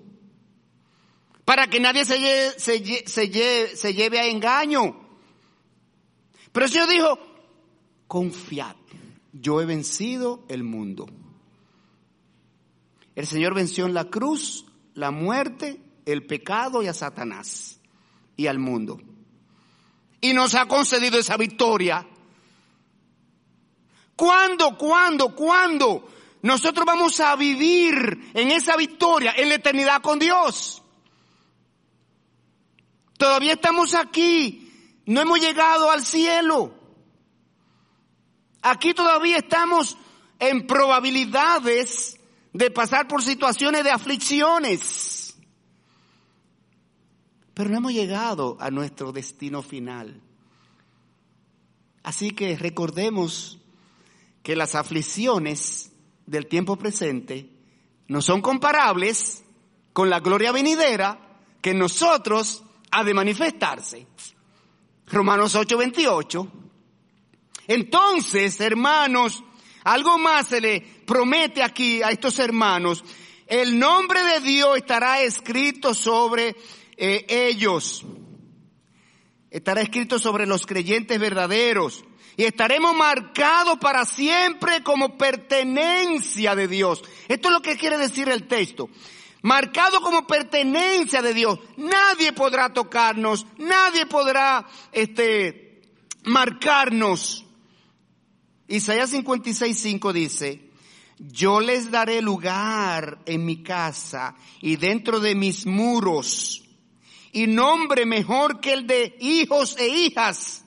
Para 1.44 1.66
que 1.66 1.80
nadie 1.80 2.04
se 2.04 2.18
lleve, 2.20 2.58
se, 2.58 3.76
se 3.76 3.94
lleve 3.94 4.20
a 4.20 4.26
engaño. 4.26 5.08
Pero 6.52 6.66
el 6.66 6.72
Señor 6.72 6.88
dijo, 6.88 7.18
confiad, 8.06 8.76
yo 9.32 9.60
he 9.60 9.66
vencido 9.66 10.44
el 10.48 10.62
mundo. 10.62 11.06
El 13.16 13.26
Señor 13.26 13.54
venció 13.54 13.86
en 13.86 13.94
la 13.94 14.04
cruz 14.04 14.66
la 14.94 15.10
muerte, 15.10 15.80
el 16.06 16.26
pecado 16.26 16.82
y 16.82 16.86
a 16.86 16.94
Satanás 16.94 17.80
y 18.36 18.46
al 18.46 18.58
mundo 18.58 19.00
y 20.20 20.32
nos 20.32 20.54
ha 20.54 20.66
concedido 20.66 21.18
esa 21.18 21.36
victoria. 21.36 22.06
¿Cuándo, 24.16 24.76
cuándo, 24.76 25.34
cuándo 25.34 26.08
nosotros 26.42 26.84
vamos 26.84 27.20
a 27.20 27.36
vivir 27.36 28.30
en 28.34 28.50
esa 28.50 28.76
victoria, 28.76 29.32
en 29.36 29.48
la 29.48 29.54
eternidad 29.54 30.02
con 30.02 30.18
Dios? 30.18 30.82
Todavía 33.16 33.54
estamos 33.54 33.94
aquí, 33.94 35.00
no 35.06 35.20
hemos 35.20 35.40
llegado 35.40 35.90
al 35.90 36.04
cielo. 36.04 36.74
Aquí 38.62 38.92
todavía 38.92 39.38
estamos 39.38 39.96
en 40.38 40.66
probabilidades 40.66 42.18
de 42.52 42.70
pasar 42.70 43.08
por 43.08 43.22
situaciones 43.22 43.84
de 43.84 43.90
aflicciones 43.90 45.29
pero 47.60 47.72
no 47.72 47.76
hemos 47.76 47.92
llegado 47.92 48.56
a 48.58 48.70
nuestro 48.70 49.12
destino 49.12 49.60
final. 49.60 50.18
Así 52.02 52.30
que 52.30 52.56
recordemos 52.56 53.58
que 54.42 54.56
las 54.56 54.74
aflicciones 54.74 55.92
del 56.24 56.46
tiempo 56.46 56.76
presente 56.76 57.50
no 58.08 58.22
son 58.22 58.40
comparables 58.40 59.44
con 59.92 60.08
la 60.08 60.20
gloria 60.20 60.52
venidera 60.52 61.38
que 61.60 61.74
nosotros 61.74 62.62
ha 62.92 63.04
de 63.04 63.12
manifestarse. 63.12 64.06
Romanos 65.08 65.54
8:28. 65.54 66.50
Entonces, 67.66 68.58
hermanos, 68.58 69.44
algo 69.84 70.16
más 70.16 70.46
se 70.46 70.62
le 70.62 70.80
promete 71.04 71.62
aquí 71.62 72.02
a 72.02 72.08
estos 72.08 72.38
hermanos. 72.38 73.04
El 73.46 73.78
nombre 73.78 74.22
de 74.22 74.40
Dios 74.40 74.78
estará 74.78 75.20
escrito 75.20 75.92
sobre 75.92 76.56
eh, 77.00 77.24
ellos. 77.28 78.04
Estará 79.50 79.80
escrito 79.80 80.18
sobre 80.18 80.46
los 80.46 80.66
creyentes 80.66 81.18
verdaderos. 81.18 82.04
Y 82.36 82.44
estaremos 82.44 82.94
marcados 82.94 83.78
para 83.78 84.04
siempre 84.04 84.82
como 84.82 85.16
pertenencia 85.18 86.54
de 86.54 86.68
Dios. 86.68 87.02
Esto 87.26 87.48
es 87.48 87.54
lo 87.54 87.62
que 87.62 87.76
quiere 87.76 87.98
decir 87.98 88.28
el 88.28 88.46
texto. 88.46 88.88
Marcado 89.42 90.00
como 90.02 90.26
pertenencia 90.26 91.22
de 91.22 91.34
Dios. 91.34 91.58
Nadie 91.78 92.32
podrá 92.32 92.72
tocarnos, 92.72 93.46
nadie 93.56 94.04
podrá, 94.06 94.66
este, 94.92 95.82
marcarnos. 96.24 97.46
Isaías 98.68 99.12
56.5 99.12 100.12
dice, 100.12 100.70
yo 101.18 101.60
les 101.60 101.90
daré 101.90 102.20
lugar 102.20 103.20
en 103.24 103.44
mi 103.44 103.62
casa 103.62 104.36
y 104.60 104.76
dentro 104.76 105.18
de 105.18 105.34
mis 105.34 105.66
muros 105.66 106.69
y 107.32 107.46
nombre 107.46 108.06
mejor 108.06 108.60
que 108.60 108.72
el 108.72 108.86
de 108.86 109.16
hijos 109.20 109.76
e 109.78 109.88
hijas. 109.88 110.64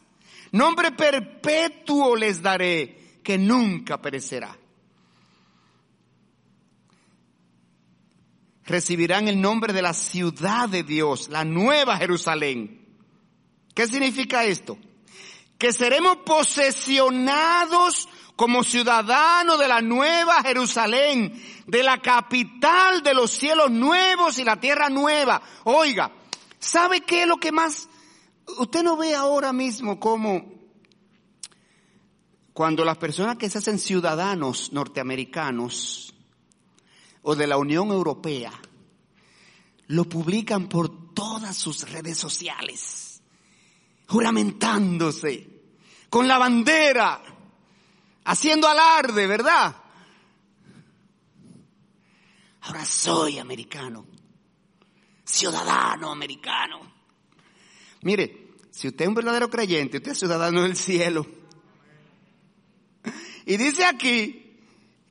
Nombre 0.51 0.91
perpetuo 0.91 2.16
les 2.16 2.41
daré, 2.41 3.20
que 3.24 3.38
nunca 3.38 4.01
perecerá. 4.01 4.57
Recibirán 8.66 9.28
el 9.28 9.41
nombre 9.41 9.74
de 9.74 9.82
la 9.82 9.93
ciudad 9.93 10.70
de 10.70 10.84
Dios, 10.84 11.30
la 11.30 11.43
nueva 11.43 11.97
Jerusalén. 11.97 12.86
¿Qué 13.74 13.88
significa 13.88 14.45
esto? 14.45 14.78
Que 15.57 15.74
seremos 15.74 16.18
posesionados 16.18 18.07
como 18.36 18.64
ciudadanos 18.64 19.59
de 19.59 19.68
la 19.68 19.82
nueva 19.82 20.41
Jerusalén, 20.43 21.41
de 21.68 21.84
la 21.84 21.99
capital 21.99 23.03
de 23.03 23.14
los 23.14 23.32
cielos 23.32 23.70
nuevos 23.72 24.38
y 24.38 24.43
la 24.43 24.59
tierra 24.59 24.89
nueva. 24.89 25.41
Oiga, 25.66 26.11
¿Sabe 26.64 27.01
qué 27.01 27.24
es 27.24 27.28
lo 27.28 27.38
que 27.38 27.51
más... 27.51 27.89
Usted 28.57 28.84
no 28.84 28.95
ve 28.95 29.16
ahora 29.16 29.51
mismo 29.51 29.99
cómo 29.99 30.51
cuando 32.53 32.86
las 32.86 32.97
personas 32.97 33.38
que 33.38 33.49
se 33.49 33.57
hacen 33.57 33.78
ciudadanos 33.80 34.72
norteamericanos 34.72 36.14
o 37.22 37.36
de 37.36 37.47
la 37.47 37.57
Unión 37.57 37.89
Europea 37.89 38.51
lo 39.88 40.05
publican 40.05 40.70
por 40.70 41.14
todas 41.14 41.57
sus 41.57 41.89
redes 41.89 42.18
sociales, 42.18 43.22
juramentándose, 44.07 45.49
con 46.09 46.28
la 46.28 46.38
bandera, 46.38 47.22
haciendo 48.24 48.68
alarde, 48.68 49.28
¿verdad? 49.28 49.76
Ahora 52.61 52.86
soy 52.86 53.39
americano, 53.39 54.05
ciudadano 55.34 56.12
americano. 56.12 56.80
Mire, 58.02 58.52
si 58.70 58.88
usted 58.88 59.06
es 59.06 59.08
un 59.08 59.16
verdadero 59.16 59.50
creyente, 59.50 59.98
usted 59.98 60.12
es 60.12 60.20
ciudadano 60.20 60.62
del 60.62 60.76
cielo. 60.76 61.26
Y 63.46 63.58
dice 63.58 63.84
aquí 63.84 64.60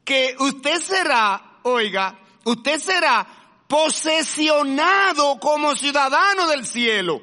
que 0.04 0.36
usted 0.38 0.80
será, 0.80 1.58
oiga, 1.64 2.18
usted 2.44 2.78
será 2.78 3.26
posesionado 3.66 5.40
como 5.40 5.74
ciudadano 5.74 6.46
del 6.46 6.64
cielo. 6.66 7.20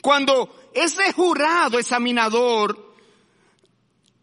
Cuando 0.00 0.70
ese 0.74 1.12
jurado 1.12 1.78
examinador 1.78 2.94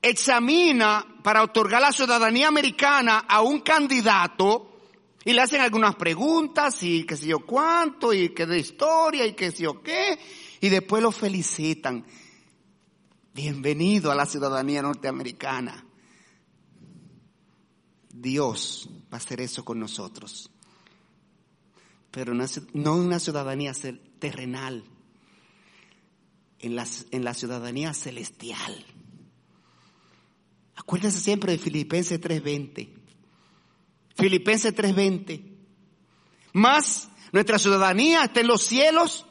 examina 0.01 1.05
para 1.21 1.43
otorgar 1.43 1.81
la 1.81 1.91
ciudadanía 1.91 2.47
americana 2.47 3.25
a 3.27 3.41
un 3.41 3.59
candidato 3.59 4.68
y 5.29 5.33
le 5.33 5.41
hacen 5.43 5.61
algunas 5.61 5.93
preguntas 5.93 6.81
y 6.81 7.03
qué 7.03 7.15
sé 7.15 7.27
yo 7.27 7.45
cuánto 7.45 8.11
y 8.11 8.29
qué 8.29 8.47
de 8.47 8.57
historia 8.57 9.27
y 9.27 9.33
qué 9.33 9.51
sé 9.51 9.61
yo 9.61 9.83
qué 9.83 10.17
y 10.59 10.69
después 10.69 11.03
lo 11.03 11.11
felicitan. 11.11 12.03
Bienvenido 13.35 14.09
a 14.09 14.15
la 14.15 14.25
ciudadanía 14.25 14.81
norteamericana. 14.81 15.85
Dios 18.09 18.89
va 19.03 19.05
a 19.11 19.15
hacer 19.17 19.39
eso 19.41 19.63
con 19.63 19.79
nosotros. 19.79 20.49
Pero 22.09 22.33
no 22.33 22.95
una 22.95 23.19
ciudadanía 23.19 23.73
terrenal, 24.17 24.83
en 26.57 26.75
la, 26.75 26.87
en 27.11 27.23
la 27.23 27.35
ciudadanía 27.35 27.93
celestial. 27.93 28.83
Acuérdense 30.75 31.19
siempre 31.19 31.51
de 31.51 31.59
Filipenses 31.59 32.19
3:20. 32.19 32.98
Filipenses 34.19 34.75
3:20. 34.75 35.41
Más 36.53 37.09
nuestra 37.31 37.57
ciudadanía 37.57 38.25
está 38.25 38.41
en 38.41 38.47
los 38.47 38.63
cielos, 38.63 39.25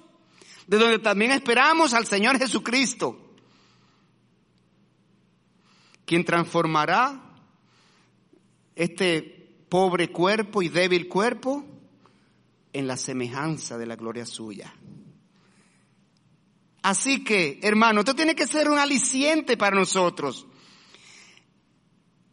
de 0.66 0.78
donde 0.78 0.98
también 0.98 1.32
esperamos 1.32 1.94
al 1.94 2.06
Señor 2.06 2.38
Jesucristo, 2.38 3.34
quien 6.04 6.24
transformará 6.24 7.22
este 8.74 9.64
pobre 9.68 10.10
cuerpo 10.10 10.62
y 10.62 10.68
débil 10.68 11.08
cuerpo 11.08 11.64
en 12.72 12.86
la 12.86 12.96
semejanza 12.96 13.76
de 13.76 13.86
la 13.86 13.96
gloria 13.96 14.24
suya. 14.24 14.74
Así 16.82 17.24
que, 17.24 17.58
hermano, 17.62 18.00
esto 18.00 18.14
tiene 18.14 18.34
que 18.34 18.46
ser 18.46 18.70
un 18.70 18.78
aliciente 18.78 19.56
para 19.56 19.76
nosotros 19.76 20.46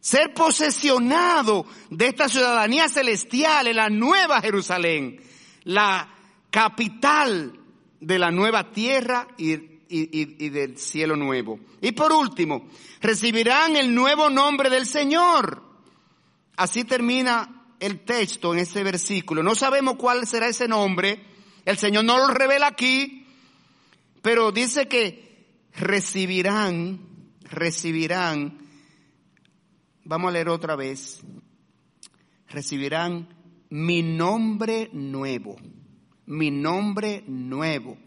ser 0.06 0.32
posesionado 0.32 1.66
de 1.90 2.06
esta 2.06 2.28
ciudadanía 2.28 2.88
celestial 2.88 3.66
en 3.66 3.74
la 3.74 3.90
nueva 3.90 4.40
Jerusalén, 4.40 5.20
la 5.64 6.08
capital 6.48 7.58
de 7.98 8.16
la 8.16 8.30
nueva 8.30 8.70
tierra 8.70 9.26
y, 9.36 9.54
y, 9.88 10.48
del 10.48 10.78
cielo 10.78 11.16
nuevo. 11.16 11.58
Y 11.80 11.90
por 11.90 12.12
último, 12.12 12.68
recibirán 13.00 13.74
el 13.74 13.92
nuevo 13.92 14.30
nombre 14.30 14.70
del 14.70 14.86
Señor. 14.86 15.60
Así 16.56 16.84
termina 16.84 17.64
el 17.80 18.04
texto 18.04 18.54
en 18.54 18.60
ese 18.60 18.84
versículo. 18.84 19.42
No 19.42 19.56
sabemos 19.56 19.96
cuál 19.96 20.24
será 20.24 20.46
ese 20.46 20.68
nombre. 20.68 21.20
El 21.64 21.78
Señor 21.78 22.04
no 22.04 22.16
lo 22.18 22.28
revela 22.28 22.68
aquí, 22.68 23.26
pero 24.22 24.52
dice 24.52 24.86
que 24.86 25.48
recibirán, 25.74 27.00
recibirán 27.50 28.65
Vamos 30.08 30.28
a 30.28 30.32
leer 30.32 30.48
otra 30.48 30.76
vez. 30.76 31.20
Recibirán 32.48 33.28
mi 33.70 34.04
nombre 34.04 34.88
nuevo. 34.92 35.56
Mi 36.26 36.52
nombre 36.52 37.24
nuevo. 37.26 37.98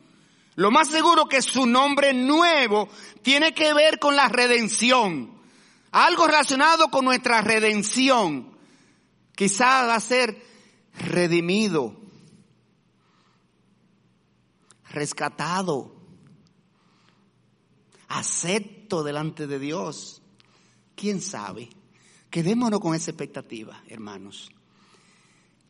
Lo 0.56 0.72
más 0.72 0.88
seguro 0.88 1.26
que 1.26 1.42
su 1.42 1.66
nombre 1.66 2.14
nuevo 2.14 2.88
tiene 3.22 3.54
que 3.54 3.74
ver 3.74 4.00
con 4.00 4.16
la 4.16 4.30
redención. 4.30 5.42
Algo 5.92 6.26
relacionado 6.26 6.90
con 6.90 7.04
nuestra 7.04 7.42
redención. 7.42 8.58
Quizá 9.36 9.86
va 9.86 9.96
a 9.96 10.00
ser 10.00 10.42
redimido, 10.94 12.00
rescatado, 14.90 15.96
acepto 18.08 19.04
delante 19.04 19.48
de 19.48 19.60
Dios. 19.60 20.22
¿Quién 20.96 21.20
sabe? 21.20 21.70
Quedémonos 22.30 22.80
con 22.80 22.96
esa 22.96 23.12
expectativa, 23.12 23.84
hermanos. 23.88 24.52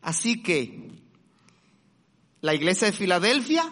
Así 0.02 0.42
que 0.42 0.90
la 2.40 2.54
iglesia 2.54 2.86
de 2.86 2.92
Filadelfia 2.92 3.70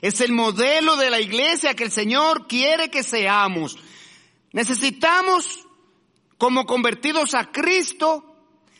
es 0.00 0.20
el 0.20 0.32
modelo 0.32 0.96
de 0.96 1.10
la 1.10 1.20
iglesia 1.20 1.74
que 1.74 1.84
el 1.84 1.90
Señor 1.90 2.46
quiere 2.46 2.90
que 2.90 3.02
seamos. 3.02 3.76
Necesitamos, 4.52 5.66
como 6.38 6.66
convertidos 6.66 7.34
a 7.34 7.50
Cristo, 7.52 8.24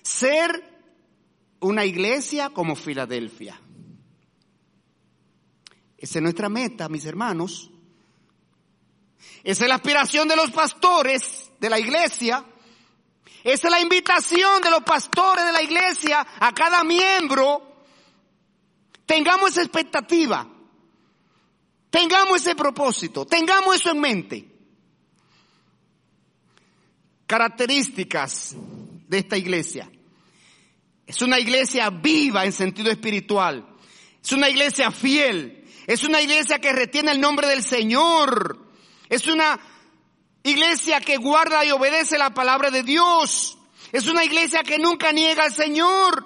ser 0.03 0.65
una 1.61 1.85
iglesia 1.85 2.51
como 2.51 2.75
Filadelfia. 2.75 3.61
Esa 5.99 6.19
es 6.19 6.23
nuestra 6.23 6.49
meta, 6.49 6.89
mis 6.89 7.05
hermanos. 7.05 7.71
Esa 9.45 9.65
es 9.65 9.69
la 9.69 9.75
aspiración 9.75 10.27
de 10.29 10.37
los 10.37 10.51
pastores 10.51 11.51
de 11.61 11.69
la 11.71 11.79
iglesia. 11.79 12.45
Esa 13.43 13.69
es 13.69 13.71
la 13.71 13.81
invitación 13.81 14.63
de 14.63 14.71
los 14.71 14.83
pastores 14.83 15.45
de 15.45 15.53
la 15.53 15.63
iglesia 15.63 16.27
a 16.39 16.53
cada 16.53 16.85
miembro. 16.85 17.85
Tengamos 19.07 19.53
esa 19.53 19.63
expectativa. 19.63 20.47
Tengamos 21.91 22.41
ese 22.41 22.55
propósito. 22.55 23.27
Tengamos 23.27 23.77
eso 23.77 23.91
en 23.91 24.01
mente. 24.01 24.49
Características 27.27 28.55
de 28.57 29.19
esta 29.19 29.37
iglesia. 29.37 29.91
Es 31.07 31.23
una 31.23 31.41
iglesia 31.41 31.91
viva 31.91 32.45
en 32.45 32.53
sentido 32.53 32.91
espiritual. 32.91 33.67
Es 34.23 34.33
una 34.33 34.49
iglesia 34.49 34.93
fiel. 34.93 35.65
Es 35.87 36.05
una 36.05 36.21
iglesia 36.21 36.61
que 36.61 36.73
retiene 36.73 37.11
el 37.11 37.21
nombre 37.21 37.49
del 37.49 37.65
Señor. 37.65 38.71
Es 39.09 39.27
una 39.27 39.59
Iglesia 40.43 41.01
que 41.01 41.17
guarda 41.17 41.65
y 41.65 41.71
obedece 41.71 42.19
la 42.19 42.31
palabra 42.31 42.71
de 42.71 42.83
Dios. 42.83 43.59
Es 43.93 44.07
una 44.07 44.25
iglesia 44.25 44.63
que 44.63 44.79
nunca 44.79 45.13
niega 45.13 45.45
al 45.45 45.53
Señor. 45.53 46.25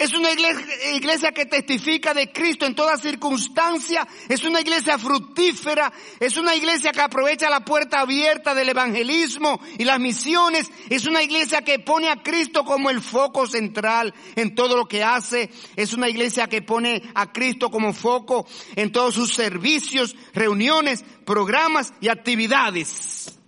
Es 0.00 0.14
una 0.14 0.30
iglesia, 0.32 1.30
que 1.32 1.44
testifica 1.44 2.14
de 2.14 2.32
Cristo 2.32 2.64
en 2.64 2.74
toda 2.74 2.96
circunstancia. 2.96 4.08
Es 4.30 4.44
una 4.44 4.62
iglesia 4.62 4.96
fructífera. 4.96 5.92
Es 6.18 6.38
una 6.38 6.54
iglesia 6.54 6.90
que 6.90 7.02
aprovecha 7.02 7.50
la 7.50 7.60
puerta 7.60 8.00
abierta 8.00 8.54
del 8.54 8.70
evangelismo 8.70 9.60
y 9.76 9.84
las 9.84 10.00
misiones. 10.00 10.70
Es 10.88 11.04
una 11.06 11.22
iglesia 11.22 11.60
que 11.60 11.80
pone 11.80 12.08
a 12.08 12.22
Cristo 12.22 12.64
como 12.64 12.88
el 12.88 13.02
foco 13.02 13.46
central 13.46 14.14
en 14.36 14.54
todo 14.54 14.74
lo 14.74 14.88
que 14.88 15.04
hace. 15.04 15.50
Es 15.76 15.92
una 15.92 16.08
iglesia 16.08 16.46
que 16.46 16.62
pone 16.62 17.02
a 17.14 17.30
Cristo 17.30 17.70
como 17.70 17.92
foco 17.92 18.46
en 18.76 18.92
todos 18.92 19.14
sus 19.14 19.34
servicios, 19.34 20.16
reuniones, 20.32 21.04
programas 21.26 21.92
y 22.00 22.08
actividades. 22.08 23.38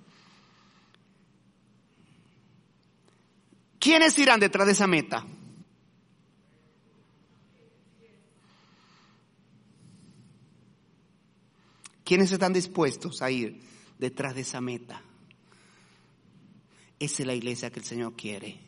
¿Quiénes 3.79 4.19
irán 4.19 4.39
detrás 4.39 4.67
de 4.67 4.75
esa 4.75 4.87
meta? 4.87 5.25
¿Quiénes 12.13 12.31
están 12.31 12.53
dispuestos 12.53 13.23
a 13.23 13.31
ir 13.31 13.59
detrás 13.99 14.35
de 14.35 14.43
esa 14.43 14.61
meta? 14.61 15.01
Esa 16.99 17.23
es 17.23 17.27
la 17.27 17.35
iglesia 17.35 17.71
que 17.71 17.81
el 17.81 17.87
Señor 17.87 18.15
quiere. 18.15 18.61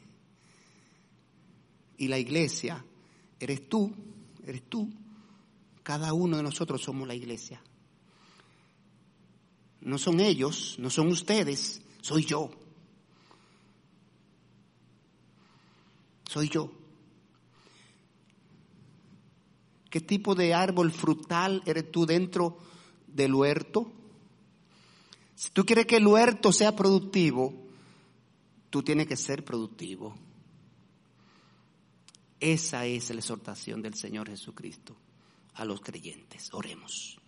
Y 1.99 2.09
la 2.09 2.19
iglesia 2.19 2.83
eres 3.39 3.69
tú, 3.69 3.93
eres 4.47 4.63
tú. 4.71 4.91
Cada 5.83 6.15
uno 6.15 6.39
de 6.39 6.43
nosotros 6.43 6.81
somos 6.81 7.07
la 7.07 7.15
iglesia. 7.15 7.63
No 9.83 9.99
son 9.99 10.21
ellos, 10.21 10.77
no 10.79 10.89
son 10.89 11.09
ustedes, 11.09 11.83
soy 12.01 12.25
yo. 12.25 12.51
Soy 16.31 16.49
yo. 16.49 16.73
¿Qué 19.91 20.01
tipo 20.01 20.35
de 20.35 20.55
árbol 20.55 20.91
frutal 20.91 21.63
eres 21.67 21.93
tú 21.93 22.07
dentro 22.07 22.73
del 23.15 23.35
huerto. 23.35 23.91
Si 25.35 25.51
tú 25.51 25.65
quieres 25.65 25.87
que 25.87 25.97
el 25.97 26.07
huerto 26.07 26.53
sea 26.53 26.77
productivo, 26.77 27.55
tú 28.71 28.83
tienes 28.83 29.07
que 29.07 29.17
ser 29.17 29.45
productivo. 29.45 30.15
Esa 32.41 32.85
es 32.85 33.09
la 33.11 33.21
exhortación 33.21 33.81
del 33.81 33.95
Señor 33.95 34.29
Jesucristo 34.29 34.97
a 35.55 35.65
los 35.65 35.81
creyentes. 35.81 36.53
Oremos. 36.53 37.19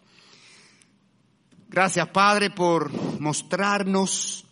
Gracias, 1.69 2.09
Padre, 2.09 2.51
por 2.51 2.93
mostrarnos 3.21 4.45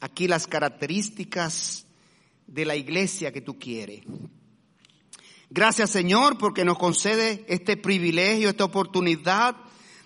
aquí 0.00 0.28
las 0.28 0.46
características 0.46 1.86
de 2.46 2.64
la 2.64 2.76
iglesia 2.76 3.32
que 3.32 3.40
tú 3.40 3.58
quieres. 3.58 4.02
Gracias, 5.48 5.90
Señor, 5.90 6.38
porque 6.38 6.64
nos 6.64 6.78
concede 6.78 7.44
este 7.48 7.76
privilegio, 7.76 8.48
esta 8.48 8.64
oportunidad 8.64 9.56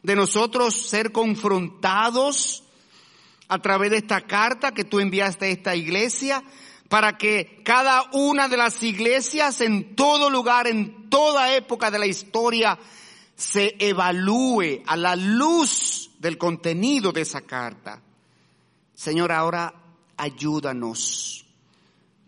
de 0.03 0.17
nosotros 0.17 0.75
ser 0.89 1.13
confrontados 1.13 2.65
a 3.49 3.59
través 3.59 3.91
de 3.91 3.99
esta 3.99 4.21
carta 4.23 4.73
que 4.73 4.85
tú 4.85 5.01
enviaste 5.01 5.47
a 5.47 5.49
esta 5.49 5.77
iglesia, 5.77 6.43
para 6.89 7.17
que 7.17 7.63
cada 7.65 8.11
una 8.13 8.49
de 8.49 8.57
las 8.57 8.83
iglesias 8.83 9.61
en 9.61 9.95
todo 9.95 10.29
lugar, 10.29 10.67
en 10.67 11.09
toda 11.09 11.55
época 11.55 11.91
de 11.91 11.99
la 12.01 12.07
historia, 12.07 12.79
se 13.37 13.77
evalúe 13.79 14.83
a 14.87 14.97
la 14.97 15.17
luz 15.17 16.11
del 16.19 16.37
contenido 16.37 17.13
de 17.13 17.23
esa 17.23 17.43
carta. 17.43 18.03
Señor, 18.95 19.33
ahora 19.33 19.73
ayúdanos, 20.17 21.47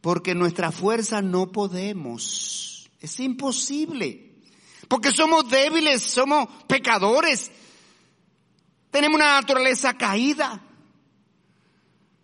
porque 0.00 0.34
nuestra 0.34 0.72
fuerza 0.72 1.20
no 1.20 1.52
podemos, 1.52 2.88
es 3.00 3.20
imposible, 3.20 4.30
porque 4.88 5.10
somos 5.10 5.48
débiles, 5.50 6.02
somos 6.02 6.48
pecadores, 6.66 7.50
tenemos 8.92 9.16
una 9.16 9.40
naturaleza 9.40 9.94
caída. 9.94 10.60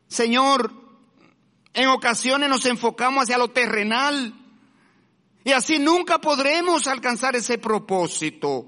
Señor, 0.07 0.71
en 1.73 1.89
ocasiones 1.89 2.51
nos 2.51 2.67
enfocamos 2.67 3.23
hacia 3.23 3.39
lo 3.39 3.49
terrenal 3.49 4.35
y 5.45 5.53
así 5.53 5.79
nunca 5.79 6.21
podremos 6.21 6.87
alcanzar 6.87 7.35
ese 7.37 7.57
propósito. 7.57 8.67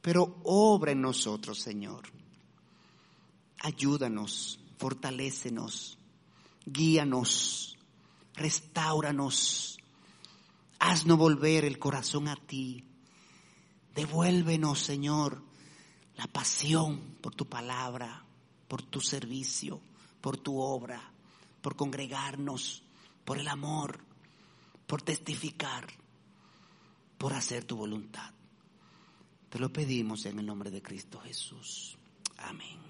Pero 0.00 0.38
obra 0.44 0.92
en 0.92 1.02
nosotros, 1.02 1.58
Señor. 1.58 2.04
Ayúdanos, 3.58 4.60
fortalécenos, 4.78 5.98
guíanos, 6.64 7.76
restauranos. 8.34 9.78
Haznos 10.78 11.18
volver 11.18 11.64
el 11.64 11.80
corazón 11.80 12.28
a 12.28 12.36
ti. 12.36 12.84
Devuélvenos, 13.92 14.78
Señor, 14.78 15.42
la 16.16 16.26
pasión 16.26 17.16
por 17.20 17.34
tu 17.34 17.46
palabra, 17.46 18.24
por 18.68 18.82
tu 18.82 19.00
servicio 19.00 19.80
por 20.26 20.38
tu 20.38 20.58
obra, 20.58 21.00
por 21.62 21.76
congregarnos, 21.76 22.82
por 23.24 23.38
el 23.38 23.46
amor, 23.46 24.00
por 24.84 25.00
testificar, 25.00 25.86
por 27.16 27.32
hacer 27.32 27.62
tu 27.62 27.76
voluntad. 27.76 28.32
Te 29.48 29.60
lo 29.60 29.72
pedimos 29.72 30.26
en 30.26 30.40
el 30.40 30.46
nombre 30.46 30.72
de 30.72 30.82
Cristo 30.82 31.20
Jesús. 31.20 31.96
Amén. 32.38 32.85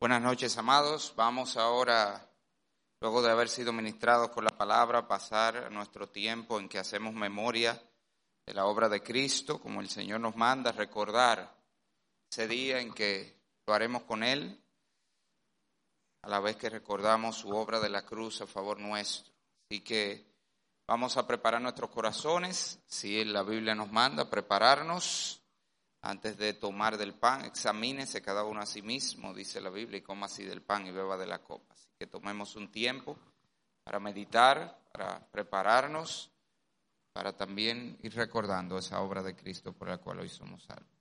Buenas 0.00 0.22
noches, 0.22 0.56
amados. 0.56 1.12
Vamos 1.14 1.58
ahora, 1.58 2.26
luego 3.02 3.20
de 3.20 3.30
haber 3.30 3.50
sido 3.50 3.70
ministrados 3.70 4.30
con 4.30 4.44
la 4.44 4.56
palabra, 4.56 5.06
pasar 5.06 5.70
nuestro 5.70 6.08
tiempo 6.08 6.58
en 6.58 6.70
que 6.70 6.78
hacemos 6.78 7.12
memoria 7.12 7.78
de 8.46 8.54
la 8.54 8.64
obra 8.64 8.88
de 8.88 9.02
Cristo, 9.02 9.60
como 9.60 9.82
el 9.82 9.90
Señor 9.90 10.20
nos 10.20 10.36
manda, 10.36 10.72
recordar 10.72 11.54
ese 12.32 12.48
día 12.48 12.80
en 12.80 12.94
que 12.94 13.42
lo 13.66 13.74
haremos 13.74 14.04
con 14.04 14.22
Él, 14.22 14.58
a 16.22 16.30
la 16.30 16.40
vez 16.40 16.56
que 16.56 16.70
recordamos 16.70 17.36
su 17.36 17.50
obra 17.50 17.78
de 17.78 17.90
la 17.90 18.06
cruz 18.06 18.40
a 18.40 18.46
favor 18.46 18.80
nuestro. 18.80 19.30
Así 19.68 19.82
que 19.82 20.24
vamos 20.88 21.18
a 21.18 21.26
preparar 21.26 21.60
nuestros 21.60 21.90
corazones, 21.90 22.82
si 22.86 23.22
la 23.26 23.42
Biblia 23.42 23.74
nos 23.74 23.92
manda, 23.92 24.30
prepararnos 24.30 25.39
antes 26.02 26.38
de 26.38 26.54
tomar 26.54 26.96
del 26.96 27.14
pan, 27.14 27.44
examínese 27.44 28.22
cada 28.22 28.44
uno 28.44 28.60
a 28.60 28.66
sí 28.66 28.82
mismo, 28.82 29.34
dice 29.34 29.60
la 29.60 29.70
Biblia, 29.70 29.98
y 29.98 30.02
coma 30.02 30.26
así 30.26 30.44
del 30.44 30.62
pan 30.62 30.86
y 30.86 30.90
beba 30.90 31.16
de 31.16 31.26
la 31.26 31.42
copa. 31.42 31.74
Así 31.74 31.90
que 31.98 32.06
tomemos 32.06 32.56
un 32.56 32.70
tiempo 32.70 33.18
para 33.84 34.00
meditar, 34.00 34.78
para 34.92 35.26
prepararnos, 35.30 36.30
para 37.12 37.36
también 37.36 37.98
ir 38.02 38.14
recordando 38.14 38.78
esa 38.78 39.00
obra 39.00 39.22
de 39.22 39.34
Cristo 39.34 39.72
por 39.72 39.88
la 39.88 39.98
cual 39.98 40.20
hoy 40.20 40.28
somos 40.28 40.62
salvos. 40.62 40.99